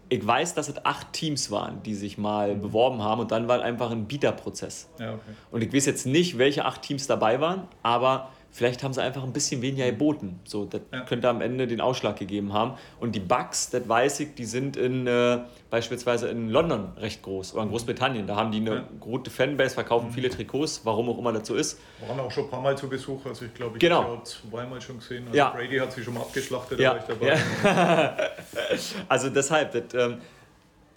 ich 0.09 0.25
weiß, 0.25 0.53
dass 0.53 0.69
es 0.69 0.85
acht 0.85 1.13
Teams 1.13 1.49
waren, 1.51 1.81
die 1.83 1.95
sich 1.95 2.17
mal 2.17 2.55
beworben 2.55 3.01
haben 3.01 3.21
und 3.21 3.31
dann 3.31 3.47
war 3.47 3.61
einfach 3.61 3.91
ein 3.91 4.05
Bieterprozess. 4.05 4.87
ja, 4.99 5.13
okay. 5.13 5.21
Und 5.51 5.63
ich 5.63 5.73
weiß 5.73 5.85
jetzt 5.85 6.05
nicht, 6.05 6.37
welche 6.37 6.65
acht 6.65 6.81
Teams 6.83 7.07
dabei 7.07 7.41
waren, 7.41 7.67
aber 7.81 8.29
vielleicht 8.55 8.83
haben 8.83 8.93
sie 8.93 9.03
einfach 9.03 9.21
ein 9.23 9.33
bisschen 9.33 9.61
weniger 9.61 9.85
geboten. 9.85 10.39
So, 10.45 10.63
das 10.63 10.79
Ja. 10.93 11.01
könnte 11.01 11.27
am 11.27 11.41
Ende 11.41 11.67
den 11.67 11.81
Ausschlag 11.81 12.17
gegeben 12.17 12.53
haben. 12.53 12.75
Und 13.01 13.13
die 13.13 13.19
Bucks, 13.19 13.69
das 13.69 13.87
weiß 13.87 14.21
ich, 14.21 14.33
die 14.35 14.45
sind 14.45 14.77
in, 14.77 15.05
äh, 15.07 15.39
beispielsweise 15.69 16.29
in 16.29 16.49
London 16.49 16.93
recht 16.97 17.21
groß 17.21 17.53
oder 17.53 17.63
in 17.63 17.69
Großbritannien. 17.69 18.27
Da 18.27 18.37
haben 18.37 18.51
die 18.51 18.59
eine 18.59 18.75
Ja. 18.75 18.83
gute 19.01 19.29
Fanbase, 19.29 19.75
verkaufen 19.75 20.09
viele 20.11 20.29
Trikots, 20.29 20.81
warum 20.85 21.09
auch 21.09 21.17
immer 21.17 21.43
so 21.43 21.53
ist. 21.55 21.81
Waren 22.07 22.17
auch 22.21 22.31
schon 22.31 22.45
ein 22.45 22.49
paar 22.49 22.61
Mal 22.61 22.77
zu 22.77 22.87
Besuch. 22.87 23.25
Also 23.25 23.43
ich 23.43 23.53
glaube, 23.53 23.75
ich 23.75 23.81
Genau. 23.81 24.03
habe 24.03 24.23
zweimal 24.23 24.79
schon 24.81 24.99
gesehen. 24.99 25.25
Also 25.27 25.37
Ja. 25.37 25.49
Brady 25.49 25.77
hat 25.77 25.91
sie 25.91 26.01
schon 26.01 26.13
mal 26.13 26.21
abgeschlachtet, 26.21 26.79
da 26.79 26.83
Ja, 26.83 26.89
war 26.91 26.97
ich 26.99 27.03
dabei. 27.03 27.27
ja. 27.27 28.17
Also 29.09 29.29
deshalb, 29.29 29.71
das, 29.73 29.93
ähm, 30.01 30.19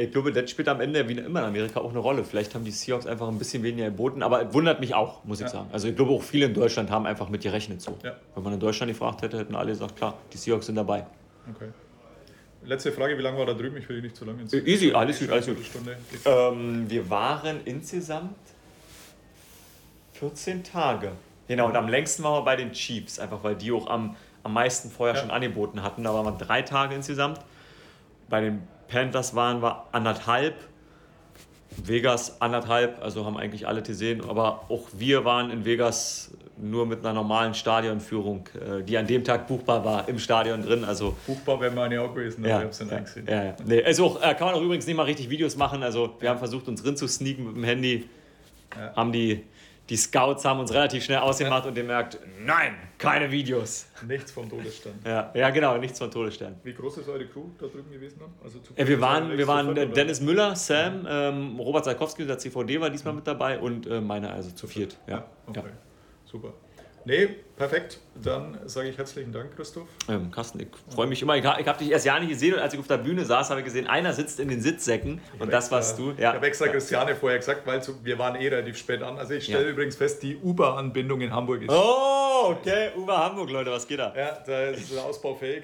ich 0.00 0.12
glaube, 0.12 0.32
das 0.32 0.48
spielt 0.50 0.68
am 0.68 0.80
Ende 0.80 1.08
wie 1.08 1.12
immer 1.14 1.40
in 1.40 1.46
Amerika 1.46 1.80
auch 1.80 1.90
eine 1.90 1.98
Rolle. 1.98 2.22
Vielleicht 2.24 2.54
haben 2.54 2.64
die 2.64 2.70
Seahawks 2.70 3.04
einfach 3.06 3.26
ein 3.28 3.36
bisschen 3.38 3.62
weniger 3.64 3.86
geboten, 3.86 4.22
aber 4.22 4.46
es 4.46 4.54
wundert 4.54 4.78
mich 4.80 4.94
auch, 4.94 5.24
muss 5.24 5.38
ich 5.40 5.46
Ja. 5.46 5.50
sagen. 5.50 5.68
Also 5.72 5.88
ich 5.88 5.96
glaube 5.96 6.12
auch 6.12 6.22
viele 6.22 6.46
in 6.46 6.54
Deutschland 6.54 6.88
haben 6.90 7.04
einfach 7.04 7.28
mit 7.28 7.42
gerechnet 7.42 7.82
so. 7.82 7.98
Ja. 8.04 8.16
Wenn 8.34 8.44
man 8.44 8.52
in 8.54 8.60
Deutschland 8.60 8.90
gefragt 8.92 9.22
hätte, 9.22 9.36
hätten 9.38 9.56
alle 9.56 9.70
gesagt, 9.72 9.96
klar, 9.96 10.16
die 10.32 10.38
Seahawks 10.38 10.66
sind 10.66 10.76
dabei. 10.76 11.04
Okay. 11.54 11.68
Letzte 12.64 12.92
Frage, 12.92 13.18
wie 13.18 13.22
lange 13.22 13.38
war 13.38 13.46
da 13.46 13.54
drüben? 13.54 13.76
Ich 13.76 13.88
will 13.88 13.96
dich 13.96 14.04
nicht 14.04 14.16
zu 14.16 14.24
lange 14.24 14.42
ins 14.42 14.52
Äh, 14.52 14.58
easy, 14.60 14.92
alles 14.92 15.18
gut, 15.18 15.30
alles 15.30 15.46
gut. 15.46 15.56
Ähm, 16.24 16.88
wir 16.88 17.10
waren 17.10 17.60
insgesamt 17.64 18.36
14 20.12 20.62
Tage. 20.64 21.12
Genau, 21.48 21.66
und 21.66 21.76
am 21.76 21.88
längsten 21.88 22.22
waren 22.24 22.34
wir 22.34 22.44
bei 22.44 22.56
den 22.56 22.72
Chiefs, 22.72 23.18
einfach 23.18 23.42
weil 23.42 23.54
die 23.54 23.72
auch 23.72 23.86
am, 23.88 24.16
am 24.42 24.52
meisten 24.52 24.90
vorher 24.90 25.14
Ja. 25.16 25.20
schon 25.22 25.30
angeboten 25.30 25.82
hatten. 25.82 26.04
Da 26.04 26.12
waren 26.12 26.24
wir 26.26 26.32
drei 26.32 26.62
Tage 26.62 26.94
insgesamt. 26.94 27.40
Bei 28.28 28.40
den 28.40 28.62
Panthers 28.88 29.34
waren 29.34 29.62
wir 29.62 29.84
anderthalb. 29.92 30.54
Vegas 31.76 32.40
anderthalb, 32.40 33.00
also 33.02 33.24
haben 33.24 33.36
eigentlich 33.36 33.68
alle 33.68 33.82
gesehen. 33.82 34.22
Aber 34.28 34.64
auch 34.68 34.88
wir 34.94 35.24
waren 35.24 35.50
in 35.50 35.64
Vegas 35.64 36.32
nur 36.56 36.86
mit 36.86 37.00
einer 37.00 37.12
normalen 37.12 37.54
Stadionführung, 37.54 38.48
äh, 38.54 38.82
die 38.82 38.98
an 38.98 39.06
dem 39.06 39.22
Tag 39.22 39.46
buchbar 39.46 39.84
war, 39.84 40.08
im 40.08 40.18
Stadion 40.18 40.62
drin. 40.62 40.84
Also 40.84 41.16
Buchbar 41.26 41.60
wäre 41.60 41.72
meine 41.72 42.00
auch 42.00 42.12
gewesen, 42.12 42.44
aber 42.44 42.48
ich 42.48 42.54
habe 42.54 42.68
es 42.68 42.78
dann 42.78 42.88
ja, 42.88 42.96
eingesehen. 42.96 43.26
ja, 43.28 43.44
ja. 43.44 43.56
Nee, 43.64 43.84
also 43.84 44.06
auch, 44.06 44.22
äh, 44.22 44.34
kann 44.34 44.48
man 44.48 44.54
auch 44.56 44.62
übrigens 44.62 44.86
nicht 44.86 44.96
mal 44.96 45.04
richtig 45.04 45.30
Videos 45.30 45.56
machen. 45.56 45.82
Also 45.82 46.16
wir 46.18 46.30
haben 46.30 46.38
versucht, 46.38 46.66
uns 46.68 46.82
drin 46.82 46.96
zu 46.96 47.06
sneaken 47.06 47.46
mit 47.46 47.56
dem 47.56 47.64
Handy. 47.64 48.08
Ja. 48.76 48.96
Haben 48.96 49.12
die, 49.12 49.44
die 49.88 49.96
Scouts 49.96 50.44
haben 50.44 50.60
uns 50.60 50.72
relativ 50.72 51.04
schnell 51.04 51.18
ausgemacht 51.18 51.66
und 51.66 51.74
gemerkt, 51.74 52.18
nein, 52.44 52.74
keine 52.98 53.30
Videos. 53.30 53.86
Nichts 54.06 54.30
vom 54.32 54.48
Todesstand. 54.48 54.96
Ja, 55.06 55.30
ja 55.34 55.50
genau, 55.50 55.78
nichts 55.78 55.98
von 55.98 56.10
Todesstern. 56.10 56.56
Wie 56.62 56.74
groß 56.74 56.98
ist 56.98 57.08
eure 57.08 57.26
Crew 57.26 57.44
da 57.58 57.66
drüben 57.66 57.90
gewesen? 57.90 58.18
Dann? 58.20 58.30
Also 58.42 58.58
zu 58.58 58.72
Ja, 58.76 58.86
wir 58.86 59.00
waren, 59.00 59.36
wir 59.36 59.46
waren 59.46 59.68
äh, 59.68 59.70
oder? 59.70 59.86
Dennis 59.86 60.20
Müller, 60.20 60.54
Sam, 60.56 61.06
ähm, 61.08 61.58
Robert 61.58 61.84
Salkowski, 61.86 62.26
der 62.26 62.38
CVD 62.38 62.80
war 62.80 62.90
diesmal 62.90 63.14
mit 63.14 63.26
dabei 63.26 63.58
und 63.58 63.86
äh, 63.86 64.00
meine 64.00 64.30
also 64.30 64.50
zu 64.50 64.66
viert. 64.66 64.98
Ja. 65.06 65.24
Okay, 65.46 65.60
Ja. 65.60 65.64
super. 66.24 66.52
Nee, 67.08 67.26
perfekt. 67.56 68.00
Dann 68.22 68.58
sage 68.66 68.90
ich 68.90 68.98
herzlichen 68.98 69.32
Dank, 69.32 69.56
Christoph. 69.56 69.88
Ähm, 70.10 70.30
Carsten, 70.30 70.60
ich 70.60 70.66
freue 70.94 71.06
mich 71.06 71.22
immer. 71.22 71.36
Ich, 71.38 71.44
ha- 71.46 71.56
ich 71.58 71.66
habe 71.66 71.78
dich 71.78 71.90
erst 71.90 72.04
ja 72.04 72.20
nicht 72.20 72.28
gesehen 72.28 72.52
und 72.52 72.60
als 72.60 72.74
ich 72.74 72.78
auf 72.80 72.86
der 72.86 72.98
Bühne 72.98 73.24
saß, 73.24 73.48
habe 73.48 73.60
ich 73.60 73.64
gesehen, 73.64 73.86
einer 73.86 74.12
sitzt 74.12 74.40
in 74.40 74.48
den 74.48 74.60
Sitzsäcken 74.60 75.22
und 75.38 75.50
das 75.50 75.70
warst 75.70 75.98
du. 75.98 76.10
Ich 76.10 76.18
Ja. 76.18 76.34
habe 76.34 76.46
extra 76.46 76.68
Christiane 76.68 77.16
vorher 77.16 77.38
gesagt, 77.38 77.66
weil 77.66 77.82
zu, 77.82 78.04
wir 78.04 78.18
waren 78.18 78.34
eh 78.36 78.48
relativ 78.48 78.76
spät 78.76 79.02
an. 79.02 79.16
Also 79.16 79.32
ich 79.32 79.44
stelle 79.44 79.64
Ja. 79.64 79.70
übrigens 79.70 79.96
fest, 79.96 80.22
die 80.22 80.36
Uber-Anbindung 80.36 81.22
in 81.22 81.32
Hamburg 81.32 81.62
ist. 81.62 81.70
Oh, 81.70 82.50
okay. 82.50 82.90
Uwe 82.94 83.16
Hamburg, 83.16 83.48
Leute, 83.48 83.70
was 83.70 83.88
geht 83.88 84.00
da? 84.00 84.12
Ja, 84.14 84.38
da 84.46 84.64
ist 84.66 84.94
ausbaufähig. 84.98 85.62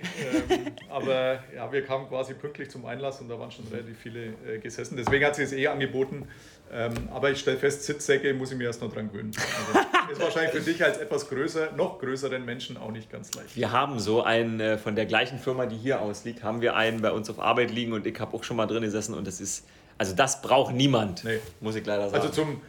ähm, 0.49 0.73
aber 0.89 1.41
ja, 1.55 1.71
wir 1.71 1.85
kamen 1.85 2.09
quasi 2.09 2.33
pünktlich 2.33 2.71
zum 2.71 2.87
Einlass 2.87 3.21
und 3.21 3.29
da 3.29 3.39
waren 3.39 3.51
schon 3.51 3.67
relativ 3.71 3.99
viele 3.99 4.33
äh, 4.49 4.59
gesessen. 4.63 4.97
Deswegen 4.97 5.23
hat 5.27 5.37
sie 5.37 5.43
es 5.43 5.53
eh 5.53 5.67
angeboten. 5.67 6.27
Ähm, 6.73 6.93
aber 7.13 7.31
ich 7.31 7.39
stelle 7.39 7.57
fest, 7.57 7.85
Sitzsäcke 7.85 8.35
muss 8.35 8.51
ich 8.51 8.59
mir 8.59 8.65
erst 8.65 8.81
noch 8.83 8.93
dran 8.93 9.09
gewöhnen. 9.09 9.31
Also, 9.77 10.13
ist 10.13 10.21
wahrscheinlich 10.21 10.53
für 10.53 10.61
dich 10.61 10.83
als 10.83 10.99
etwas 10.99 11.29
größer, 11.29 11.73
noch 11.77 11.99
größeren 12.01 12.45
Menschen 12.45 12.77
auch 12.77 12.91
nicht 12.91 13.11
ganz 13.13 13.33
leicht. 13.35 13.55
Wir 13.55 13.71
haben 13.71 14.01
so 14.01 14.23
einen 14.25 14.59
äh, 14.61 14.77
von 14.79 14.97
der 14.97 15.07
gleichen 15.07 15.39
Firma, 15.39 15.67
die 15.67 15.77
hier 15.77 16.01
ausliegt, 16.01 16.43
haben 16.43 16.61
wir 16.63 16.75
einen 16.75 17.01
bei 17.01 17.13
uns 17.13 17.31
auf 17.31 17.39
Arbeit 17.39 17.71
liegen 17.71 17.93
und 17.93 18.07
ich 18.07 18.19
habe 18.19 18.37
auch 18.37 18.43
schon 18.43 18.57
mal 18.57 18.67
drin 18.67 18.83
gesessen 18.83 19.15
und 19.15 19.27
das 19.27 19.41
ist, 19.41 19.65
also 19.99 20.17
das 20.17 20.43
braucht 20.43 20.75
niemand, 20.75 21.23
Nee. 21.25 21.39
muss 21.61 21.77
ich 21.77 21.87
leider 21.87 22.09
sagen. 22.09 22.23
Also 22.23 22.29
zum, 22.35 22.61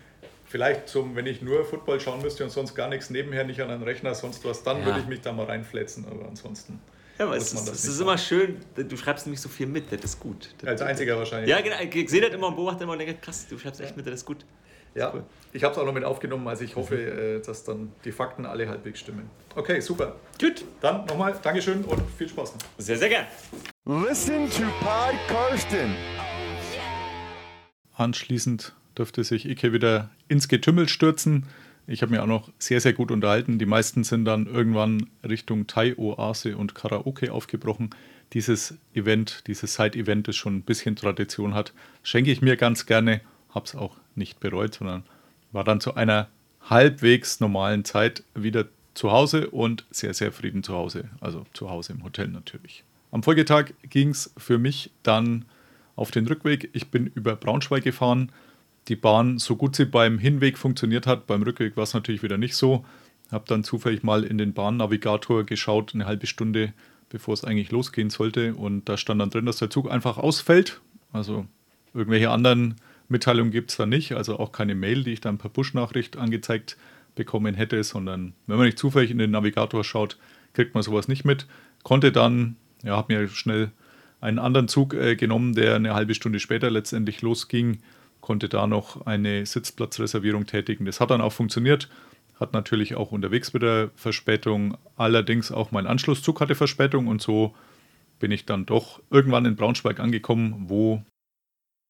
vielleicht 0.45 0.87
zum, 0.87 1.15
wenn 1.15 1.25
ich 1.25 1.41
nur 1.41 1.65
Football 1.65 1.99
schauen 1.99 2.21
müsste 2.21 2.43
und 2.43 2.51
sonst 2.51 2.75
gar 2.75 2.87
nichts 2.89 3.09
nebenher, 3.09 3.43
nicht 3.43 3.59
an 3.61 3.71
einen 3.71 3.81
Rechner, 3.83 4.13
sonst 4.13 4.45
was, 4.45 4.61
dann 4.63 4.81
Ja. 4.81 4.85
würde 4.85 4.99
ich 4.99 5.07
mich 5.07 5.21
da 5.21 5.33
mal 5.33 5.45
reinfletzen. 5.47 6.05
Aber 6.11 6.27
ansonsten. 6.27 6.79
Ja, 7.17 7.25
aber 7.25 7.35
muss 7.35 7.43
es, 7.43 7.53
man 7.53 7.63
ist, 7.63 7.69
das 7.71 7.79
es 7.79 7.85
ist 7.85 7.99
immer 8.01 8.17
schön, 8.17 8.57
du 8.75 8.97
schreibst 8.97 9.25
nämlich 9.25 9.41
so 9.41 9.49
viel 9.49 9.67
mit, 9.67 9.91
das 9.91 10.03
ist 10.03 10.19
gut. 10.19 10.53
Das, 10.59 10.69
Als 10.69 10.81
einziger 10.81 11.17
wahrscheinlich. 11.17 11.49
ja, 11.49 11.61
genau, 11.61 11.75
ich 11.81 12.09
sehe 12.09 12.21
das 12.21 12.33
immer 12.33 12.47
und 12.47 12.55
beobachte 12.55 12.83
immer 12.83 12.93
und 12.93 12.99
denke, 12.99 13.15
krass, 13.15 13.47
du 13.49 13.57
schreibst 13.57 13.81
echt 13.81 13.95
mit, 13.97 14.05
das 14.07 14.15
ist 14.15 14.25
gut. 14.25 14.45
Ja, 14.95 15.11
cool. 15.13 15.23
ich 15.51 15.61
habe 15.63 15.73
es 15.73 15.77
auch 15.77 15.85
noch 15.85 15.93
mit 15.93 16.05
aufgenommen, 16.05 16.47
also 16.47 16.63
ich 16.63 16.75
hoffe, 16.77 16.95
äh, 16.95 17.41
dass 17.45 17.65
dann 17.65 17.91
die 18.05 18.13
Fakten 18.13 18.45
alle 18.45 18.69
halbwegs 18.69 19.01
stimmen. 19.01 19.29
Okay, 19.53 19.81
super. 19.81 20.15
Gut, 20.39 20.63
Dann 20.79 21.05
nochmal 21.05 21.37
Dankeschön 21.41 21.83
und 21.83 22.01
viel 22.17 22.29
Spaß 22.29 22.53
noch. 22.53 22.61
sehr, 22.77 22.97
sehr 22.97 23.09
gern. 23.09 23.25
Listen 23.85 24.49
to 24.49 24.63
Pod 24.79 25.15
Karsten. 25.27 25.93
Anschließend 27.93 28.73
dürfte 28.97 29.23
sich 29.23 29.45
Ike 29.49 29.73
wieder 29.73 30.09
ins 30.27 30.47
Getümmel 30.47 30.87
stürzen. 30.87 31.45
Ich 31.87 32.01
habe 32.01 32.11
mir 32.11 32.23
auch 32.23 32.27
noch 32.27 32.51
sehr, 32.57 32.81
sehr 32.81 32.93
gut 32.93 33.11
unterhalten. 33.11 33.59
Die 33.59 33.65
meisten 33.65 34.03
sind 34.03 34.25
dann 34.25 34.47
irgendwann 34.47 35.07
Richtung 35.27 35.67
Thai-Oase 35.67 36.57
und 36.57 36.73
Karaoke 36.73 37.31
aufgebrochen. 37.31 37.91
Dieses 38.33 38.77
Event, 38.93 39.43
dieses 39.47 39.75
Side-Event, 39.75 40.27
das 40.27 40.35
schon 40.35 40.57
ein 40.57 40.61
bisschen 40.63 40.95
Tradition 40.95 41.53
hat, 41.53 41.73
schenke 42.01 42.31
ich 42.31 42.41
mir 42.41 42.57
ganz 42.57 42.85
gerne. 42.87 43.21
Habe 43.49 43.65
es 43.65 43.75
auch 43.75 43.97
nicht 44.15 44.39
bereut, 44.39 44.73
sondern 44.73 45.03
war 45.51 45.63
dann 45.63 45.79
zu 45.79 45.95
einer 45.95 46.27
halbwegs 46.61 47.39
normalen 47.39 47.85
Zeit 47.85 48.23
wieder 48.33 48.65
zu 48.95 49.11
Hause 49.11 49.49
und 49.49 49.85
sehr, 49.91 50.13
sehr 50.13 50.31
Frieden 50.31 50.63
zu 50.63 50.73
Hause. 50.73 51.09
Also 51.19 51.45
zu 51.53 51.69
Hause 51.69 51.93
im 51.93 52.03
Hotel 52.03 52.29
natürlich. 52.29 52.83
Am 53.11 53.21
Folgetag 53.21 53.73
ging 53.83 54.09
es 54.09 54.33
für 54.37 54.57
mich 54.57 54.91
dann 55.03 55.45
auf 55.95 56.11
den 56.11 56.27
Rückweg. 56.27 56.69
Ich 56.73 56.89
bin 56.89 57.07
über 57.07 57.35
Braunschweig 57.35 57.83
gefahren. 57.83 58.31
Die 58.87 58.95
Bahn, 58.95 59.39
so 59.39 59.55
gut 59.55 59.75
sie 59.75 59.85
beim 59.85 60.19
Hinweg 60.19 60.57
funktioniert 60.57 61.07
hat, 61.07 61.27
beim 61.27 61.41
Rückweg 61.41 61.75
war 61.75 61.83
es 61.83 61.93
natürlich 61.93 62.23
wieder 62.23 62.37
nicht 62.37 62.55
so. 62.55 62.85
Habe 63.31 63.45
dann 63.47 63.63
zufällig 63.63 64.03
mal 64.03 64.23
in 64.23 64.37
den 64.37 64.53
Bahnnavigator 64.53 65.43
geschaut, 65.43 65.93
eine 65.93 66.05
halbe 66.05 66.27
Stunde 66.27 66.73
bevor 67.09 67.33
es 67.33 67.43
eigentlich 67.43 67.71
losgehen 67.71 68.09
sollte. 68.09 68.55
Und 68.55 68.89
da 68.89 68.97
stand 68.97 69.21
dann 69.21 69.29
drin, 69.29 69.45
dass 69.45 69.57
der 69.57 69.69
Zug 69.69 69.89
einfach 69.89 70.17
ausfällt. 70.17 70.81
Also 71.13 71.45
irgendwelche 71.93 72.29
anderen 72.29 72.75
Mitteilungen 73.07 73.51
gibt 73.51 73.71
es 73.71 73.77
da 73.77 73.85
nicht. 73.85 74.13
Also 74.13 74.39
auch 74.39 74.51
keine 74.51 74.75
Mail, 74.75 75.03
die 75.03 75.13
ich 75.13 75.21
dann 75.21 75.37
per 75.37 75.49
Push-Nachricht 75.49 76.17
angezeigt 76.17 76.77
bekommen 77.15 77.55
hätte, 77.55 77.81
sondern 77.83 78.33
wenn 78.47 78.57
man 78.57 78.65
nicht 78.65 78.77
zufällig 78.77 79.11
in 79.11 79.17
den 79.17 79.31
Navigator 79.31 79.83
schaut, 79.83 80.17
kriegt 80.53 80.73
man 80.73 80.83
sowas 80.83 81.07
nicht 81.07 81.23
mit. 81.23 81.47
Konnte 81.83 82.11
dann, 82.11 82.57
ja, 82.83 82.97
habe 82.97 83.13
mir 83.13 83.27
schnell 83.29 83.71
einen 84.19 84.39
anderen 84.39 84.67
Zug 84.67 84.93
äh, 84.93 85.15
genommen, 85.15 85.53
der 85.53 85.75
eine 85.75 85.93
halbe 85.93 86.15
Stunde 86.15 86.39
später 86.39 86.69
letztendlich 86.69 87.21
losging, 87.21 87.79
konnte 88.25 88.49
da 88.49 88.65
noch 88.65 89.05
eine 89.05 89.45
Sitzplatzreservierung 89.45 90.47
tätigen. 90.47 90.85
Das 90.85 90.99
hat 90.99 91.11
dann 91.11 91.21
auch 91.21 91.31
funktioniert, 91.31 91.89
hat 92.39 92.53
natürlich 92.53 92.95
auch 92.95 93.11
unterwegs 93.11 93.53
wieder 93.53 93.91
Verspätung, 93.95 94.79
allerdings 94.95 95.51
auch 95.51 95.71
mein 95.71 95.85
Anschlusszug 95.85 96.41
hatte 96.41 96.55
Verspätung 96.55 97.05
und 97.05 97.21
so 97.21 97.53
bin 98.17 98.31
ich 98.31 98.47
dann 98.47 98.65
doch 98.65 98.99
irgendwann 99.11 99.45
in 99.45 99.55
Braunschweig 99.55 99.99
angekommen, 99.99 100.65
wo 100.67 101.03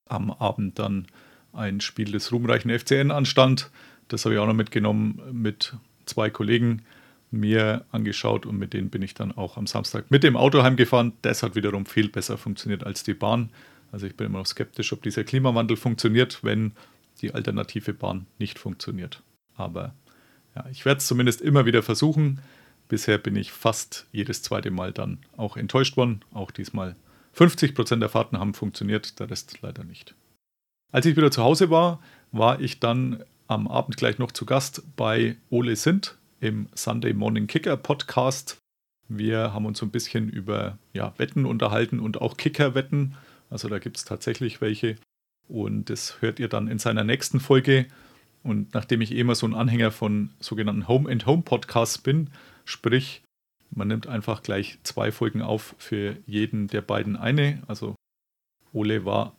am 0.10 0.30
Abend 0.30 0.78
dann 0.78 1.08
ein 1.54 1.80
Spiel 1.80 2.12
des 2.12 2.34
ruhmreichen 2.34 2.70
FCN 2.70 3.12
anstand. 3.12 3.72
Das 4.10 4.26
habe 4.26 4.36
ich 4.36 4.42
auch 4.42 4.48
noch 4.48 4.54
mitgenommen 4.54 5.22
mit 5.32 5.74
zwei 6.06 6.30
Kollegen 6.30 6.82
mir 7.32 7.86
angeschaut 7.94 8.46
und 8.46 8.58
mit 8.58 8.74
denen 8.74 8.90
bin 8.90 9.02
ich 9.04 9.14
dann 9.14 9.32
auch 9.32 9.56
am 9.56 9.68
Samstag 9.68 10.12
mit 10.12 10.24
dem 10.24 10.36
Auto 10.36 10.64
heimgefahren. 10.64 11.14
Das 11.22 11.44
hat 11.44 11.56
wiederum 11.56 11.86
viel 11.86 12.10
besser 12.10 12.38
funktioniert 12.38 12.84
als 12.84 13.04
die 13.04 13.14
Bahn. 13.14 13.52
Also 13.96 14.08
ich 14.08 14.18
bin 14.18 14.28
immer 14.28 14.40
noch 14.40 14.46
skeptisch, 14.46 14.92
ob 14.92 15.04
dieser 15.04 15.24
Klimawandel 15.24 15.78
funktioniert, 15.78 16.44
wenn 16.44 16.74
die 17.22 17.34
alternative 17.34 17.94
Bahn 17.94 18.26
nicht 18.40 18.60
funktioniert. 18.60 19.24
Aber 19.56 19.96
ja, 20.54 20.66
ich 20.70 20.84
werde 20.84 20.98
es 20.98 21.08
zumindest 21.08 21.40
immer 21.40 21.66
wieder 21.66 21.82
versuchen. 21.82 22.42
Bisher 22.90 23.18
bin 23.18 23.38
ich 23.38 23.54
fast 23.54 24.06
jedes 24.12 24.42
zweite 24.42 24.70
Mal 24.70 24.92
dann 24.92 25.20
auch 25.38 25.56
enttäuscht 25.56 25.96
worden. 25.96 26.26
Auch 26.34 26.52
diesmal 26.52 26.98
50% 27.38 28.00
der 28.02 28.10
Fahrten 28.10 28.38
haben 28.38 28.54
funktioniert, 28.54 29.18
der 29.22 29.30
Rest 29.30 29.60
leider 29.62 29.86
nicht. 29.86 30.14
Als 30.92 31.06
ich 31.06 31.16
wieder 31.16 31.32
zu 31.32 31.42
Hause 31.42 31.70
war, 31.70 32.02
war 32.34 32.60
ich 32.60 32.82
dann 32.82 33.24
am 33.48 33.66
Abend 33.66 33.96
gleich 33.96 34.20
noch 34.20 34.34
zu 34.34 34.46
Gast 34.46 34.84
bei 34.98 35.38
Ole 35.50 35.78
Sint 35.78 36.18
im 36.42 36.68
Sunday 36.76 37.14
Morning 37.14 37.48
Kicker 37.48 37.78
Podcast. 37.78 38.58
Wir 39.08 39.54
haben 39.54 39.66
uns 39.66 39.80
so 39.80 39.86
ein 39.86 39.92
bisschen 39.92 40.28
über 40.28 40.80
ja, 40.92 41.14
Wetten 41.16 41.46
unterhalten 41.46 42.02
und 42.02 42.20
auch 42.20 42.36
Kicker-Wetten. 42.36 43.16
Also 43.56 43.70
da 43.70 43.80
gibt 43.80 43.96
es 43.96 44.04
tatsächlich 44.04 44.60
welche. 44.60 44.98
Und 45.48 45.90
das 45.90 46.22
hört 46.22 46.40
ihr 46.40 46.50
dann 46.50 46.68
in 46.68 46.78
seiner 46.78 47.06
nächsten 47.06 47.40
Folge. 47.40 47.86
Und 48.44 48.74
nachdem 48.74 49.00
ich 49.00 49.14
eh 49.14 49.20
immer 49.22 49.34
so 49.34 49.48
ein 49.48 49.54
Anhänger 49.54 49.92
von 49.92 50.32
sogenannten 50.42 50.90
Home-and-Home-Podcasts 50.90 52.00
bin, 52.00 52.32
sprich, 52.66 53.24
man 53.72 53.88
nimmt 53.88 54.08
einfach 54.08 54.44
gleich 54.44 54.78
zwei 54.84 55.10
Folgen 55.14 55.42
auf 55.42 55.74
für 55.78 56.18
jeden 56.28 56.68
der 56.68 56.82
beiden 56.82 57.16
eine. 57.16 57.64
Also 57.66 57.96
Ole 58.74 59.06
war 59.06 59.34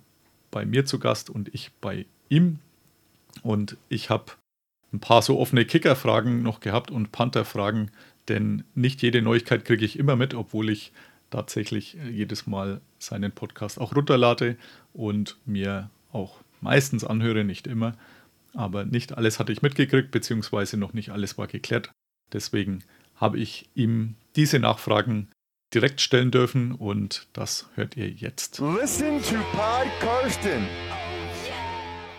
bei 0.50 0.64
mir 0.64 0.86
zu 0.86 0.98
Gast 0.98 1.28
und 1.28 1.54
ich 1.54 1.72
bei 1.82 2.06
ihm. 2.30 2.58
Und 3.42 3.76
ich 3.90 4.08
habe 4.08 4.32
ein 4.94 5.00
paar 5.00 5.20
so 5.20 5.38
offene 5.38 5.66
Kicker-Fragen 5.66 6.42
noch 6.42 6.60
gehabt 6.60 6.90
und 6.90 7.12
Panther-Fragen, 7.12 7.90
denn 8.28 8.64
nicht 8.74 9.02
jede 9.02 9.20
Neuigkeit 9.20 9.66
kriege 9.66 9.84
ich 9.84 9.98
immer 9.98 10.16
mit, 10.16 10.32
obwohl 10.32 10.70
ich 10.70 10.92
tatsächlich 11.28 11.98
jedes 12.10 12.46
Mal 12.46 12.80
seinen 13.06 13.32
Podcast 13.32 13.80
auch 13.80 13.94
runterlade 13.94 14.56
und 14.92 15.38
mir 15.46 15.90
auch 16.12 16.40
meistens 16.60 17.04
anhöre, 17.04 17.44
nicht 17.44 17.66
immer. 17.66 17.96
Aber 18.54 18.84
nicht 18.84 19.16
alles 19.16 19.38
hatte 19.38 19.52
ich 19.52 19.62
mitgekriegt, 19.62 20.10
beziehungsweise 20.10 20.76
noch 20.76 20.92
nicht 20.92 21.10
alles 21.10 21.36
war 21.38 21.46
geklärt. 21.46 21.92
Deswegen 22.32 22.82
habe 23.14 23.38
ich 23.38 23.68
ihm 23.74 24.14
diese 24.34 24.58
Nachfragen 24.58 25.28
direkt 25.74 26.00
stellen 26.00 26.30
dürfen 26.30 26.72
und 26.72 27.26
das 27.32 27.68
hört 27.74 27.96
ihr 27.96 28.08
jetzt. 28.08 28.60
Listen 28.60 29.22
to 29.22 29.36
Pod 29.52 29.88
Karsten. 30.00 30.66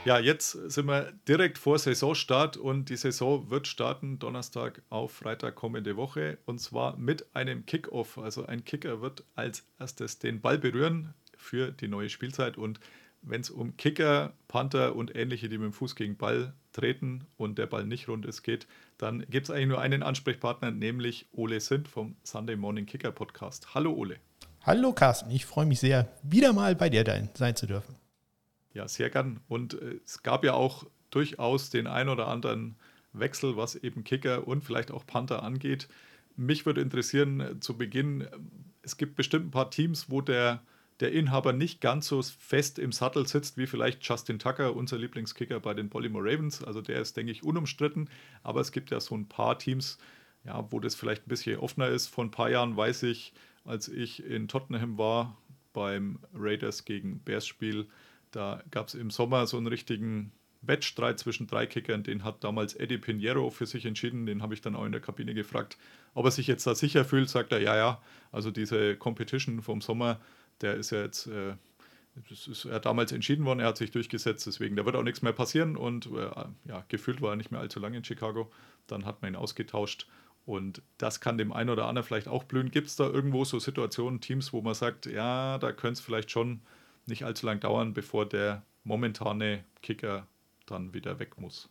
Ja, 0.08 0.20
jetzt 0.20 0.52
sind 0.52 0.86
wir 0.86 1.12
direkt 1.28 1.58
vor 1.58 1.78
Saisonstart 1.78 2.56
und 2.56 2.88
die 2.88 2.96
Saison 2.96 3.50
wird 3.50 3.68
starten 3.68 4.20
Donnerstag 4.20 4.82
auf 4.88 5.12
Freitag 5.12 5.56
kommende 5.56 5.98
Woche 5.98 6.38
und 6.46 6.62
zwar 6.62 6.96
mit 6.96 7.36
einem 7.36 7.66
Kickoff. 7.66 8.18
Also 8.18 8.46
ein 8.46 8.64
Kicker 8.64 9.02
wird 9.02 9.26
als 9.36 9.66
erstes 9.78 10.18
den 10.18 10.40
Ball 10.40 10.60
berühren 10.60 11.14
für 11.36 11.74
die 11.74 11.90
neue 11.90 12.08
Spielzeit 12.08 12.58
und 12.58 12.80
wenn 13.22 13.42
es 13.42 13.50
um 13.50 13.76
Kicker, 13.76 14.32
Panther 14.48 14.96
und 14.96 15.14
ähnliche, 15.14 15.50
die 15.50 15.58
mit 15.58 15.66
dem 15.66 15.74
Fuß 15.74 15.98
gegen 15.98 16.16
Ball 16.16 16.54
treten 16.72 17.26
und 17.36 17.58
der 17.58 17.66
Ball 17.66 17.86
nicht 17.86 18.08
rund 18.08 18.26
ist, 18.26 18.44
geht, 18.44 18.66
dann 18.98 19.26
gibt 19.30 19.50
es 19.50 19.52
eigentlich 19.52 19.68
nur 19.68 19.82
einen 19.82 20.04
Ansprechpartner, 20.04 20.72
nämlich 20.72 21.28
Ole 21.34 21.60
Sint 21.60 21.90
vom 21.90 22.16
Sunday 22.24 22.56
Morning 22.56 22.86
Kicker 22.86 23.12
Podcast. 23.12 23.76
Hallo 23.76 23.92
Ole. 23.92 24.16
Hallo 24.62 24.94
Carsten, 24.94 25.32
ich 25.32 25.46
freue 25.46 25.66
mich 25.66 25.82
sehr, 25.82 26.08
wieder 26.24 26.54
mal 26.54 26.78
bei 26.78 26.90
dir 26.90 27.04
sein 27.34 27.58
zu 27.58 27.68
dürfen. 27.68 28.07
Ja, 28.78 28.88
sehr 28.88 29.10
gern. 29.10 29.40
Und 29.48 29.74
äh, 29.82 30.00
es 30.06 30.22
gab 30.22 30.44
ja 30.44 30.54
auch 30.54 30.86
durchaus 31.10 31.72
den 31.72 31.88
ein 31.88 32.10
oder 32.10 32.28
anderen 32.28 32.76
Wechsel, 33.12 33.58
was 33.58 33.76
eben 33.76 34.04
Kicker 34.04 34.48
und 34.48 34.64
vielleicht 34.64 34.92
auch 34.92 35.04
Panther 35.08 35.42
angeht. 35.42 35.88
Mich 36.36 36.68
würde 36.68 36.82
interessieren 36.82 37.40
äh, 37.40 37.60
zu 37.60 37.76
Beginn, 37.76 38.28
es 38.84 38.98
gibt 38.98 39.16
bestimmt 39.16 39.48
ein 39.48 39.52
paar 39.52 39.72
Teams, 39.72 40.12
wo 40.12 40.22
der, 40.22 40.62
der 41.00 41.12
Inhaber 41.12 41.54
nicht 41.54 41.82
ganz 41.82 42.08
so 42.08 42.22
fest 42.22 42.78
im 42.78 42.92
Sattel 42.92 43.26
sitzt 43.26 43.58
wie 43.58 43.66
vielleicht 43.66 44.08
Justin 44.08 44.38
Tucker, 44.38 44.76
unser 44.76 45.00
Lieblingskicker 45.00 45.60
bei 45.60 45.74
den 45.74 45.90
Baltimore 45.90 46.24
Ravens. 46.24 46.64
Also 46.64 46.82
der 46.82 47.02
ist, 47.02 47.18
denke 47.18 47.32
ich, 47.32 47.44
unumstritten. 47.44 48.12
Aber 48.44 48.62
es 48.62 48.72
gibt 48.72 48.92
ja 48.92 49.00
so 49.00 49.16
ein 49.18 49.28
paar 49.28 49.58
Teams, 49.58 49.98
ja, 50.46 50.72
wo 50.72 50.80
das 50.80 50.94
vielleicht 50.94 51.26
ein 51.26 51.30
bisschen 51.30 51.60
offener 51.60 51.88
ist. 51.88 52.10
Vor 52.10 52.24
ein 52.24 52.32
paar 52.32 52.52
Jahren 52.52 52.78
weiß 52.78 53.02
ich, 53.04 53.34
als 53.66 53.88
ich 53.88 54.24
in 54.24 54.48
Tottenham 54.48 55.00
war 55.00 55.36
beim 55.74 56.20
Raiders 56.36 56.86
gegen 56.86 57.22
Bears 57.22 57.48
Spiel, 57.48 57.88
da 58.38 58.62
gab 58.70 58.88
es 58.88 58.94
im 58.94 59.10
Sommer 59.10 59.48
so 59.48 59.58
einen 59.58 59.66
richtigen 59.66 60.32
Wettstreit 60.62 61.18
zwischen 61.18 61.48
drei 61.48 61.66
Kickern. 61.66 62.04
Den 62.04 62.24
hat 62.24 62.44
damals 62.44 62.76
Eddie 62.76 63.00
Pinheiro 63.00 63.50
für 63.50 63.66
sich 63.66 63.86
entschieden. 63.86 64.28
Den 64.28 64.44
habe 64.44 64.54
ich 64.54 64.62
dann 64.62 64.76
auch 64.76 64.86
in 64.86 64.92
der 64.92 65.02
Kabine 65.02 65.34
gefragt, 65.34 65.78
ob 66.14 66.26
er 66.26 66.32
sich 66.32 66.46
jetzt 66.46 66.68
da 66.68 66.76
sicher 66.76 67.04
fühlt. 67.04 67.30
Sagt 67.30 67.52
er, 67.52 67.60
ja, 67.60 67.76
ja. 67.76 68.02
Also 68.32 68.52
diese 68.52 68.96
Competition 68.96 69.64
vom 69.64 69.82
Sommer, 69.82 70.20
der 70.62 70.76
ist 70.76 70.92
ja 70.92 71.02
jetzt, 71.02 71.26
äh, 71.26 71.56
das 72.30 72.48
ist 72.48 72.66
er 72.66 72.80
damals 72.80 73.12
entschieden 73.12 73.44
worden. 73.44 73.60
Er 73.60 73.68
hat 73.68 73.78
sich 73.78 73.90
durchgesetzt. 73.90 74.46
Deswegen, 74.46 74.76
da 74.76 74.86
wird 74.86 74.96
auch 74.96 75.04
nichts 75.04 75.24
mehr 75.24 75.34
passieren. 75.34 75.76
Und 75.76 76.06
äh, 76.06 76.30
ja, 76.66 76.86
gefühlt 76.90 77.24
war 77.24 77.32
er 77.32 77.38
nicht 77.38 77.52
mehr 77.52 77.60
allzu 77.60 77.80
lange 77.80 77.98
in 77.98 78.04
Chicago. 78.04 78.52
Dann 78.86 79.06
hat 79.06 79.24
man 79.24 79.34
ihn 79.34 79.36
ausgetauscht. 79.36 80.08
Und 80.46 80.84
das 81.00 81.22
kann 81.22 81.40
dem 81.40 81.52
einen 81.52 81.72
oder 81.72 81.88
anderen 81.88 82.06
vielleicht 82.06 82.28
auch 82.28 82.44
blühen. 82.44 82.70
Gibt 82.70 82.88
es 82.88 82.96
da 82.96 83.10
irgendwo 83.10 83.46
so 83.46 83.58
Situationen, 83.58 84.22
Teams, 84.22 84.54
wo 84.54 84.62
man 84.62 84.76
sagt, 84.76 85.08
ja, 85.08 85.58
da 85.58 85.72
könnte 85.72 85.94
es 85.94 86.02
vielleicht 86.02 86.30
schon 86.30 86.62
nicht 87.08 87.24
allzu 87.24 87.46
lang 87.46 87.60
dauern, 87.60 87.94
bevor 87.94 88.28
der 88.28 88.64
momentane 88.84 89.64
Kicker 89.82 90.28
dann 90.66 90.94
wieder 90.94 91.20
weg 91.20 91.40
muss. 91.40 91.70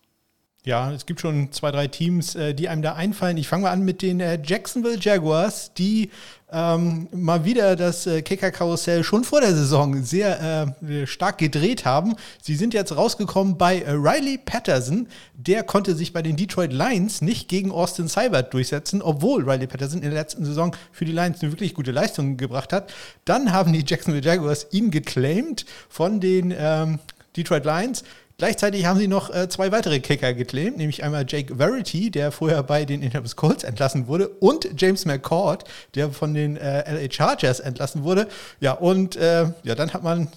Ja, 0.66 0.90
es 0.90 1.06
gibt 1.06 1.20
schon 1.20 1.52
zwei, 1.52 1.70
drei 1.70 1.86
Teams, 1.86 2.34
äh, 2.34 2.52
die 2.52 2.68
einem 2.68 2.82
da 2.82 2.94
einfallen. 2.94 3.36
Ich 3.36 3.46
fange 3.46 3.62
mal 3.62 3.70
an 3.70 3.84
mit 3.84 4.02
den 4.02 4.18
äh, 4.18 4.36
Jacksonville 4.44 4.98
Jaguars, 5.00 5.72
die 5.74 6.10
ähm, 6.50 7.06
mal 7.12 7.44
wieder 7.44 7.76
das 7.76 8.04
äh, 8.08 8.20
Kicker-Karussell 8.20 9.04
schon 9.04 9.22
vor 9.22 9.40
der 9.40 9.54
Saison 9.54 10.02
sehr 10.02 10.74
äh, 10.82 11.06
stark 11.06 11.38
gedreht 11.38 11.84
haben. 11.84 12.16
Sie 12.42 12.56
sind 12.56 12.74
jetzt 12.74 12.96
rausgekommen 12.96 13.56
bei 13.56 13.84
Riley 13.86 14.38
Patterson. 14.38 15.06
Der 15.34 15.62
konnte 15.62 15.94
sich 15.94 16.12
bei 16.12 16.22
den 16.22 16.34
Detroit 16.34 16.72
Lions 16.72 17.22
nicht 17.22 17.48
gegen 17.48 17.70
Austin 17.70 18.08
Seibert 18.08 18.52
durchsetzen, 18.52 19.02
obwohl 19.02 19.48
Riley 19.48 19.68
Patterson 19.68 20.02
in 20.02 20.10
der 20.10 20.20
letzten 20.20 20.44
Saison 20.44 20.74
für 20.90 21.04
die 21.04 21.12
Lions 21.12 21.42
eine 21.42 21.52
wirklich 21.52 21.74
gute 21.74 21.92
Leistung 21.92 22.36
gebracht 22.38 22.72
hat. 22.72 22.92
Dann 23.24 23.52
haben 23.52 23.72
die 23.72 23.84
Jacksonville 23.86 24.26
Jaguars 24.26 24.66
ihn 24.72 24.90
geclaimed 24.90 25.64
von 25.88 26.18
den 26.18 26.52
ähm, 26.58 26.98
Detroit 27.36 27.64
Lions. 27.64 28.02
Gleichzeitig 28.38 28.84
haben 28.84 28.98
sie 28.98 29.08
noch 29.08 29.34
äh, 29.34 29.48
zwei 29.48 29.72
weitere 29.72 29.98
Kicker 30.00 30.34
geclaimt, 30.34 30.76
nämlich 30.76 31.02
einmal 31.02 31.24
Jake 31.26 31.56
Verity, 31.56 32.10
der 32.10 32.30
vorher 32.30 32.62
bei 32.62 32.84
den 32.84 33.00
Indianapolis 33.00 33.34
Colts 33.34 33.64
entlassen 33.64 34.08
wurde, 34.08 34.28
und 34.28 34.68
James 34.76 35.06
McCord, 35.06 35.64
der 35.94 36.10
von 36.10 36.34
den 36.34 36.58
äh, 36.58 36.84
LA 36.92 37.10
Chargers 37.10 37.60
entlassen 37.60 38.04
wurde. 38.04 38.28
Ja, 38.60 38.72
und 38.72 39.16
äh, 39.16 39.46
ja, 39.62 39.74
dann 39.74 39.94
hat 39.94 40.02
man 40.02 40.28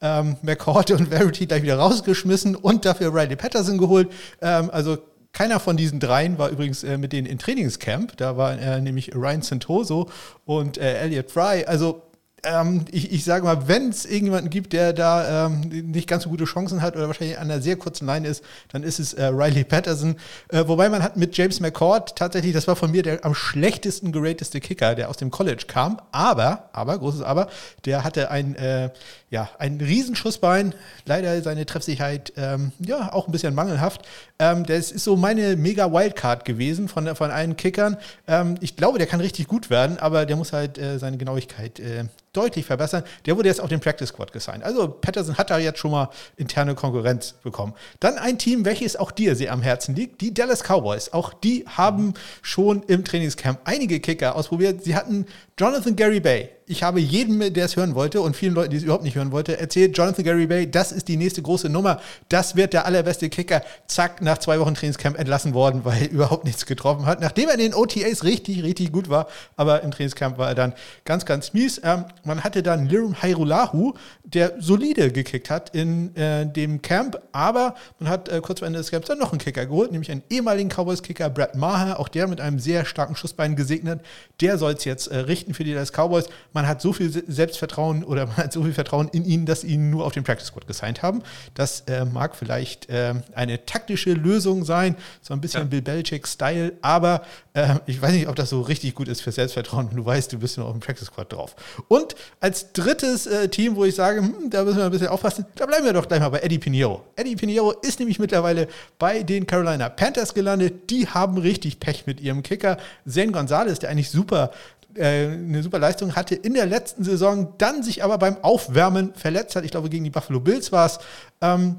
ähm, 0.00 0.36
McCord 0.42 0.90
und 0.90 1.08
Verity 1.10 1.46
gleich 1.46 1.62
wieder 1.62 1.76
rausgeschmissen 1.76 2.56
und 2.56 2.84
dafür 2.84 3.14
Riley 3.14 3.36
Patterson 3.36 3.78
geholt. 3.78 4.10
Ähm, 4.42 4.68
also 4.72 4.98
keiner 5.32 5.60
von 5.60 5.76
diesen 5.76 6.00
dreien 6.00 6.38
war 6.38 6.48
übrigens 6.48 6.82
äh, 6.82 6.98
mit 6.98 7.12
denen 7.12 7.28
in 7.28 7.38
Trainingscamp. 7.38 8.16
Da 8.16 8.36
war 8.36 8.58
äh, 8.58 8.80
nämlich 8.80 9.14
Ryan 9.14 9.42
Santoso 9.42 10.08
und 10.44 10.76
äh, 10.78 10.98
Elliot 10.98 11.30
Fry. 11.30 11.64
Also 11.66 12.02
ähm, 12.44 12.84
ich, 12.90 13.12
ich 13.12 13.24
sage 13.24 13.44
mal, 13.44 13.68
wenn 13.68 13.88
es 13.88 14.04
irgendjemanden 14.04 14.50
gibt, 14.50 14.72
der 14.72 14.92
da 14.92 15.46
ähm, 15.46 15.60
nicht 15.90 16.08
ganz 16.08 16.24
so 16.24 16.30
gute 16.30 16.44
Chancen 16.44 16.82
hat 16.82 16.96
oder 16.96 17.06
wahrscheinlich 17.06 17.38
an 17.38 17.50
einer 17.50 17.60
sehr 17.60 17.76
kurzen 17.76 18.06
Line 18.06 18.26
ist, 18.26 18.44
dann 18.72 18.82
ist 18.82 18.98
es 18.98 19.14
äh, 19.14 19.24
Riley 19.26 19.64
Patterson. 19.64 20.16
Äh, 20.48 20.64
wobei 20.66 20.88
man 20.88 21.02
hat 21.02 21.16
mit 21.16 21.36
James 21.36 21.60
McCord 21.60 22.16
tatsächlich, 22.16 22.52
das 22.52 22.66
war 22.68 22.76
von 22.76 22.90
mir 22.90 23.02
der 23.02 23.24
am 23.24 23.34
schlechtesten 23.34 24.12
gerateste 24.12 24.60
Kicker, 24.60 24.94
der 24.94 25.08
aus 25.08 25.16
dem 25.16 25.30
College 25.30 25.64
kam. 25.66 26.00
Aber, 26.12 26.70
aber, 26.72 26.98
großes 26.98 27.22
Aber, 27.22 27.48
der 27.84 28.04
hatte 28.04 28.30
ein, 28.30 28.54
äh, 28.56 28.90
ja, 29.30 29.50
ein 29.58 29.80
Riesenschussbein. 29.80 30.74
Leider 31.06 31.42
seine 31.42 31.66
Treffsicherheit, 31.66 32.32
ähm, 32.36 32.72
ja, 32.78 33.12
auch 33.12 33.26
ein 33.26 33.32
bisschen 33.32 33.54
mangelhaft. 33.54 34.02
Ähm, 34.38 34.64
das 34.64 34.92
ist 34.92 35.04
so 35.04 35.16
meine 35.16 35.56
mega 35.56 35.92
Wildcard 35.92 36.44
gewesen 36.44 36.88
von, 36.88 37.14
von 37.16 37.30
allen 37.30 37.56
Kickern. 37.56 37.96
Ähm, 38.26 38.56
ich 38.60 38.76
glaube, 38.76 38.98
der 38.98 39.06
kann 39.06 39.20
richtig 39.20 39.48
gut 39.48 39.70
werden, 39.70 39.98
aber 39.98 40.26
der 40.26 40.36
muss 40.36 40.52
halt 40.52 40.78
äh, 40.78 40.98
seine 40.98 41.16
Genauigkeit 41.16 41.80
äh, 41.80 42.04
deutlich 42.36 42.66
verbessern. 42.66 43.04
Der 43.26 43.36
wurde 43.36 43.48
jetzt 43.48 43.60
auf 43.60 43.68
den 43.68 43.80
Practice 43.80 44.10
Squad 44.10 44.32
gesigned. 44.32 44.62
Also 44.62 44.88
Patterson 44.88 45.38
hat 45.38 45.50
da 45.50 45.58
jetzt 45.58 45.78
schon 45.78 45.90
mal 45.90 46.10
interne 46.36 46.74
Konkurrenz 46.74 47.34
bekommen. 47.42 47.74
Dann 48.00 48.18
ein 48.18 48.38
Team, 48.38 48.64
welches 48.64 48.96
auch 48.96 49.10
dir 49.10 49.36
sehr 49.36 49.52
am 49.52 49.62
Herzen 49.62 49.94
liegt, 49.94 50.20
die 50.20 50.34
Dallas 50.34 50.62
Cowboys. 50.62 51.12
Auch 51.12 51.32
die 51.32 51.64
haben 51.66 52.14
schon 52.42 52.82
im 52.84 53.04
Trainingscamp 53.04 53.60
einige 53.64 54.00
Kicker 54.00 54.36
ausprobiert. 54.36 54.84
Sie 54.84 54.94
hatten 54.94 55.26
Jonathan 55.58 55.96
Gary 55.96 56.20
Bay. 56.20 56.50
Ich 56.66 56.82
habe 56.82 56.98
jedem, 56.98 57.52
der 57.52 57.66
es 57.66 57.76
hören 57.76 57.94
wollte 57.94 58.22
und 58.22 58.34
vielen 58.34 58.54
Leuten, 58.54 58.70
die 58.70 58.78
es 58.78 58.84
überhaupt 58.84 59.04
nicht 59.04 59.16
hören 59.16 59.32
wollte, 59.32 59.60
erzählt, 59.60 59.98
Jonathan 59.98 60.24
Gary 60.24 60.46
Bay, 60.46 60.70
das 60.70 60.92
ist 60.92 61.08
die 61.08 61.18
nächste 61.18 61.42
große 61.42 61.68
Nummer. 61.68 62.00
Das 62.30 62.56
wird 62.56 62.72
der 62.72 62.86
allerbeste 62.86 63.28
Kicker. 63.28 63.60
Zack, 63.86 64.22
nach 64.22 64.38
zwei 64.38 64.58
Wochen 64.58 64.74
Trainingscamp 64.74 65.18
entlassen 65.18 65.52
worden, 65.52 65.84
weil 65.84 66.04
er 66.04 66.10
überhaupt 66.10 66.46
nichts 66.46 66.64
getroffen 66.64 67.04
hat. 67.04 67.20
Nachdem 67.20 67.48
er 67.48 67.54
in 67.56 67.60
den 67.60 67.74
OTAs 67.74 68.24
richtig, 68.24 68.62
richtig 68.62 68.92
gut 68.92 69.10
war, 69.10 69.28
aber 69.56 69.82
im 69.82 69.90
Trainingscamp 69.90 70.38
war 70.38 70.48
er 70.48 70.54
dann 70.54 70.72
ganz, 71.04 71.26
ganz 71.26 71.52
mies. 71.52 71.82
Ähm, 71.84 72.06
man 72.24 72.42
hatte 72.44 72.62
dann 72.62 72.86
Lirum 72.86 73.20
Hairulahu, 73.20 73.92
der 74.22 74.54
solide 74.58 75.12
gekickt 75.12 75.50
hat 75.50 75.74
in 75.74 76.16
äh, 76.16 76.46
dem 76.46 76.80
Camp, 76.80 77.20
aber 77.32 77.74
man 77.98 78.08
hat 78.08 78.30
äh, 78.30 78.40
kurz 78.40 78.60
vor 78.60 78.66
Ende 78.66 78.78
des 78.78 78.90
Camps 78.90 79.08
dann 79.08 79.18
noch 79.18 79.32
einen 79.32 79.38
Kicker 79.38 79.66
geholt, 79.66 79.92
nämlich 79.92 80.10
einen 80.10 80.22
ehemaligen 80.30 80.70
Cowboys-Kicker, 80.70 81.28
Brad 81.28 81.56
Maher, 81.56 82.00
auch 82.00 82.08
der 82.08 82.26
mit 82.26 82.40
einem 82.40 82.58
sehr 82.58 82.86
starken 82.86 83.16
Schussbein 83.16 83.54
gesegnet. 83.54 84.00
Der 84.40 84.56
soll 84.56 84.72
es 84.72 84.86
jetzt 84.86 85.08
äh, 85.08 85.18
richten 85.18 85.52
für 85.52 85.64
die 85.64 85.74
Dallas 85.74 85.92
Cowboys. 85.92 86.24
Man 86.54 86.66
hat 86.66 86.80
so 86.80 86.94
viel 86.94 87.10
Selbstvertrauen 87.10 88.04
oder 88.04 88.26
man 88.26 88.36
hat 88.38 88.52
so 88.52 88.62
viel 88.62 88.72
Vertrauen 88.72 89.08
in 89.08 89.26
ihn, 89.26 89.44
dass 89.44 89.60
sie 89.60 89.68
ihn 89.68 89.90
nur 89.90 90.06
auf 90.06 90.12
den 90.12 90.24
Practice 90.24 90.46
Squad 90.46 90.66
gesigned 90.66 91.02
haben. 91.02 91.22
Das 91.52 91.80
äh, 91.82 92.06
mag 92.06 92.34
vielleicht 92.34 92.88
äh, 92.88 93.14
eine 93.34 93.66
taktische 93.66 94.14
Lösung 94.14 94.64
sein, 94.64 94.96
so 95.20 95.34
ein 95.34 95.40
bisschen 95.40 95.62
ja. 95.62 95.66
Bill 95.66 95.82
Belichick-Style, 95.82 96.72
aber 96.80 97.22
äh, 97.52 97.74
ich 97.86 98.00
weiß 98.00 98.12
nicht, 98.12 98.28
ob 98.28 98.36
das 98.36 98.50
so 98.50 98.62
richtig 98.62 98.94
gut 98.94 99.08
ist 99.08 99.20
für 99.20 99.32
Selbstvertrauen, 99.32 99.90
wenn 99.90 99.96
du 99.96 100.06
weißt, 100.06 100.32
du 100.32 100.38
bist 100.38 100.56
nur 100.56 100.66
auf 100.66 100.72
dem 100.72 100.80
Practice 100.80 101.08
Squad 101.08 101.32
drauf. 101.32 101.54
Und 101.88 102.14
als 102.40 102.72
drittes 102.72 103.26
äh, 103.26 103.48
Team, 103.48 103.76
wo 103.76 103.84
ich 103.84 103.94
sage, 103.94 104.20
hm, 104.20 104.50
da 104.50 104.64
müssen 104.64 104.78
wir 104.78 104.84
ein 104.84 104.90
bisschen 104.90 105.08
aufpassen, 105.08 105.44
da 105.56 105.66
bleiben 105.66 105.84
wir 105.84 105.92
doch 105.92 106.08
gleich 106.08 106.20
mal 106.20 106.28
bei 106.28 106.38
Eddie 106.38 106.58
Pinheiro. 106.58 107.04
Eddie 107.16 107.36
Pinheiro 107.36 107.72
ist 107.82 107.98
nämlich 107.98 108.18
mittlerweile 108.18 108.68
bei 108.98 109.22
den 109.22 109.46
Carolina 109.46 109.88
Panthers 109.88 110.34
gelandet. 110.34 110.90
Die 110.90 111.08
haben 111.08 111.38
richtig 111.38 111.80
Pech 111.80 112.06
mit 112.06 112.20
ihrem 112.20 112.42
Kicker. 112.42 112.78
Zen 113.08 113.32
Gonzalez, 113.32 113.78
der 113.78 113.90
eigentlich 113.90 114.10
super 114.10 114.50
äh, 114.96 115.26
eine 115.26 115.62
super 115.62 115.78
Leistung 115.78 116.14
hatte 116.16 116.34
in 116.34 116.54
der 116.54 116.66
letzten 116.66 117.04
Saison, 117.04 117.54
dann 117.58 117.82
sich 117.82 118.04
aber 118.04 118.18
beim 118.18 118.36
Aufwärmen 118.42 119.14
verletzt 119.14 119.56
hat. 119.56 119.64
Ich 119.64 119.70
glaube, 119.70 119.88
gegen 119.88 120.04
die 120.04 120.10
Buffalo 120.10 120.40
Bills 120.40 120.72
war 120.72 120.86
es. 120.86 120.98
Ähm, 121.40 121.76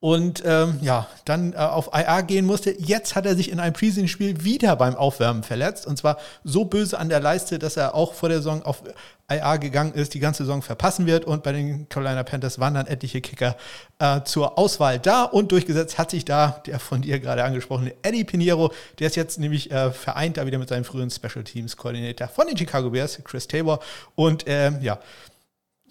und 0.00 0.42
ähm, 0.46 0.78
ja, 0.80 1.06
dann 1.26 1.52
äh, 1.52 1.56
auf 1.56 1.90
IA 1.92 2.22
gehen 2.22 2.46
musste. 2.46 2.74
Jetzt 2.78 3.14
hat 3.14 3.26
er 3.26 3.36
sich 3.36 3.50
in 3.50 3.60
einem 3.60 3.74
Preseason-Spiel 3.74 4.42
wieder 4.42 4.74
beim 4.76 4.94
Aufwärmen 4.94 5.42
verletzt. 5.42 5.86
Und 5.86 5.98
zwar 5.98 6.16
so 6.42 6.64
böse 6.64 6.98
an 6.98 7.10
der 7.10 7.20
Leiste, 7.20 7.58
dass 7.58 7.76
er 7.76 7.94
auch 7.94 8.14
vor 8.14 8.30
der 8.30 8.38
Saison 8.38 8.62
auf 8.62 8.82
IA 9.30 9.58
gegangen 9.58 9.92
ist, 9.92 10.14
die 10.14 10.18
ganze 10.20 10.44
Saison 10.44 10.62
verpassen 10.62 11.04
wird. 11.04 11.26
Und 11.26 11.42
bei 11.42 11.52
den 11.52 11.86
Carolina 11.90 12.22
Panthers 12.22 12.58
waren 12.58 12.72
dann 12.72 12.86
etliche 12.86 13.20
Kicker 13.20 13.56
äh, 13.98 14.22
zur 14.24 14.58
Auswahl 14.58 14.98
da. 14.98 15.24
Und 15.24 15.52
durchgesetzt 15.52 15.98
hat 15.98 16.10
sich 16.12 16.24
da 16.24 16.62
der 16.64 16.78
von 16.78 17.02
dir 17.02 17.20
gerade 17.20 17.44
angesprochene 17.44 17.92
Eddie 18.00 18.24
Pinheiro. 18.24 18.72
Der 19.00 19.08
ist 19.08 19.16
jetzt 19.16 19.38
nämlich 19.38 19.70
äh, 19.70 19.90
vereint 19.90 20.38
da 20.38 20.46
wieder 20.46 20.58
mit 20.58 20.70
seinem 20.70 20.84
früheren 20.84 21.10
Special 21.10 21.44
Teams 21.44 21.76
Coordinator 21.76 22.26
von 22.26 22.46
den 22.46 22.56
Chicago 22.56 22.88
Bears, 22.88 23.20
Chris 23.22 23.46
Tabor. 23.46 23.80
Und 24.14 24.44
ähm, 24.46 24.78
ja, 24.80 24.98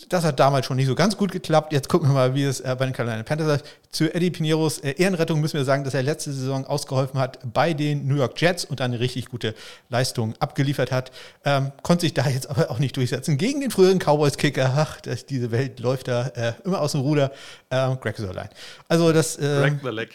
das 0.07 0.23
hat 0.23 0.39
damals 0.39 0.65
schon 0.65 0.77
nicht 0.77 0.87
so 0.87 0.95
ganz 0.95 1.17
gut 1.17 1.31
geklappt. 1.31 1.73
Jetzt 1.73 1.89
gucken 1.89 2.09
wir 2.09 2.13
mal, 2.13 2.33
wie 2.33 2.43
es 2.43 2.61
äh, 2.61 2.75
bei 2.79 2.85
den 2.85 2.93
Carolina 2.93 3.23
Panthers 3.23 3.61
ist. 3.61 3.65
Zu 3.91 4.13
Eddie 4.13 4.31
Pineros 4.31 4.79
äh, 4.79 4.91
Ehrenrettung 4.91 5.41
müssen 5.41 5.57
wir 5.57 5.65
sagen, 5.65 5.83
dass 5.83 5.93
er 5.93 6.03
letzte 6.03 6.31
Saison 6.31 6.65
ausgeholfen 6.65 7.19
hat 7.19 7.39
bei 7.53 7.73
den 7.73 8.07
New 8.07 8.15
York 8.15 8.39
Jets 8.39 8.63
und 8.63 8.79
eine 8.79 8.99
richtig 8.99 9.25
gute 9.27 9.53
Leistung 9.89 10.35
abgeliefert 10.39 10.91
hat. 10.91 11.11
Ähm, 11.43 11.71
konnte 11.83 12.01
sich 12.01 12.13
da 12.13 12.27
jetzt 12.29 12.49
aber 12.49 12.71
auch 12.71 12.79
nicht 12.79 12.95
durchsetzen 12.95 13.37
gegen 13.37 13.59
den 13.59 13.71
früheren 13.71 13.99
Cowboys-Kicker. 13.99 14.73
Ach, 14.75 15.01
das, 15.01 15.25
diese 15.25 15.51
Welt 15.51 15.79
läuft 15.79 16.07
da 16.07 16.27
äh, 16.27 16.53
immer 16.63 16.79
aus 16.79 16.93
dem 16.93 17.01
Ruder. 17.01 17.31
Ähm, 17.69 17.99
Greg 17.99 18.15
Sörlein. 18.15 18.49
Also 18.87 19.11
das 19.11 19.37
äh, 19.37 19.71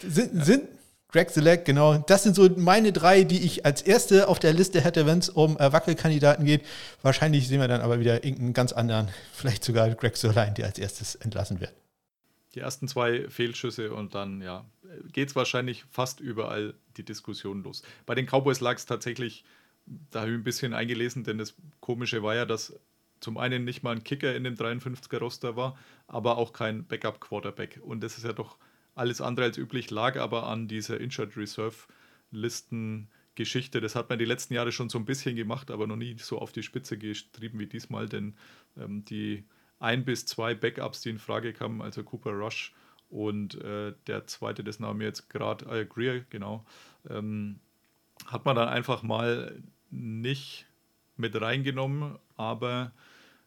sind, 0.09 0.45
sind 0.45 0.68
Greg 1.14 1.30
Select, 1.30 1.64
genau. 1.64 1.98
Das 1.98 2.24
sind 2.24 2.34
so 2.34 2.50
meine 2.56 2.92
drei, 2.92 3.22
die 3.22 3.44
ich 3.44 3.64
als 3.64 3.82
erste 3.82 4.26
auf 4.26 4.40
der 4.40 4.52
Liste 4.52 4.80
hätte, 4.80 5.06
wenn 5.06 5.20
es 5.20 5.28
um 5.28 5.56
äh, 5.58 5.72
Wackelkandidaten 5.72 6.44
geht. 6.44 6.66
Wahrscheinlich 7.02 7.46
sehen 7.46 7.60
wir 7.60 7.68
dann 7.68 7.82
aber 7.82 8.00
wieder 8.00 8.24
irgendeinen 8.24 8.52
ganz 8.52 8.72
anderen, 8.72 9.08
vielleicht 9.32 9.62
sogar 9.62 9.88
Greg 9.90 10.16
Sörlein, 10.16 10.54
der 10.54 10.66
als 10.66 10.76
erstes 10.76 11.14
entlassen 11.14 11.60
wird. 11.60 11.72
Die 12.56 12.60
ersten 12.60 12.88
zwei 12.88 13.28
Fehlschüsse 13.28 13.94
und 13.94 14.16
dann, 14.16 14.42
ja, 14.42 14.64
geht 15.12 15.28
es 15.28 15.36
wahrscheinlich 15.36 15.84
fast 15.88 16.18
überall 16.18 16.74
die 16.96 17.04
Diskussion 17.04 17.62
los. 17.62 17.84
Bei 18.06 18.16
den 18.16 18.26
Cowboys 18.26 18.58
lag 18.58 18.74
es 18.74 18.84
tatsächlich, 18.84 19.44
da 20.10 20.22
habe 20.22 20.32
ich 20.32 20.36
ein 20.36 20.42
bisschen 20.42 20.74
eingelesen, 20.74 21.22
denn 21.22 21.38
das 21.38 21.54
Komische 21.78 22.24
war 22.24 22.34
ja, 22.34 22.44
dass 22.44 22.74
zum 23.20 23.38
einen 23.38 23.64
nicht 23.64 23.84
mal 23.84 23.94
ein 23.94 24.02
Kicker 24.02 24.34
in 24.34 24.42
dem 24.42 24.56
53er-Roster 24.56 25.54
war, 25.54 25.78
aber 26.08 26.38
auch 26.38 26.52
kein 26.52 26.84
Backup-Quarterback. 26.86 27.78
Und 27.84 28.02
das 28.02 28.18
ist 28.18 28.24
ja 28.24 28.32
doch 28.32 28.56
alles 28.95 29.20
andere 29.20 29.47
als 29.47 29.59
üblich, 29.59 29.90
lag 29.90 30.18
aber 30.18 30.47
an 30.47 30.68
dieser 30.68 31.01
Injured 31.01 31.36
Reserve 31.36 31.76
Listen 32.30 33.09
Geschichte. 33.34 33.80
Das 33.80 33.97
hat 33.97 34.09
man 34.09 34.18
die 34.18 34.24
letzten 34.24 34.55
Jahre 34.55 34.72
schon 34.72 34.88
so 34.88 34.99
ein 34.99 35.05
bisschen 35.05 35.36
gemacht, 35.36 35.70
aber 35.70 35.86
noch 35.86 35.97
nie 35.97 36.16
so 36.18 36.38
auf 36.38 36.53
die 36.53 36.62
Spitze 36.62 36.97
getrieben 36.97 37.59
wie 37.59 37.66
diesmal, 37.66 38.09
denn 38.09 38.34
ähm, 38.76 39.05
die 39.05 39.45
ein 39.80 40.05
bis 40.05 40.26
zwei 40.26 40.55
Backups, 40.55 41.01
die 41.03 41.11
in 41.11 41.18
Frage 41.18 41.53
kamen, 41.53 41.82
also 41.82 42.05
Cooper 42.05 42.32
Rush 42.32 42.72
und 43.11 43.61
äh, 43.62 43.92
der 44.07 44.26
zweite, 44.26 44.64
das 44.64 44.80
Name 44.80 45.05
jetzt 45.05 45.28
gerade, 45.28 45.66
äh, 45.66 45.84
Greer, 45.84 46.20
genau, 46.30 46.64
ähm, 47.09 47.59
hat 48.26 48.45
man 48.45 48.57
dann 48.57 48.68
einfach 48.68 49.03
mal 49.03 49.62
nicht 49.90 50.66
mit 51.16 51.40
reingenommen, 51.40 52.18
aber 52.36 52.92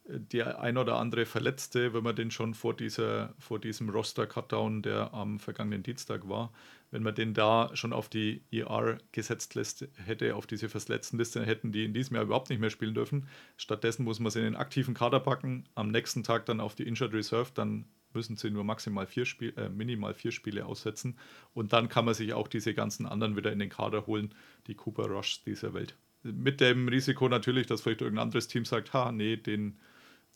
der 0.08 0.62
ein 0.62 0.78
oder 0.78 0.97
andere 0.97 1.26
Verletzte, 1.26 1.93
wenn 1.93 2.03
man 2.03 2.16
den 2.16 2.32
schon 2.32 2.53
vor, 2.53 2.76
dieser, 2.76 3.34
vor 3.39 3.60
diesem 3.60 3.89
Roster-Cutdown, 3.89 4.82
der 4.82 5.14
am 5.14 5.39
vergangenen 5.39 5.84
Dienstag 5.84 6.28
war, 6.30 6.51
wenn 6.91 7.03
man 7.03 7.16
den 7.16 7.34
da 7.34 7.70
schon 7.74 7.91
auf 7.91 8.08
die 8.08 8.41
ER 8.51 8.97
gesetzt 9.12 9.55
lässt, 9.55 9.88
hätte, 9.95 10.36
auf 10.36 10.47
diese 10.47 10.70
Verletztenliste, 10.70 11.45
hätten 11.45 11.72
die 11.72 11.84
in 11.84 11.93
diesem 11.93 12.16
Jahr 12.16 12.24
überhaupt 12.24 12.49
nicht 12.49 12.60
mehr 12.60 12.70
spielen 12.70 12.93
dürfen. 12.93 13.28
Stattdessen 13.58 14.05
muss 14.05 14.20
man 14.20 14.32
sie 14.32 14.39
in 14.39 14.45
den 14.45 14.55
aktiven 14.55 14.93
Kader 14.93 15.20
packen, 15.20 15.66
am 15.76 15.89
nächsten 15.89 16.24
Tag 16.24 16.45
dann 16.45 16.62
auf 16.62 16.76
die 16.76 16.88
Injured 16.88 17.14
Reserve, 17.14 17.51
dann 17.53 17.86
müssen 18.14 18.38
sie 18.38 18.49
nur 18.49 18.64
maximal 18.64 19.05
vier 19.05 19.26
Spiel, 19.26 19.53
äh, 19.58 19.68
minimal 19.68 20.14
vier 20.14 20.32
Spiele 20.32 20.66
aussetzen 20.66 21.18
und 21.53 21.74
dann 21.74 21.89
kann 21.89 22.05
man 22.05 22.14
sich 22.14 22.34
auch 22.34 22.47
diese 22.47 22.74
ganzen 22.74 23.05
anderen 23.05 23.36
wieder 23.36 23.51
in 23.51 23.60
den 23.60 23.70
Kader 23.70 24.08
holen, 24.08 24.34
die 24.68 24.76
Cooper 24.76 25.08
Rush 25.08 25.43
dieser 25.43 25.74
Welt. 25.74 25.97
Mit 26.24 26.62
dem 26.62 26.88
Risiko 26.88 27.28
natürlich, 27.28 27.68
dass 27.68 27.82
vielleicht 27.82 28.01
irgendein 28.01 28.24
anderes 28.24 28.47
Team 28.47 28.66
sagt, 28.66 28.93
ha, 28.93 29.12
nee, 29.12 29.36
den 29.36 29.78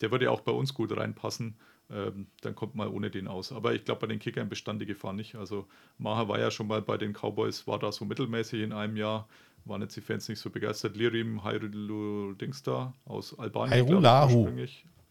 der 0.00 0.10
würde 0.10 0.30
auch 0.30 0.40
bei 0.40 0.52
uns 0.52 0.74
gut 0.74 0.96
reinpassen. 0.96 1.56
Ähm, 1.90 2.26
dann 2.40 2.54
kommt 2.54 2.74
man 2.74 2.88
ohne 2.88 3.10
den 3.10 3.28
aus. 3.28 3.52
Aber 3.52 3.74
ich 3.74 3.84
glaube, 3.84 4.00
bei 4.02 4.06
den 4.06 4.18
Kickern 4.18 4.48
bestand 4.48 4.80
die 4.80 4.86
Gefahr 4.86 5.12
nicht. 5.12 5.34
Also 5.34 5.66
Maha 5.98 6.28
war 6.28 6.38
ja 6.38 6.50
schon 6.50 6.66
mal 6.66 6.80
bei 6.80 6.96
den 6.96 7.12
Cowboys, 7.12 7.66
war 7.66 7.78
da 7.78 7.92
so 7.92 8.04
mittelmäßig 8.04 8.62
in 8.62 8.72
einem 8.72 8.96
Jahr. 8.96 9.28
Waren 9.64 9.82
jetzt 9.82 9.94
die 9.94 10.00
Fans 10.00 10.28
nicht 10.28 10.40
so 10.40 10.50
begeistert. 10.50 10.96
Lirim 10.96 11.44
Hayrulu 11.44 12.32
Dingster 12.34 12.94
aus 13.04 13.38
Albanien. 13.38 13.72
Hayrulahu. 13.72 14.48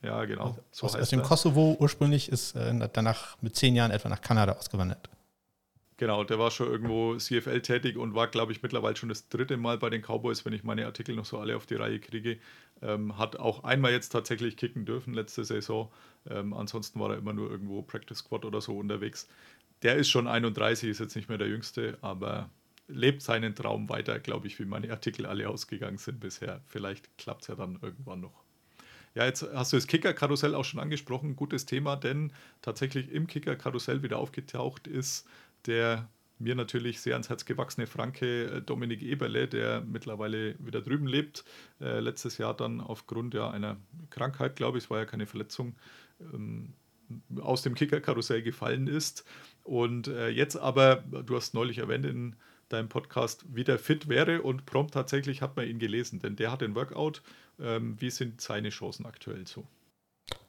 Ja, 0.02 0.26
genau. 0.26 0.58
So 0.72 0.88
aus, 0.88 0.96
aus 0.96 1.10
dem 1.10 1.22
Kosovo 1.22 1.78
ursprünglich 1.80 2.30
ist 2.30 2.56
äh, 2.56 2.90
danach 2.92 3.38
mit 3.42 3.56
zehn 3.56 3.76
Jahren 3.76 3.92
etwa 3.92 4.10
nach 4.10 4.22
Kanada 4.22 4.54
ausgewandert. 4.54 5.10
Genau, 6.02 6.24
der 6.24 6.40
war 6.40 6.50
schon 6.50 6.66
irgendwo 6.68 7.16
CFL 7.16 7.62
tätig 7.62 7.96
und 7.96 8.16
war, 8.16 8.28
glaube 8.28 8.52
ich, 8.52 8.64
mittlerweile 8.64 8.96
schon 8.96 9.10
das 9.10 9.30
dritte 9.30 9.56
Mal 9.56 9.78
bei 9.78 9.92
den 9.92 10.02
Cowboys, 10.02 10.44
wenn 10.46 10.52
ich 10.54 10.64
meine 10.64 10.88
Artikel 10.88 11.16
noch 11.16 11.26
so 11.26 11.38
alle 11.38 11.56
auf 11.56 11.68
die 11.68 11.76
Reihe 11.76 12.00
kriege. 12.00 12.40
Ähm, 12.82 13.20
hat 13.20 13.36
auch 13.36 13.64
einmal 13.64 13.92
jetzt 13.92 14.10
tatsächlich 14.10 14.58
kicken 14.58 14.84
dürfen 14.84 15.14
letzte 15.14 15.46
Saison. 15.46 15.92
Ähm, 16.28 16.56
ansonsten 16.56 17.00
war 17.00 17.12
er 17.12 17.20
immer 17.20 17.34
nur 17.34 17.52
irgendwo 17.52 17.84
Practice 17.84 18.18
Squad 18.18 18.46
oder 18.46 18.62
so 18.62 18.80
unterwegs. 18.80 19.30
Der 19.84 19.96
ist 19.96 20.10
schon 20.10 20.26
31, 20.28 20.90
ist 20.90 21.00
jetzt 21.02 21.16
nicht 21.16 21.30
mehr 21.30 21.38
der 21.38 21.50
Jüngste, 21.50 22.00
aber 22.02 22.50
lebt 22.88 23.22
seinen 23.22 23.54
Traum 23.54 23.88
weiter, 23.88 24.18
glaube 24.18 24.48
ich, 24.48 24.58
wie 24.58 24.66
meine 24.66 24.90
Artikel 24.90 25.28
alle 25.28 25.48
ausgegangen 25.50 26.00
sind 26.00 26.20
bisher. 26.20 26.62
Vielleicht 26.66 27.16
klappt 27.20 27.44
es 27.44 27.50
ja 27.50 27.54
dann 27.54 27.78
irgendwann 27.80 28.22
noch. 28.22 28.42
Ja, 29.14 29.26
jetzt 29.26 29.46
hast 29.54 29.74
du 29.74 29.78
das 29.78 29.88
Kicker-Karussell 29.88 30.56
auch 30.56 30.64
schon 30.66 30.80
angesprochen. 30.80 31.36
Gutes 31.36 31.66
Thema, 31.66 31.96
denn 31.96 32.32
tatsächlich 32.64 33.12
im 33.12 33.28
Kicker-Karussell 33.28 34.02
wieder 34.02 34.18
aufgetaucht 34.18 34.88
ist 34.88 35.28
der 35.68 36.10
mir 36.42 36.56
natürlich 36.56 37.00
sehr 37.00 37.14
ans 37.14 37.30
Herz 37.30 37.46
gewachsene 37.46 37.88
Franke 37.88 38.46
äh, 38.46 38.62
Dominik 38.62 39.02
Eberle, 39.02 39.48
der 39.48 39.82
mittlerweile 39.82 40.56
wieder 40.60 40.82
drüben 40.82 41.08
lebt. 41.08 41.46
Äh, 41.80 42.00
letztes 42.00 42.38
Jahr 42.38 42.56
dann 42.56 42.82
aufgrund 42.82 43.34
ja, 43.34 43.50
einer 43.50 43.78
Krankheit, 44.10 44.56
glaube 44.56 44.78
ich, 44.78 44.86
es 44.86 44.90
war 44.90 45.00
ja 45.00 45.06
keine 45.06 45.28
Verletzung, 45.28 45.76
ähm, 46.34 46.74
aus 47.40 47.62
dem 47.62 47.76
Kicker-Karussell 47.76 48.42
gefallen 48.42 48.88
ist. 48.88 49.26
Und 49.64 50.08
äh, 50.08 50.30
jetzt 50.30 50.56
aber, 50.56 50.98
du 50.98 51.36
hast 51.36 51.54
neulich 51.54 51.78
erwähnt 51.78 52.06
in 52.06 52.36
deinem 52.70 52.90
Podcast, 52.90 53.44
wieder 53.54 53.78
fit 53.78 54.08
wäre 54.08 54.42
und 54.42 54.66
prompt 54.66 54.94
tatsächlich 54.94 55.42
hat 55.42 55.56
man 55.58 55.68
ihn 55.68 55.80
gelesen, 55.80 56.20
denn 56.20 56.36
der 56.36 56.52
hat 56.52 56.62
den 56.62 56.76
Workout. 56.76 57.22
Ähm, 57.60 58.00
wie 58.00 58.10
sind 58.10 58.42
seine 58.42 58.70
Chancen 58.70 59.06
aktuell 59.06 59.46
so? 59.46 59.68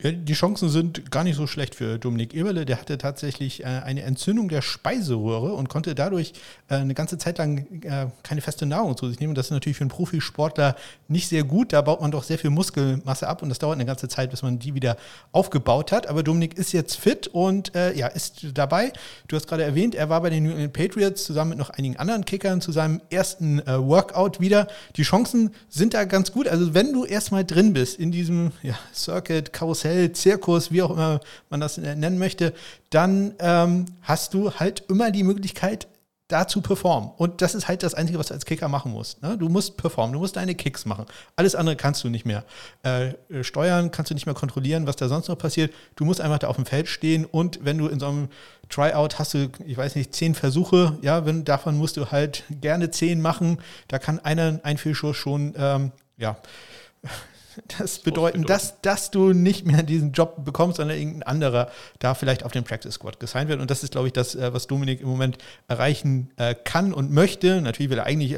Ja, 0.02 0.10
die 0.10 0.32
Chancen 0.32 0.68
sind 0.68 1.12
gar 1.12 1.22
nicht 1.22 1.36
so 1.36 1.46
schlecht 1.46 1.76
für 1.76 1.96
Dominik 1.96 2.34
Eberle. 2.34 2.66
Der 2.66 2.80
hatte 2.80 2.98
tatsächlich 2.98 3.62
äh, 3.62 3.66
eine 3.66 4.02
Entzündung 4.02 4.48
der 4.48 4.60
Speiseröhre 4.60 5.52
und 5.52 5.68
konnte 5.68 5.94
dadurch 5.94 6.32
äh, 6.68 6.74
eine 6.74 6.94
ganze 6.94 7.18
Zeit 7.18 7.38
lang 7.38 7.82
äh, 7.84 8.06
keine 8.24 8.40
feste 8.40 8.66
Nahrung 8.66 8.96
zu 8.96 9.08
sich 9.08 9.20
nehmen. 9.20 9.36
Das 9.36 9.46
ist 9.46 9.50
natürlich 9.52 9.76
für 9.76 9.82
einen 9.82 9.90
Profisportler 9.90 10.74
nicht 11.06 11.28
sehr 11.28 11.44
gut. 11.44 11.72
Da 11.72 11.82
baut 11.82 12.00
man 12.00 12.10
doch 12.10 12.24
sehr 12.24 12.36
viel 12.36 12.50
Muskelmasse 12.50 13.28
ab 13.28 13.42
und 13.42 13.48
das 13.48 13.60
dauert 13.60 13.76
eine 13.76 13.86
ganze 13.86 14.08
Zeit, 14.08 14.32
bis 14.32 14.42
man 14.42 14.58
die 14.58 14.74
wieder 14.74 14.96
aufgebaut 15.30 15.92
hat. 15.92 16.08
Aber 16.08 16.24
Dominik 16.24 16.58
ist 16.58 16.72
jetzt 16.72 16.96
fit 16.96 17.28
und 17.28 17.72
äh, 17.76 17.96
ja, 17.96 18.08
ist 18.08 18.46
dabei. 18.54 18.92
Du 19.28 19.36
hast 19.36 19.46
gerade 19.46 19.62
erwähnt, 19.62 19.94
er 19.94 20.08
war 20.08 20.20
bei 20.20 20.30
den 20.30 20.42
New 20.42 20.50
England 20.50 20.72
Patriots 20.72 21.22
zusammen 21.22 21.50
mit 21.50 21.58
noch 21.58 21.70
einigen 21.70 21.96
anderen 21.96 22.24
Kickern 22.24 22.60
zu 22.60 22.72
seinem 22.72 23.00
ersten 23.10 23.60
äh, 23.60 23.78
Workout 23.78 24.40
wieder. 24.40 24.66
Die 24.96 25.04
Chancen 25.04 25.54
sind 25.68 25.94
da 25.94 26.02
ganz 26.06 26.32
gut. 26.32 26.48
Also 26.48 26.74
wenn 26.74 26.92
du 26.92 27.04
erstmal 27.04 27.44
drin 27.44 27.72
bist 27.72 28.00
in 28.00 28.10
diesem 28.10 28.50
ja, 28.64 28.76
Circuit, 28.92 29.52
Karussell, 29.52 29.91
Karussell, 29.92 30.12
Zirkus, 30.12 30.72
wie 30.72 30.82
auch 30.82 30.90
immer 30.90 31.20
man 31.50 31.60
das 31.60 31.78
nennen 31.78 32.18
möchte, 32.18 32.52
dann 32.90 33.34
ähm, 33.38 33.86
hast 34.02 34.34
du 34.34 34.52
halt 34.52 34.84
immer 34.88 35.10
die 35.10 35.22
Möglichkeit, 35.22 35.86
da 36.28 36.48
zu 36.48 36.62
performen. 36.62 37.10
Und 37.18 37.42
das 37.42 37.54
ist 37.54 37.68
halt 37.68 37.82
das 37.82 37.92
Einzige, 37.92 38.18
was 38.18 38.28
du 38.28 38.34
als 38.34 38.46
Kicker 38.46 38.68
machen 38.68 38.90
musst. 38.90 39.22
Ne? 39.22 39.36
Du 39.36 39.50
musst 39.50 39.76
performen, 39.76 40.14
du 40.14 40.18
musst 40.18 40.36
deine 40.36 40.54
Kicks 40.54 40.86
machen. 40.86 41.04
Alles 41.36 41.54
andere 41.54 41.76
kannst 41.76 42.02
du 42.04 42.08
nicht 42.08 42.24
mehr 42.24 42.44
äh, 42.84 43.12
steuern, 43.42 43.90
kannst 43.90 44.10
du 44.10 44.14
nicht 44.14 44.24
mehr 44.24 44.34
kontrollieren, 44.34 44.86
was 44.86 44.96
da 44.96 45.08
sonst 45.08 45.28
noch 45.28 45.36
passiert. 45.36 45.74
Du 45.94 46.06
musst 46.06 46.22
einfach 46.22 46.38
da 46.38 46.48
auf 46.48 46.56
dem 46.56 46.64
Feld 46.64 46.88
stehen 46.88 47.26
und 47.26 47.62
wenn 47.64 47.76
du 47.76 47.86
in 47.86 48.00
so 48.00 48.06
einem 48.06 48.28
Tryout 48.70 49.18
hast 49.18 49.34
du, 49.34 49.50
ich 49.66 49.76
weiß 49.76 49.94
nicht, 49.94 50.14
zehn 50.14 50.34
Versuche, 50.34 50.96
ja, 51.02 51.26
wenn, 51.26 51.44
davon 51.44 51.76
musst 51.76 51.98
du 51.98 52.10
halt 52.10 52.44
gerne 52.62 52.90
zehn 52.90 53.20
machen. 53.20 53.58
Da 53.88 53.98
kann 53.98 54.18
einer 54.18 54.60
ein 54.62 54.78
Fehlschuss 54.78 55.18
schon, 55.18 55.52
ähm, 55.58 55.92
ja, 56.16 56.38
das 57.78 57.98
bedeuten, 57.98 58.44
dass, 58.44 58.80
dass 58.80 59.10
du 59.10 59.32
nicht 59.32 59.66
mehr 59.66 59.82
diesen 59.82 60.12
Job 60.12 60.44
bekommst, 60.44 60.76
sondern 60.78 60.98
irgendein 60.98 61.22
anderer 61.22 61.70
da 61.98 62.14
vielleicht 62.14 62.44
auf 62.44 62.52
den 62.52 62.64
Practice 62.64 62.94
Squad 62.94 63.20
gesigned 63.20 63.48
wird. 63.48 63.60
Und 63.60 63.70
das 63.70 63.82
ist, 63.82 63.92
glaube 63.92 64.06
ich, 64.06 64.12
das, 64.12 64.34
äh, 64.34 64.52
was 64.52 64.66
Dominik 64.66 65.00
im 65.00 65.08
Moment 65.08 65.38
erreichen 65.68 66.30
äh, 66.36 66.54
kann 66.54 66.92
und 66.92 67.10
möchte. 67.10 67.60
Natürlich 67.60 67.90
will 67.90 67.98
er 67.98 68.06
eigentlich 68.06 68.36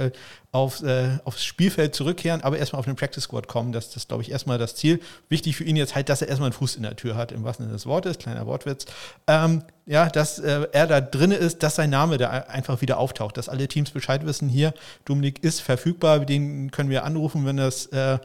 aufs, 0.54 0.82
äh, 0.82 1.18
aufs 1.24 1.44
Spielfeld 1.44 1.96
zurückkehren, 1.96 2.42
aber 2.42 2.58
erstmal 2.58 2.78
auf 2.78 2.86
den 2.86 2.94
Practice 2.94 3.24
Squad 3.24 3.48
kommen. 3.48 3.72
Das, 3.72 3.88
das 3.88 3.96
ist, 3.96 4.08
glaube 4.08 4.22
ich, 4.22 4.30
erstmal 4.30 4.56
das 4.56 4.76
Ziel. 4.76 5.00
Wichtig 5.28 5.56
für 5.56 5.64
ihn 5.64 5.74
jetzt 5.74 5.96
halt, 5.96 6.08
dass 6.08 6.22
er 6.22 6.28
erstmal 6.28 6.46
einen 6.46 6.52
Fuß 6.52 6.76
in 6.76 6.84
der 6.84 6.94
Tür 6.94 7.16
hat, 7.16 7.32
im 7.32 7.42
wahrsten 7.42 7.66
Sinne 7.66 7.74
des 7.74 7.86
Wortes, 7.86 8.18
kleiner 8.18 8.46
Wortwitz. 8.46 8.86
Ähm, 9.26 9.64
ja, 9.86 10.08
dass 10.08 10.38
äh, 10.38 10.66
er 10.72 10.86
da 10.86 11.00
drin 11.00 11.30
ist, 11.30 11.62
dass 11.62 11.74
sein 11.74 11.90
Name 11.90 12.16
da 12.16 12.30
einfach 12.30 12.80
wieder 12.80 12.98
auftaucht, 12.98 13.36
dass 13.36 13.50
alle 13.50 13.68
Teams 13.68 13.90
Bescheid 13.90 14.24
wissen, 14.24 14.48
hier, 14.48 14.72
Dominik 15.04 15.44
ist 15.44 15.60
verfügbar, 15.60 16.20
den 16.20 16.70
können 16.70 16.88
wir 16.88 17.04
anrufen, 17.04 17.44
wenn 17.44 17.58
das, 17.58 17.86
äh, 17.86 18.18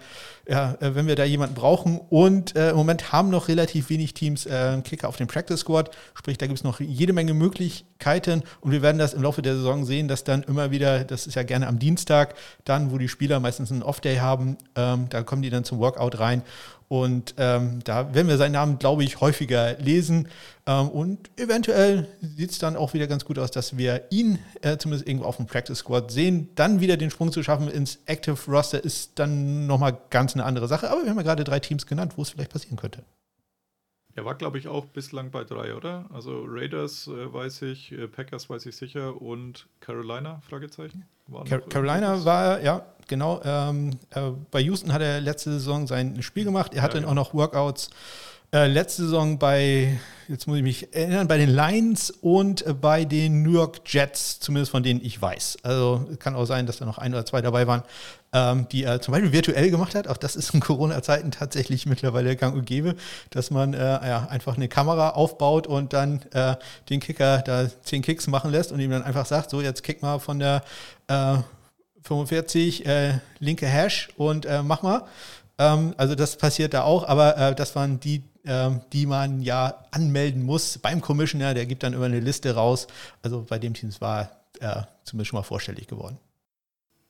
ja, 0.48 0.76
äh, 0.80 0.96
wenn 0.96 1.08
wir 1.08 1.16
da 1.16 1.26
jemanden 1.26 1.56
brauchen. 1.56 2.00
Und 2.10 2.56
äh, 2.56 2.70
im 2.70 2.78
Moment 2.78 3.12
haben 3.12 3.30
noch 3.30 3.50
relativ 3.50 3.90
wenig 3.90 4.14
Teams 4.14 4.46
äh, 4.46 4.82
Kicker 4.84 5.10
auf 5.10 5.18
dem 5.18 5.28
Practice 5.28 5.60
Squad, 5.60 5.92
sprich, 6.14 6.38
da 6.38 6.48
gibt 6.48 6.60
es 6.60 6.64
noch 6.64 6.80
jede 6.80 7.12
Menge 7.12 7.34
Möglichkeiten 7.34 8.44
und 8.62 8.72
wir 8.72 8.82
werden 8.82 8.98
das 8.98 9.14
im 9.14 9.24
Laufe 9.24 9.42
der 9.42 9.56
Saison 9.56 9.84
sehen, 9.84 10.08
dass 10.08 10.24
dann 10.24 10.44
immer 10.44 10.72
wieder, 10.72 11.04
das 11.04 11.28
ist 11.28 11.36
ja 11.36 11.44
gerne 11.44 11.68
am 11.68 11.78
Dienstag, 11.78 12.19
dann, 12.66 12.92
wo 12.92 12.98
die 12.98 13.08
Spieler 13.08 13.40
meistens 13.40 13.72
einen 13.72 13.84
Off-Day 13.84 14.18
haben, 14.18 14.58
ähm, 14.76 15.08
da 15.10 15.24
kommen 15.24 15.42
die 15.42 15.50
dann 15.50 15.64
zum 15.64 15.80
Workout 15.80 16.20
rein 16.20 16.44
und 16.90 17.36
ähm, 17.38 17.82
da 17.84 18.16
werden 18.16 18.28
wir 18.28 18.38
seinen 18.38 18.54
Namen, 18.54 18.80
glaube 18.80 19.04
ich, 19.04 19.22
häufiger 19.22 19.78
lesen. 19.78 20.28
Ähm, 20.66 20.90
und 20.90 21.30
eventuell 21.40 22.08
sieht 22.20 22.50
es 22.50 22.58
dann 22.58 22.76
auch 22.76 22.96
wieder 22.96 23.06
ganz 23.06 23.26
gut 23.26 23.38
aus, 23.38 23.52
dass 23.52 23.78
wir 23.78 24.06
ihn 24.10 24.40
äh, 24.64 24.76
zumindest 24.78 25.08
irgendwo 25.08 25.28
auf 25.28 25.38
dem 25.38 25.46
Practice 25.46 25.78
Squad 25.78 26.12
sehen. 26.12 26.50
Dann 26.56 26.80
wieder 26.80 26.98
den 26.98 27.12
Sprung 27.12 27.32
zu 27.32 27.44
schaffen 27.44 27.70
ins 27.70 28.00
Active 28.08 28.38
Roster 28.48 28.84
ist 28.84 29.20
dann 29.20 29.68
nochmal 29.68 30.00
ganz 30.10 30.34
eine 30.34 30.46
andere 30.46 30.68
Sache. 30.68 30.90
Aber 30.90 31.04
wir 31.04 31.12
haben 31.12 31.18
ja 31.18 31.24
gerade 31.24 31.44
drei 31.44 31.60
Teams 31.60 31.86
genannt, 31.86 32.14
wo 32.16 32.24
es 32.24 32.30
vielleicht 32.30 32.52
passieren 32.52 32.78
könnte. 32.78 33.04
Er 34.20 34.26
war, 34.26 34.36
glaube 34.36 34.58
ich, 34.58 34.68
auch 34.68 34.84
bislang 34.84 35.32
bei 35.32 35.46
drei, 35.46 35.74
oder? 35.74 36.04
Also 36.14 36.44
Raiders 36.46 37.08
äh, 37.08 37.34
weiß 37.34 37.62
ich, 37.62 37.94
äh, 37.94 38.06
Packers 38.06 38.50
weiß 38.50 38.66
ich 38.66 38.76
sicher 38.76 39.22
und 39.22 39.66
Carolina, 39.80 40.42
Fragezeichen? 40.42 41.06
Car 41.48 41.62
Carolina 41.62 42.26
war, 42.26 42.62
ja, 42.62 42.86
genau. 43.08 43.40
Ähm, 43.46 43.92
äh, 44.10 44.32
bei 44.52 44.60
Houston 44.60 44.92
hat 44.92 45.02
er 45.02 45.22
letzte 45.22 45.54
Saison 45.54 45.88
sein 45.88 46.22
Spiel 46.22 46.44
gemacht. 46.44 46.74
Er 46.74 46.82
hatte 46.82 46.98
ja, 46.98 47.00
genau. 47.00 47.12
auch 47.12 47.16
noch 47.16 47.34
Workouts 47.34 47.92
äh, 48.52 48.68
letzte 48.68 49.04
Saison 49.04 49.38
bei, 49.38 50.00
jetzt 50.28 50.48
muss 50.48 50.58
ich 50.58 50.64
mich 50.64 50.96
erinnern, 50.96 51.28
bei 51.28 51.38
den 51.38 51.50
Lions 51.50 52.10
und 52.10 52.66
äh, 52.66 52.74
bei 52.74 53.06
den 53.06 53.44
New 53.44 53.52
York 53.52 53.82
Jets, 53.86 54.40
zumindest 54.40 54.72
von 54.72 54.82
denen 54.82 55.02
ich 55.04 55.22
weiß. 55.22 55.60
Also 55.62 56.08
kann 56.18 56.36
auch 56.36 56.46
sein, 56.46 56.66
dass 56.66 56.78
da 56.78 56.86
noch 56.86 56.98
ein 56.98 57.14
oder 57.14 57.26
zwei 57.28 57.42
dabei 57.42 57.68
waren, 57.68 57.84
ähm, 58.34 58.68
die 58.72 58.84
er 58.84 59.02
zum 59.02 59.12
Beispiel 59.12 59.32
virtuell 59.32 59.70
gemacht 59.70 59.94
hat. 59.94 60.08
Auch 60.08 60.18
das 60.18 60.36
ist 60.36 60.54
in 60.54 60.62
Corona-Zeiten 60.62 61.30
tatsächlich 61.30 61.86
mittlerweile 61.86 62.36
gang 62.36 62.56
und 62.56 62.66
gäbe, 62.66 62.96
dass 63.30 63.52
man 63.52 63.76
äh, 63.76 63.78
ja, 63.78 64.28
einfach 64.30 64.58
eine 64.58 64.68
Kamera 64.68 65.12
aufbaut 65.12 65.68
und 65.68 65.94
dann 65.94 66.24
äh, 66.34 66.56
den 66.90 67.00
Kicker 67.00 67.44
da 67.44 67.70
zehn 67.84 68.02
Kicks 68.02 68.26
machen 68.26 68.50
lässt 68.50 68.72
und 68.72 68.80
ihm 68.80 68.90
dann 68.90 69.04
einfach 69.04 69.28
sagt, 69.28 69.52
so 69.52 69.62
jetzt 69.62 69.84
kick 69.84 70.02
mal 70.02 70.20
von 70.20 70.40
der 70.40 70.64
45 72.04 72.86
äh, 72.86 73.20
linke 73.40 73.66
Hash 73.68 74.10
und 74.16 74.48
mach 74.64 74.84
mal 74.84 75.06
ähm, 75.60 75.94
also 75.98 76.16
das 76.16 76.38
passiert 76.38 76.74
da 76.74 76.84
auch, 76.84 77.08
aber 77.08 77.38
äh, 77.38 77.54
das 77.54 77.76
waren 77.76 78.00
die 78.00 78.24
die 78.44 79.06
man 79.06 79.42
ja 79.42 79.86
anmelden 79.92 80.44
muss 80.44 80.78
beim 80.78 81.02
Commissioner. 81.02 81.54
Der 81.54 81.66
gibt 81.66 81.84
dann 81.84 81.94
immer 81.94 82.06
eine 82.06 82.20
Liste 82.20 82.56
raus. 82.56 82.88
Also 83.22 83.46
bei 83.48 83.60
dem 83.60 83.74
Teams 83.74 84.02
war 84.02 84.32
er 84.60 84.88
zumindest 85.04 85.30
schon 85.30 85.38
mal 85.38 85.44
vorstellig 85.44 85.88
geworden. 85.88 86.18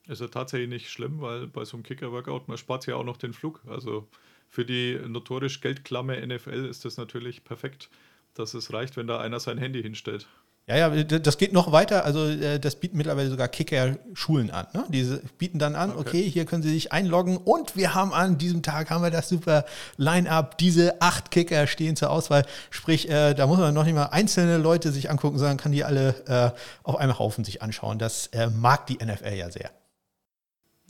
Ist 0.06 0.20
ja 0.20 0.28
tatsächlich 0.28 0.68
nicht 0.68 0.90
schlimm, 0.90 1.20
weil 1.20 1.46
bei 1.46 1.64
so 1.64 1.76
einem 1.76 1.84
Kicker-Workout, 1.84 2.48
man 2.48 2.58
spart 2.58 2.86
ja 2.86 2.96
auch 2.96 3.04
noch 3.04 3.16
den 3.16 3.32
Flug. 3.32 3.62
Also 3.68 4.08
für 4.48 4.64
die 4.64 4.98
notorisch 5.06 5.60
geldklamme 5.60 6.26
NFL 6.26 6.66
ist 6.66 6.84
das 6.84 6.96
natürlich 6.96 7.44
perfekt, 7.44 7.88
dass 8.34 8.54
es 8.54 8.72
reicht, 8.72 8.96
wenn 8.96 9.06
da 9.06 9.20
einer 9.20 9.38
sein 9.38 9.58
Handy 9.58 9.82
hinstellt. 9.82 10.26
Ja, 10.66 10.88
ja, 10.88 11.02
das 11.02 11.36
geht 11.36 11.52
noch 11.52 11.72
weiter. 11.72 12.04
Also 12.04 12.26
äh, 12.28 12.60
das 12.60 12.76
bieten 12.76 12.96
mittlerweile 12.96 13.28
sogar 13.28 13.48
Kicker-Schulen 13.48 14.52
an. 14.52 14.68
Ne? 14.72 14.84
Diese 14.88 15.20
bieten 15.36 15.58
dann 15.58 15.74
an, 15.74 15.90
okay. 15.90 16.00
okay. 16.00 16.30
hier 16.30 16.44
können 16.44 16.62
Sie 16.62 16.70
sich 16.70 16.92
einloggen 16.92 17.38
und 17.38 17.74
wir 17.74 17.94
haben 17.94 18.12
an 18.12 18.38
diesem 18.38 18.62
Tag 18.62 18.90
haben 18.90 19.02
wir 19.02 19.10
das 19.10 19.28
super 19.28 19.64
Line-up. 19.96 20.58
Diese 20.58 21.02
acht 21.02 21.32
Kicker 21.32 21.66
stehen 21.66 21.96
zur 21.96 22.10
Auswahl. 22.10 22.46
Sprich, 22.70 23.08
äh, 23.10 23.34
da 23.34 23.48
muss 23.48 23.58
man 23.58 23.74
noch 23.74 23.84
nicht 23.84 23.94
mal 23.94 24.06
einzelne 24.06 24.58
Leute 24.58 24.92
sich 24.92 25.10
angucken, 25.10 25.38
sondern 25.38 25.56
kann 25.56 25.72
die 25.72 25.82
alle 25.82 26.14
äh, 26.26 26.50
auf 26.84 26.96
einem 26.96 27.18
Haufen 27.18 27.42
sich 27.42 27.62
anschauen. 27.62 27.98
Das 27.98 28.28
äh, 28.28 28.48
mag 28.48 28.86
die 28.86 29.04
NFL 29.04 29.34
ja 29.34 29.50
sehr. 29.50 29.70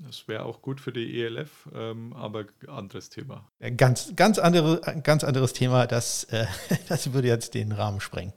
Das 0.07 0.29
wäre 0.29 0.45
auch 0.45 0.63
gut 0.63 0.81
für 0.81 0.93
die 0.93 1.23
ELF, 1.23 1.69
ähm, 1.75 2.15
aber 2.15 2.47
anderes 2.69 3.11
Thema. 3.11 3.51
Ganz, 3.77 4.15
ganz, 4.17 4.39
andere, 4.39 4.81
ganz 5.03 5.25
anderes 5.25 5.53
Thema. 5.53 5.87
Das, 5.87 6.25
äh, 6.25 6.47
das 6.89 7.13
würde 7.13 7.29
jetzt 7.29 7.55
den 7.55 7.73
Rahmen 7.73 8.01
sprengen. 8.01 8.33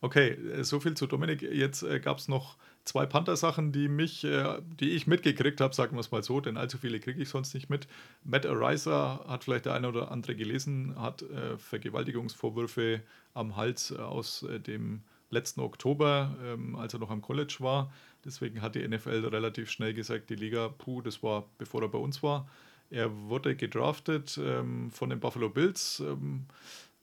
Okay, 0.00 0.30
äh, 0.30 0.64
so 0.64 0.80
viel 0.80 0.94
zu 0.94 1.06
Dominik. 1.06 1.42
Jetzt 1.42 1.82
äh, 1.82 2.00
gab 2.00 2.18
es 2.18 2.28
noch 2.28 2.56
zwei 2.84 3.04
Panther-Sachen, 3.06 3.72
die 3.72 3.88
mich, 3.88 4.24
äh, 4.24 4.60
die 4.80 4.90
ich 4.90 5.06
mitgekriegt 5.06 5.60
habe, 5.60 5.74
sagen 5.74 5.96
wir 5.96 6.00
es 6.00 6.10
mal 6.10 6.22
so, 6.22 6.40
denn 6.40 6.56
allzu 6.56 6.78
viele 6.78 7.00
kriege 7.00 7.20
ich 7.20 7.28
sonst 7.28 7.54
nicht 7.54 7.68
mit. 7.68 7.88
Matt 8.24 8.46
Ariza 8.46 9.24
hat 9.26 9.44
vielleicht 9.44 9.66
der 9.66 9.74
eine 9.74 9.88
oder 9.88 10.10
andere 10.10 10.36
gelesen, 10.36 10.94
hat 10.98 11.22
äh, 11.22 11.58
Vergewaltigungsvorwürfe 11.58 13.02
am 13.34 13.56
Hals 13.56 13.90
äh, 13.90 13.98
aus 13.98 14.42
äh, 14.44 14.60
dem 14.60 15.02
letzten 15.30 15.60
Oktober, 15.60 16.36
ähm, 16.42 16.76
als 16.76 16.94
er 16.94 17.00
noch 17.00 17.10
am 17.10 17.20
College 17.20 17.56
war. 17.58 17.92
Deswegen 18.24 18.62
hat 18.62 18.74
die 18.74 18.86
NFL 18.86 19.26
relativ 19.26 19.70
schnell 19.70 19.94
gesagt, 19.94 20.30
die 20.30 20.36
Liga, 20.36 20.68
puh, 20.68 21.02
das 21.02 21.22
war 21.22 21.44
bevor 21.58 21.82
er 21.82 21.88
bei 21.88 21.98
uns 21.98 22.22
war. 22.22 22.48
Er 22.90 23.14
wurde 23.28 23.54
gedraftet 23.54 24.40
ähm, 24.42 24.90
von 24.90 25.10
den 25.10 25.20
Buffalo 25.20 25.50
Bills. 25.50 26.00
Ähm, 26.00 26.46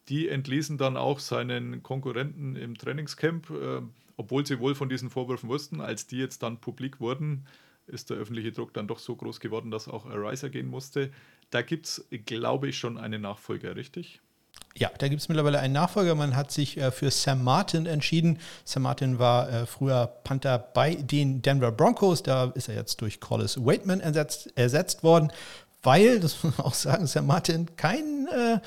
die 0.10 0.30
entließen 0.30 0.78
dann 0.78 0.98
auch 0.98 1.20
seinen 1.20 1.82
Konkurrenten 1.84 2.56
im 2.56 2.78
Trainingscamp, 2.78 3.50
äh, 3.50 3.82
obwohl 4.18 4.46
sie 4.46 4.60
wohl 4.60 4.76
von 4.76 4.90
diesen 4.90 5.10
Vorwürfen 5.10 5.50
wussten. 5.50 5.82
Als 5.82 6.08
die 6.08 6.18
jetzt 6.18 6.44
dann 6.44 6.60
publik 6.60 7.00
wurden, 7.00 7.46
ist 7.88 8.10
der 8.10 8.18
öffentliche 8.18 8.52
Druck 8.52 8.74
dann 8.74 8.88
doch 8.88 9.00
so 9.00 9.16
groß 9.16 9.40
geworden, 9.40 9.72
dass 9.72 9.88
auch 9.88 10.06
Ariza 10.06 10.48
gehen 10.48 10.68
musste. 10.68 11.12
Da 11.50 11.62
gibt 11.62 11.86
es, 11.86 12.08
glaube 12.26 12.70
ich, 12.70 12.78
schon 12.78 12.98
einen 12.98 13.22
Nachfolger, 13.22 13.76
richtig? 13.76 14.22
Ja, 14.78 14.90
da 14.98 15.08
gibt 15.08 15.22
es 15.22 15.30
mittlerweile 15.30 15.60
einen 15.60 15.74
Nachfolger. 15.74 16.16
Man 16.16 16.36
hat 16.36 16.52
sich 16.52 16.78
äh, 16.78 16.92
für 16.92 17.10
Sam 17.10 17.44
Martin 17.44 17.86
entschieden. 17.86 18.40
Sam 18.66 18.84
Martin 18.84 19.20
war 19.20 19.50
äh, 19.50 19.66
früher 19.66 20.08
Panther 20.24 20.60
bei 20.60 20.96
den 20.96 21.42
Denver 21.42 21.72
Broncos. 21.72 22.24
Da 22.24 22.52
ist 22.56 22.68
er 22.68 22.76
jetzt 22.76 23.00
durch 23.00 23.22
Collis 23.22 23.58
Waitman 23.64 24.02
ersetzt, 24.02 24.52
ersetzt 24.58 25.02
worden 25.02 25.32
weil, 25.86 26.20
das 26.20 26.44
muss 26.44 26.58
man 26.58 26.68
auch 26.68 26.74
sagen, 26.74 27.08
Sam 27.08 27.28
Martin 27.28 27.76
kein 27.76 28.28
äh, 28.28 28.60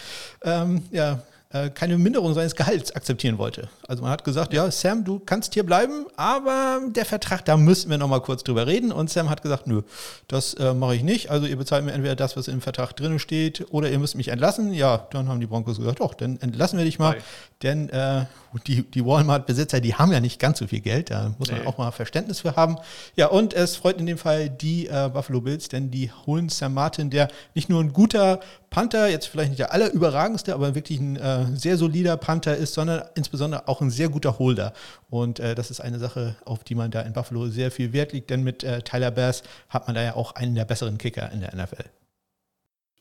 ähm, 0.42 0.82
ja, 0.90 1.20
äh, 1.50 1.70
keine 1.70 1.96
Minderung 1.96 2.34
seines 2.34 2.54
Gehalts 2.54 2.92
akzeptieren 2.92 3.38
wollte. 3.38 3.68
Also 3.86 4.02
man 4.02 4.10
hat 4.10 4.22
gesagt, 4.22 4.52
ja, 4.52 4.70
Sam, 4.70 5.04
du 5.04 5.18
kannst 5.18 5.54
hier 5.54 5.64
bleiben, 5.64 6.04
aber 6.16 6.80
der 6.90 7.06
Vertrag, 7.06 7.44
da 7.46 7.56
müssen 7.56 7.90
wir 7.90 7.96
noch 7.96 8.08
mal 8.08 8.20
kurz 8.20 8.44
drüber 8.44 8.66
reden. 8.66 8.92
Und 8.92 9.08
Sam 9.08 9.30
hat 9.30 9.40
gesagt, 9.42 9.66
nö, 9.66 9.82
das 10.26 10.52
äh, 10.54 10.74
mache 10.74 10.94
ich 10.96 11.02
nicht. 11.02 11.30
Also 11.30 11.46
ihr 11.46 11.56
bezahlt 11.56 11.84
mir 11.86 11.92
entweder 11.92 12.16
das, 12.16 12.36
was 12.36 12.48
im 12.48 12.60
Vertrag 12.60 12.92
drin 12.94 13.18
steht, 13.18 13.66
oder 13.70 13.90
ihr 13.90 13.98
müsst 13.98 14.14
mich 14.14 14.28
entlassen. 14.28 14.74
Ja, 14.74 15.06
dann 15.10 15.28
haben 15.28 15.40
die 15.40 15.46
Broncos 15.46 15.78
gesagt, 15.78 16.00
doch, 16.00 16.12
dann 16.14 16.38
entlassen 16.40 16.76
wir 16.78 16.84
dich 16.84 16.98
mal. 16.98 17.14
Hi. 17.14 17.20
Denn 17.62 17.88
äh, 17.88 18.26
die, 18.66 18.82
die 18.82 19.04
Walmart-Besitzer, 19.04 19.80
die 19.80 19.94
haben 19.94 20.12
ja 20.12 20.20
nicht 20.20 20.38
ganz 20.38 20.58
so 20.58 20.66
viel 20.66 20.80
Geld. 20.80 21.10
Da 21.10 21.34
muss 21.38 21.50
man 21.50 21.60
Nee. 21.62 21.66
auch 21.66 21.76
mal 21.78 21.90
Verständnis 21.90 22.40
für 22.40 22.54
haben. 22.56 22.76
Ja, 23.16 23.28
und 23.28 23.52
es 23.54 23.74
freut 23.76 23.98
in 23.98 24.06
dem 24.06 24.18
Fall 24.18 24.48
die 24.50 24.86
äh, 24.86 25.10
Buffalo 25.12 25.40
Bills, 25.40 25.68
denn 25.68 25.90
die 25.90 26.10
holen 26.26 26.48
Sam 26.50 26.74
Martin, 26.74 27.10
der 27.10 27.28
nicht 27.54 27.68
nur 27.68 27.82
ein 27.82 27.92
guter 27.92 28.38
Panther, 28.70 29.08
jetzt 29.08 29.26
vielleicht 29.26 29.50
nicht 29.50 29.60
der 29.60 29.72
allerüberragendste, 29.72 30.54
aber 30.54 30.74
wirklich 30.74 31.00
ein 31.00 31.16
äh, 31.16 31.46
sehr 31.56 31.76
solider 31.76 32.16
Panther 32.16 32.56
ist, 32.56 32.74
sondern 32.74 33.02
insbesondere 33.14 33.66
auch 33.66 33.80
ein 33.80 33.90
sehr 33.90 34.08
guter 34.08 34.38
Holder. 34.38 34.74
Und 35.08 35.40
äh, 35.40 35.54
das 35.54 35.70
ist 35.70 35.80
eine 35.80 35.98
Sache, 35.98 36.36
auf 36.44 36.64
die 36.64 36.74
man 36.74 36.90
da 36.90 37.00
in 37.00 37.12
Buffalo 37.12 37.48
sehr 37.48 37.70
viel 37.70 37.92
Wert 37.92 38.12
legt, 38.12 38.30
denn 38.30 38.44
mit 38.44 38.64
äh, 38.64 38.82
Tyler 38.82 39.10
Bass 39.10 39.42
hat 39.68 39.86
man 39.86 39.94
da 39.94 40.02
ja 40.02 40.14
auch 40.14 40.32
einen 40.32 40.54
der 40.54 40.66
besseren 40.66 40.98
Kicker 40.98 41.32
in 41.32 41.40
der 41.40 41.54
NFL. 41.54 41.84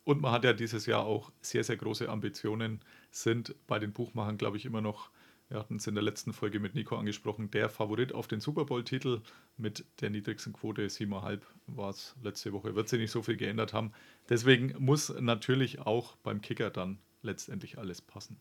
Und 0.05 0.22
man 0.22 0.32
hat 0.32 0.45
ja 0.45 0.53
dieses 0.53 0.86
Jahr 0.86 1.05
auch 1.05 1.34
sehr, 1.41 1.65
sehr 1.65 1.76
große 1.76 2.07
Ambitionen, 2.07 2.80
sind 3.11 3.53
bei 3.68 3.78
den 3.78 3.91
Buchmachern, 3.91 4.38
glaube 4.38 4.55
ich, 4.55 4.65
immer 4.65 4.80
noch, 4.80 5.09
wir 5.50 5.60
hatten 5.60 5.78
es 5.78 5.88
in 5.88 5.95
der 5.95 6.04
letzten 6.04 6.34
Folge 6.34 6.60
mit 6.60 6.76
Nico 6.76 6.98
angesprochen, 6.98 7.50
der 7.52 7.70
Favorit 7.70 8.14
auf 8.14 8.28
den 8.28 8.41
Super 8.41 8.66
Bowl-Titel 8.66 9.22
mit 9.56 9.86
der 10.02 10.10
niedrigsten 10.10 10.52
Quote, 10.52 10.86
7,5 10.86 11.41
war 11.68 11.89
es 11.89 12.16
letzte 12.22 12.52
Woche, 12.52 12.76
wird 12.76 12.89
sich 12.89 13.00
nicht 13.00 13.12
so 13.12 13.22
viel 13.22 13.38
geändert 13.38 13.74
haben. 13.74 13.93
Deswegen 14.30 14.76
muss 14.78 15.14
natürlich 15.20 15.80
auch 15.80 16.18
beim 16.18 16.41
Kicker 16.41 16.70
dann 16.70 17.00
letztendlich 17.22 17.78
alles 17.78 18.02
passen. 18.02 18.38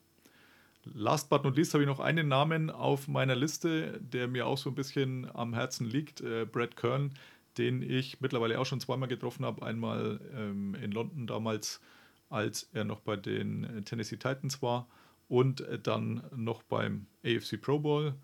Last 0.83 1.31
but 1.31 1.45
not 1.45 1.57
least 1.57 1.75
habe 1.75 1.85
ich 1.85 1.89
noch 1.89 2.01
einen 2.01 2.29
Namen 2.29 2.71
auf 2.71 3.09
meiner 3.09 3.37
Liste, 3.37 4.01
der 4.01 4.27
mir 4.29 4.47
auch 4.47 4.59
so 4.59 4.71
ein 4.71 4.75
bisschen 4.77 5.29
am 5.35 5.55
Herzen 5.55 5.89
liegt, 5.89 6.21
äh, 6.21 6.45
Brad 6.45 6.77
Kern, 6.77 7.13
den 7.57 7.83
ich 7.83 8.21
mittlerweile 8.21 8.59
auch 8.59 8.67
schon 8.67 8.81
zweimal 8.81 9.09
getroffen 9.09 9.45
habe. 9.45 9.65
Einmal 9.65 10.21
ähm, 10.35 10.75
in 10.75 10.91
London 10.91 11.27
damals, 11.27 11.81
als 12.31 12.69
er 12.73 12.85
noch 12.85 13.01
bei 13.01 13.17
den 13.17 13.85
Tennessee 13.85 14.17
Titans 14.17 14.61
war 14.61 14.89
und 15.29 15.61
äh, 15.63 15.79
dann 15.79 16.23
noch 16.35 16.63
beim 16.63 17.07
AFC 17.25 17.61
Pro 17.61 17.79
Bowl. 17.79 18.15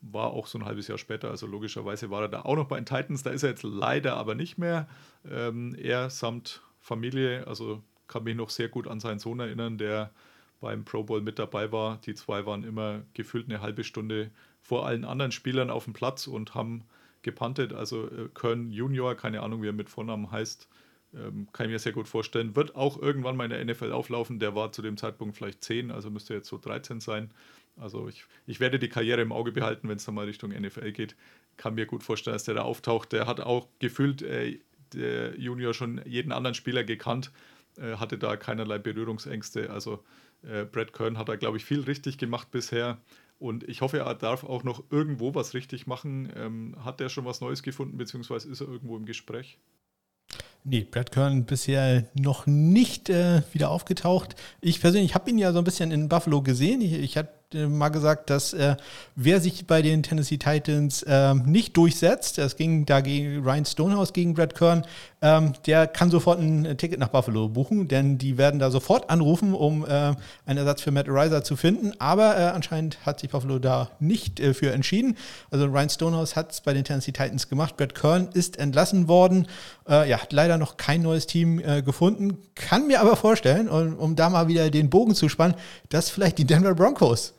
War 0.00 0.30
auch 0.30 0.46
so 0.46 0.58
ein 0.58 0.64
halbes 0.64 0.86
Jahr 0.86 0.98
später, 0.98 1.28
also 1.28 1.46
logischerweise 1.46 2.08
war 2.08 2.22
er 2.22 2.28
da 2.28 2.42
auch 2.42 2.54
noch 2.54 2.68
bei 2.68 2.76
den 2.76 2.86
Titans. 2.86 3.24
Da 3.24 3.30
ist 3.30 3.42
er 3.42 3.50
jetzt 3.50 3.64
leider 3.64 4.16
aber 4.16 4.36
nicht 4.36 4.56
mehr. 4.56 4.88
Ähm, 5.28 5.74
er 5.74 6.08
samt 6.08 6.62
Familie, 6.78 7.46
also 7.48 7.82
kann 8.06 8.22
mich 8.22 8.36
noch 8.36 8.50
sehr 8.50 8.68
gut 8.68 8.86
an 8.86 9.00
seinen 9.00 9.18
Sohn 9.18 9.40
erinnern, 9.40 9.76
der 9.76 10.12
beim 10.60 10.84
Pro 10.84 11.02
Bowl 11.02 11.20
mit 11.20 11.38
dabei 11.38 11.72
war. 11.72 11.98
Die 11.98 12.14
zwei 12.14 12.46
waren 12.46 12.64
immer 12.64 13.02
gefühlt 13.14 13.48
eine 13.48 13.60
halbe 13.60 13.84
Stunde 13.84 14.30
vor 14.60 14.86
allen 14.86 15.04
anderen 15.04 15.32
Spielern 15.32 15.70
auf 15.70 15.84
dem 15.84 15.92
Platz 15.92 16.26
und 16.26 16.54
haben 16.54 16.84
gepantet. 17.22 17.72
Also 17.72 18.06
äh, 18.06 18.28
Kern 18.34 18.70
Junior, 18.70 19.14
keine 19.14 19.42
Ahnung, 19.42 19.62
wie 19.62 19.68
er 19.68 19.72
mit 19.72 19.90
Vornamen 19.90 20.30
heißt, 20.30 20.68
ähm, 21.14 21.48
kann 21.52 21.66
ich 21.66 21.72
mir 21.72 21.78
sehr 21.78 21.92
gut 21.92 22.08
vorstellen. 22.08 22.54
Wird 22.54 22.76
auch 22.76 23.00
irgendwann 23.00 23.36
mal 23.36 23.50
in 23.50 23.50
der 23.50 23.64
NFL 23.64 23.92
auflaufen. 23.92 24.38
Der 24.38 24.54
war 24.54 24.72
zu 24.72 24.82
dem 24.82 24.96
Zeitpunkt 24.96 25.36
vielleicht 25.36 25.64
10, 25.64 25.90
also 25.90 26.10
müsste 26.10 26.34
jetzt 26.34 26.48
so 26.48 26.58
13 26.58 27.00
sein. 27.00 27.30
Also 27.76 28.08
ich, 28.08 28.24
ich 28.46 28.60
werde 28.60 28.78
die 28.78 28.88
Karriere 28.88 29.22
im 29.22 29.32
Auge 29.32 29.52
behalten, 29.52 29.88
wenn 29.88 29.96
es 29.96 30.04
dann 30.04 30.14
mal 30.14 30.26
Richtung 30.26 30.50
NFL 30.50 30.92
geht. 30.92 31.16
Kann 31.56 31.74
mir 31.74 31.86
gut 31.86 32.02
vorstellen, 32.02 32.34
dass 32.34 32.44
der 32.44 32.54
da 32.54 32.62
auftaucht. 32.62 33.12
Der 33.12 33.26
hat 33.26 33.40
auch 33.40 33.68
gefühlt 33.78 34.22
äh, 34.22 34.58
der 34.92 35.38
Junior 35.38 35.74
schon 35.74 36.00
jeden 36.04 36.32
anderen 36.32 36.54
Spieler 36.54 36.84
gekannt, 36.84 37.30
äh, 37.76 37.96
hatte 37.96 38.18
da 38.18 38.36
keinerlei 38.36 38.78
Berührungsängste. 38.78 39.70
Also 39.70 40.04
äh, 40.42 40.64
Brad 40.64 40.92
Kern 40.92 41.18
hat 41.18 41.28
da, 41.28 41.36
glaube 41.36 41.56
ich, 41.56 41.64
viel 41.64 41.80
richtig 41.80 42.18
gemacht 42.18 42.50
bisher. 42.50 42.98
Und 43.38 43.62
ich 43.68 43.82
hoffe, 43.82 43.98
er 43.98 44.14
darf 44.14 44.42
auch 44.42 44.64
noch 44.64 44.82
irgendwo 44.90 45.34
was 45.34 45.54
richtig 45.54 45.86
machen. 45.86 46.32
Ähm, 46.34 46.74
hat 46.84 47.00
er 47.00 47.08
schon 47.08 47.24
was 47.24 47.40
Neues 47.40 47.62
gefunden, 47.62 47.96
beziehungsweise 47.96 48.48
ist 48.48 48.60
er 48.60 48.68
irgendwo 48.68 48.96
im 48.96 49.06
Gespräch? 49.06 49.58
Nee, 50.70 50.84
Brad 50.84 51.12
Kern 51.12 51.46
bisher 51.46 52.04
noch 52.12 52.46
nicht 52.46 53.08
äh, 53.08 53.40
wieder 53.54 53.70
aufgetaucht. 53.70 54.36
Ich 54.60 54.82
persönlich 54.82 55.14
habe 55.14 55.30
ihn 55.30 55.38
ja 55.38 55.52
so 55.52 55.58
ein 55.58 55.64
bisschen 55.64 55.90
in 55.92 56.10
Buffalo 56.10 56.42
gesehen. 56.42 56.82
Ich, 56.82 56.92
ich 56.92 57.16
hatte 57.16 57.37
mal 57.54 57.88
gesagt, 57.88 58.28
dass 58.28 58.52
äh, 58.52 58.76
wer 59.14 59.40
sich 59.40 59.66
bei 59.66 59.80
den 59.80 60.02
Tennessee 60.02 60.36
Titans 60.36 61.02
ähm, 61.08 61.44
nicht 61.46 61.76
durchsetzt, 61.78 62.36
das 62.36 62.56
ging 62.56 62.84
da 62.84 63.00
gegen 63.00 63.42
Ryan 63.42 63.64
Stonehouse 63.64 64.12
gegen 64.12 64.34
Brad 64.34 64.54
Kern, 64.54 64.84
ähm, 65.22 65.54
der 65.66 65.86
kann 65.86 66.10
sofort 66.10 66.40
ein 66.40 66.76
Ticket 66.76 66.98
nach 67.00 67.08
Buffalo 67.08 67.48
buchen, 67.48 67.88
denn 67.88 68.18
die 68.18 68.36
werden 68.36 68.60
da 68.60 68.70
sofort 68.70 69.08
anrufen, 69.08 69.54
um 69.54 69.84
äh, 69.86 70.14
einen 70.44 70.58
Ersatz 70.58 70.82
für 70.82 70.90
Matt 70.90 71.06
Reiser 71.08 71.42
zu 71.42 71.56
finden. 71.56 71.92
Aber 71.98 72.36
äh, 72.36 72.42
anscheinend 72.42 73.04
hat 73.06 73.20
sich 73.20 73.30
Buffalo 73.30 73.58
da 73.58 73.90
nicht 73.98 74.40
äh, 74.40 74.52
für 74.52 74.72
entschieden. 74.72 75.16
Also 75.50 75.64
Ryan 75.64 75.88
Stonehouse 75.88 76.36
hat 76.36 76.52
es 76.52 76.60
bei 76.60 76.74
den 76.74 76.84
Tennessee 76.84 77.12
Titans 77.12 77.48
gemacht. 77.48 77.78
Brad 77.78 77.94
Kern 77.94 78.28
ist 78.34 78.58
entlassen 78.58 79.08
worden. 79.08 79.46
Äh, 79.88 80.10
ja, 80.10 80.18
hat 80.18 80.34
leider 80.34 80.58
noch 80.58 80.76
kein 80.76 81.00
neues 81.00 81.26
Team 81.26 81.60
äh, 81.60 81.80
gefunden. 81.80 82.36
Kann 82.54 82.86
mir 82.86 83.00
aber 83.00 83.16
vorstellen, 83.16 83.70
um, 83.70 83.96
um 83.96 84.16
da 84.16 84.28
mal 84.28 84.48
wieder 84.48 84.68
den 84.70 84.90
Bogen 84.90 85.14
zu 85.14 85.30
spannen, 85.30 85.56
dass 85.88 86.10
vielleicht 86.10 86.36
die 86.36 86.44
Denver 86.44 86.74
Broncos 86.74 87.32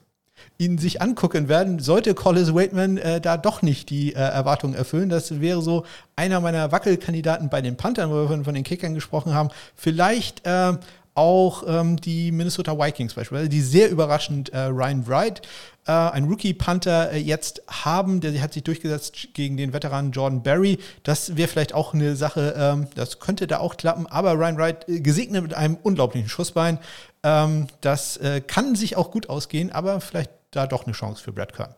ihn 0.58 0.78
sich 0.78 1.02
angucken 1.02 1.48
werden, 1.48 1.80
sollte 1.80 2.14
Collis 2.14 2.54
Waitman 2.54 2.98
äh, 2.98 3.22
da 3.22 3.38
doch 3.38 3.62
nicht 3.62 3.90
die 3.90 4.14
äh, 4.14 4.20
Erwartungen 4.20 4.74
erfüllen. 4.74 5.10
Das 5.10 5.40
wäre 5.42 5.62
so 5.62 5.86
einer 6.16 6.40
meiner 6.42 6.72
Wackelkandidaten 6.72 7.50
bei 7.50 7.62
den 7.62 7.78
Panthern, 7.78 8.10
wo 8.10 8.16
wir 8.16 8.28
von, 8.28 8.46
von 8.46 8.54
den 8.54 8.64
Kickern 8.64 8.94
gesprochen 8.94 9.34
haben. 9.34 9.50
Vielleicht 9.76 10.46
äh, 10.46 10.74
auch 11.20 11.64
ähm, 11.68 11.98
die 11.98 12.32
Minnesota 12.32 12.78
Vikings 12.78 13.14
beispielsweise, 13.14 13.50
die 13.50 13.62
sehr 13.62 13.90
überraschend 13.90 14.54
äh, 14.54 14.60
Ryan 14.60 15.06
Wright, 15.06 15.42
äh, 15.86 15.92
ein 15.92 16.24
Rookie-Panther, 16.26 17.12
äh, 17.12 17.18
jetzt 17.18 17.62
haben. 17.68 18.22
Der 18.22 18.40
hat 18.42 18.54
sich 18.54 18.64
durchgesetzt 18.64 19.34
gegen 19.34 19.58
den 19.58 19.74
Veteranen 19.74 20.12
Jordan 20.12 20.44
Berry. 20.44 20.78
Das 21.04 21.36
wäre 21.36 21.50
vielleicht 21.50 21.74
auch 21.74 21.94
eine 21.94 22.16
Sache, 22.16 22.54
ähm, 22.58 22.88
das 22.96 23.20
könnte 23.20 23.48
da 23.48 23.60
auch 23.60 23.76
klappen. 23.76 24.08
Aber 24.08 24.34
Ryan 24.34 24.58
Wright 24.58 24.86
gesegnet 24.88 25.44
mit 25.44 25.54
einem 25.54 25.78
unglaublichen 25.82 26.30
Schussbein. 26.30 26.80
Ähm, 27.24 27.67
das 27.82 28.17
äh, 28.17 28.41
kann 28.41 28.76
sich 28.76 28.95
auch 28.95 29.11
gut 29.11 29.30
ausgehen, 29.30 29.72
aber 29.72 30.01
vielleicht 30.01 30.32
da 30.51 30.67
doch 30.67 30.86
eine 30.86 30.93
Chance 30.93 31.24
für 31.24 31.32
Brad 31.32 31.53
Kern. 31.53 31.76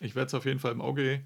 Ich 0.00 0.14
werde 0.14 0.26
es 0.26 0.34
auf 0.34 0.44
jeden 0.44 0.58
Fall 0.58 0.72
im 0.72 0.80
Auge 0.80 1.22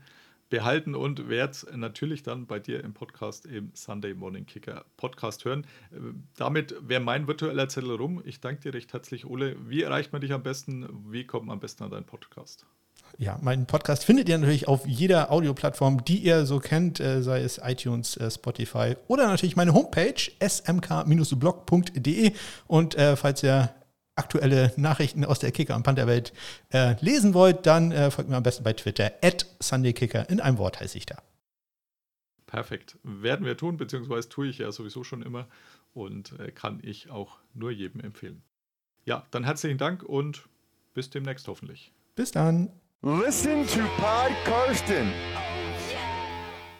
behalten 0.48 0.94
und 0.94 1.28
werde 1.28 1.50
es 1.50 1.66
natürlich 1.74 2.22
dann 2.22 2.46
bei 2.46 2.60
dir 2.60 2.84
im 2.84 2.94
Podcast 2.94 3.46
im 3.46 3.72
Sunday 3.74 4.14
Morning 4.14 4.46
Kicker 4.46 4.84
Podcast 4.96 5.44
hören. 5.44 5.66
Äh, 5.92 5.96
Damit 6.36 6.76
wäre 6.80 7.00
mein 7.00 7.26
virtueller 7.26 7.68
Zettel 7.68 7.92
rum. 7.92 8.22
Ich 8.24 8.40
danke 8.40 8.62
dir 8.62 8.74
recht 8.74 8.92
herzlich, 8.92 9.26
Ole. 9.26 9.56
Wie 9.68 9.82
erreicht 9.82 10.12
man 10.12 10.20
dich 10.20 10.32
am 10.32 10.42
besten? 10.42 10.88
Wie 11.10 11.26
kommt 11.26 11.46
man 11.46 11.54
am 11.54 11.60
besten 11.60 11.84
an 11.84 11.90
deinen 11.90 12.06
Podcast? 12.06 12.66
Ja, 13.18 13.38
meinen 13.40 13.66
Podcast 13.66 14.04
findet 14.04 14.28
ihr 14.28 14.36
natürlich 14.36 14.68
auf 14.68 14.86
jeder 14.86 15.32
Audioplattform, 15.32 16.04
die 16.04 16.18
ihr 16.18 16.44
so 16.46 16.58
kennt, 16.58 17.00
äh, 17.00 17.22
sei 17.22 17.40
es 17.40 17.58
iTunes, 17.62 18.16
äh, 18.16 18.30
Spotify 18.30 18.96
oder 19.08 19.26
natürlich 19.26 19.56
meine 19.56 19.72
Homepage 19.72 20.30
smk-blog.de. 20.40 22.32
Und 22.66 22.94
äh, 22.94 23.16
falls 23.16 23.42
ihr 23.42 23.74
aktuelle 24.16 24.72
Nachrichten 24.76 25.24
aus 25.24 25.38
der 25.38 25.52
Kicker- 25.52 25.76
und 25.76 25.82
Pantherwelt 25.82 26.32
äh, 26.72 26.96
lesen 27.00 27.34
wollt, 27.34 27.66
dann 27.66 27.92
äh, 27.92 28.10
folgt 28.10 28.30
mir 28.30 28.36
am 28.36 28.42
besten 28.42 28.64
bei 28.64 28.72
Twitter 28.72 29.12
at 29.22 29.46
SundayKicker. 29.60 30.28
In 30.28 30.40
einem 30.40 30.58
Wort 30.58 30.80
heiße 30.80 30.98
ich 30.98 31.06
da. 31.06 31.16
Perfekt. 32.46 32.98
Werden 33.02 33.44
wir 33.44 33.56
tun, 33.56 33.76
beziehungsweise 33.76 34.28
tue 34.28 34.48
ich 34.48 34.58
ja 34.58 34.70
sowieso 34.72 35.04
schon 35.04 35.22
immer 35.22 35.48
und 35.94 36.38
äh, 36.38 36.50
kann 36.50 36.80
ich 36.82 37.10
auch 37.10 37.38
nur 37.54 37.70
jedem 37.70 38.00
empfehlen. 38.00 38.42
Ja, 39.04 39.26
dann 39.30 39.44
herzlichen 39.44 39.78
Dank 39.78 40.02
und 40.02 40.48
bis 40.94 41.10
demnächst 41.10 41.46
hoffentlich. 41.48 41.92
Bis 42.14 42.30
dann. 42.30 42.70
Listen 43.06 43.64
to 43.68 43.78
Pod 43.98 44.32
Karsten. 44.44 45.12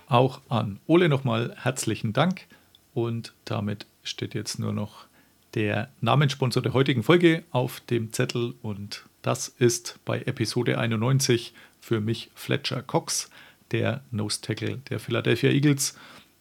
Auch 0.09 0.41
an 0.49 0.81
Ole 0.89 1.09
nochmal 1.09 1.55
herzlichen 1.57 2.13
Dank 2.13 2.49
und 2.95 3.33
damit 3.45 3.87
steht 4.03 4.35
jetzt 4.35 4.59
nur 4.59 4.73
noch 4.73 5.07
der 5.55 5.89
Namenssponsor 6.01 6.65
der 6.65 6.73
heutigen 6.73 7.05
Folge 7.05 7.45
auf 7.53 7.79
dem 7.79 8.13
Zettel 8.13 8.55
und 8.61 9.05
das 9.23 9.47
ist 9.47 10.01
bei 10.05 10.21
Episode 10.23 10.79
91 10.79 11.55
für 11.81 12.01
mich 12.01 12.33
Fletcher 12.35 12.83
Cox, 12.83 13.31
der 13.71 14.03
Nose 14.11 14.41
Tackle 14.41 14.79
der 14.91 14.99
Philadelphia 14.99 15.51
Eagles. 15.51 15.97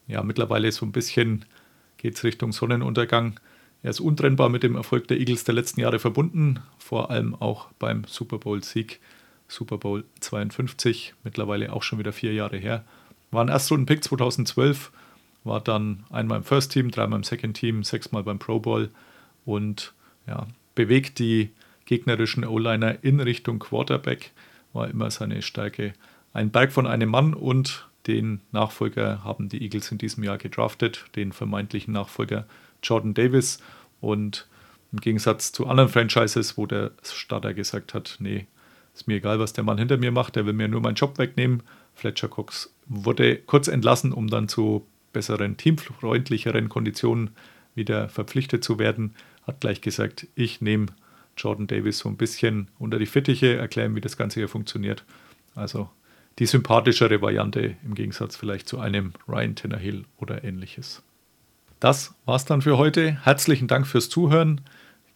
Ja, 0.07 0.23
mittlerweile 0.23 0.71
so 0.71 0.83
ein 0.87 0.93
bisschen 0.93 1.45
geht 1.97 2.15
es 2.15 2.23
Richtung 2.23 2.53
Sonnenuntergang. 2.53 3.39
Er 3.83 3.91
ist 3.91 3.99
untrennbar 3.99 4.49
mit 4.49 4.63
dem 4.63 4.77
Erfolg 4.77 5.07
der 5.09 5.19
Eagles 5.19 5.43
der 5.43 5.53
letzten 5.53 5.81
Jahre 5.81 5.99
verbunden, 5.99 6.61
vor 6.79 7.11
allem 7.11 7.35
auch 7.35 7.67
beim 7.77 8.03
Super 8.07 8.39
Bowl-Sieg, 8.39 8.99
Super 9.55 9.77
Bowl 9.77 10.03
52, 10.19 11.13
mittlerweile 11.23 11.71
auch 11.71 11.81
schon 11.81 11.97
wieder 11.97 12.11
vier 12.11 12.33
Jahre 12.33 12.57
her. 12.57 12.83
War 13.31 13.43
ein 13.43 13.49
Erstrunden-Pick 13.49 14.03
2012, 14.03 14.91
war 15.45 15.61
dann 15.61 16.03
einmal 16.09 16.39
im 16.39 16.43
First 16.43 16.73
Team, 16.73 16.91
dreimal 16.91 17.19
im 17.19 17.23
Second 17.23 17.55
Team, 17.55 17.83
sechsmal 17.83 18.23
beim 18.23 18.37
Pro 18.37 18.59
Bowl 18.59 18.89
und 19.45 19.93
ja, 20.27 20.47
bewegt 20.75 21.19
die 21.19 21.51
gegnerischen 21.85 22.43
O-Liner 22.45 23.03
in 23.03 23.19
Richtung 23.21 23.59
Quarterback, 23.59 24.31
war 24.73 24.89
immer 24.89 25.09
seine 25.09 25.41
Stärke. 25.41 25.93
Ein 26.33 26.51
Berg 26.51 26.73
von 26.73 26.85
einem 26.85 27.09
Mann 27.09 27.33
und 27.33 27.87
den 28.07 28.41
Nachfolger 28.51 29.23
haben 29.23 29.47
die 29.47 29.61
Eagles 29.61 29.91
in 29.91 29.97
diesem 29.97 30.23
Jahr 30.23 30.37
gedraftet, 30.37 31.05
den 31.15 31.31
vermeintlichen 31.31 31.93
Nachfolger 31.93 32.45
Jordan 32.83 33.13
Davis. 33.13 33.59
Und 34.01 34.47
Im 34.91 34.99
Gegensatz 34.99 35.51
zu 35.51 35.65
anderen 35.65 35.89
Franchises, 35.89 36.57
wo 36.57 36.65
der 36.65 36.91
Starter 37.03 37.53
gesagt 37.53 37.93
hat, 37.93 38.17
nee, 38.19 38.47
ist 38.95 39.07
mir 39.07 39.15
egal, 39.15 39.39
was 39.39 39.53
der 39.53 39.63
Mann 39.63 39.77
hinter 39.77 39.97
mir 39.97 40.11
macht, 40.11 40.35
der 40.35 40.45
will 40.45 40.53
mir 40.53 40.67
nur 40.67 40.81
meinen 40.81 40.95
Job 40.95 41.17
wegnehmen. 41.17 41.63
Fletcher 41.93 42.29
Cox 42.29 42.73
wurde 42.87 43.35
kurz 43.37 43.67
entlassen, 43.67 44.13
um 44.13 44.27
dann 44.27 44.47
zu 44.47 44.87
besseren, 45.11 45.57
teamfreundlicheren 45.57 46.69
Konditionen 46.69 47.31
wieder 47.75 48.09
verpflichtet 48.09 48.63
zu 48.63 48.79
werden. 48.79 49.13
Hat 49.45 49.59
gleich 49.59 49.81
gesagt, 49.81 50.27
ich 50.35 50.61
nehme 50.61 50.87
Jordan 51.37 51.67
Davis 51.67 51.99
so 51.99 52.09
ein 52.09 52.17
bisschen 52.17 52.69
unter 52.79 52.97
die 52.97 53.05
Fittiche, 53.05 53.57
erklären, 53.57 53.95
wie 53.95 54.01
das 54.01 54.17
Ganze 54.17 54.39
hier 54.39 54.49
funktioniert. 54.49 55.03
Also 55.55 55.89
die 56.39 56.45
sympathischere 56.45 57.21
Variante 57.21 57.75
im 57.83 57.95
Gegensatz 57.95 58.35
vielleicht 58.35 58.67
zu 58.67 58.79
einem 58.79 59.13
Ryan 59.27 59.55
Tannehill 59.55 60.05
oder 60.17 60.43
ähnliches. 60.43 61.03
Das 61.79 62.15
war's 62.25 62.45
dann 62.45 62.61
für 62.61 62.77
heute. 62.77 63.23
Herzlichen 63.25 63.67
Dank 63.67 63.87
fürs 63.87 64.09
Zuhören. 64.09 64.61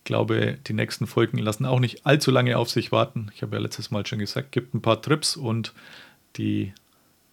Ich 0.10 0.12
glaube, 0.12 0.58
die 0.66 0.74
nächsten 0.74 1.06
Folgen 1.06 1.38
lassen 1.38 1.68
auch 1.68 1.80
nicht 1.80 2.08
allzu 2.08 2.32
lange 2.32 2.58
auf 2.58 2.68
sich 2.72 2.92
warten. 2.92 3.30
Ich 3.36 3.44
habe 3.44 3.58
ja 3.58 3.62
letztes 3.62 3.92
Mal 3.92 4.08
schon 4.08 4.18
gesagt, 4.18 4.52
gibt 4.52 4.74
ein 4.74 4.82
paar 4.82 5.04
Trips 5.04 5.38
und 5.38 5.72
die 6.36 6.74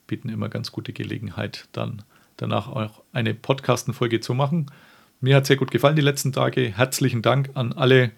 bieten 0.06 0.28
immer 0.28 0.50
ganz 0.50 0.72
gute 0.72 0.92
Gelegenheit, 0.92 1.68
dann 1.72 2.02
danach 2.36 2.68
auch 2.68 3.02
eine 3.14 3.32
Podcasten-Folge 3.32 4.20
zu 4.20 4.34
machen. 4.34 4.70
Mir 5.22 5.36
hat 5.36 5.46
sehr 5.46 5.56
gut 5.56 5.70
gefallen 5.70 5.96
die 5.96 6.02
letzten 6.02 6.34
Tage. 6.34 6.70
Herzlichen 6.76 7.22
Dank 7.22 7.48
an 7.54 7.72
alle, 7.72 8.10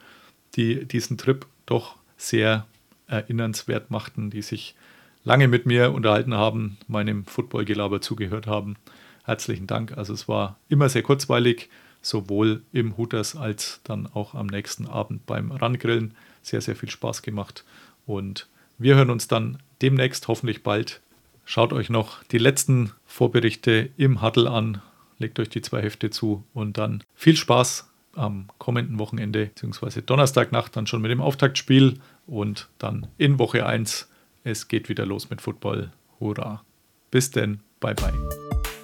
die 0.57 0.85
diesen 0.87 1.19
Trip 1.19 1.47
doch 1.65 1.95
sehr 2.17 2.67
erinnernswert 3.07 3.93
machten, 3.93 4.29
die 4.29 4.43
sich 4.43 4.75
lange 5.23 5.47
mit 5.47 5.67
mir 5.67 5.93
unterhalten 5.93 6.35
haben, 6.35 6.79
meinem 6.89 7.27
Football-Gelaber 7.27 8.01
zugehört 8.01 8.49
haben. 8.49 8.75
Herzlichen 9.23 9.69
Dank. 9.69 9.97
Also 9.97 10.15
es 10.15 10.27
war 10.27 10.59
immer 10.69 10.89
sehr 10.89 11.05
kurzweilig, 11.05 11.71
sowohl 12.03 12.63
im 12.73 12.97
Hooters 12.97 13.37
als 13.37 13.81
dann 13.85 14.07
auch 14.07 14.35
am 14.35 14.47
nächsten 14.47 14.87
Abend 14.87 15.27
beim 15.27 15.51
Rangrillen. 15.51 16.15
Sehr, 16.43 16.61
sehr 16.61 16.77
viel 16.77 16.91
Spaß 16.91 17.23
gemacht. 17.23 17.65
Und 18.07 18.49
wir 18.79 18.95
hören 18.97 19.11
uns 19.11 19.29
dann 19.29 19.59
demnächst 19.83 20.29
hoffentlich 20.29 20.63
bald. 20.63 21.01
Schaut 21.45 21.73
euch 21.73 21.91
noch 21.91 22.23
die 22.25 22.39
letzten 22.39 22.93
Vorberichte 23.07 23.91
im 23.97 24.23
Huddle 24.23 24.51
an, 24.51 24.83
legt 25.19 25.39
euch 25.41 25.49
die 25.49 25.63
zwei 25.63 25.83
Hefte 25.83 26.11
zu 26.11 26.45
und 26.55 26.79
dann 26.79 27.03
viel 27.15 27.37
Spaß 27.37 27.89
am 28.15 28.49
kommenden 28.59 28.99
Wochenende, 28.99 29.47
beziehungsweise 29.47 30.03
Donnerstagnacht 30.03 30.77
dann 30.77 30.87
schon 30.87 31.01
mit 31.01 31.11
dem 31.11 31.21
Auftaktspiel 31.21 32.01
und 32.27 32.69
dann 32.79 33.07
in 33.17 33.39
Woche 33.39 33.65
1. 33.65 34.09
Es 34.45 34.69
geht 34.69 34.89
wieder 34.89 35.07
los 35.07 35.31
mit 35.31 35.41
Football. 35.41 35.91
Hurra. 36.21 36.63
Bis 37.11 37.31
denn. 37.31 37.61
Bye 37.81 37.95
bye. 37.95 38.13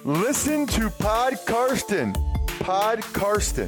Listen 0.05 0.65
to 0.67 0.89
Pod 0.99 1.37
Karsten. 1.45 2.13
Pod 2.59 3.01
Karsten. 3.13 3.67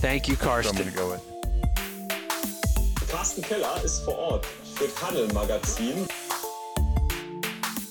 Thank 0.00 0.28
you, 0.28 0.36
So 0.36 0.50
I'm 0.50 0.76
gonna 0.76 0.90
go 0.90 1.10
with. 1.10 1.22
Carsten 3.10 3.42
Keller 3.42 3.82
ist 3.84 4.04
vor 4.04 4.16
Ort 4.16 4.46
für 4.76 4.88
Paddel 4.88 5.28
Magazin. 5.32 6.06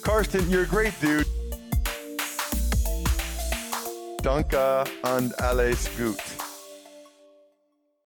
Karsten, 0.01 0.49
you're 0.49 0.63
a 0.63 0.65
great 0.65 0.93
dude. 1.01 1.25
Danke 4.23 4.85
and 5.03 5.33
alles 5.41 5.87
gut. 5.97 6.19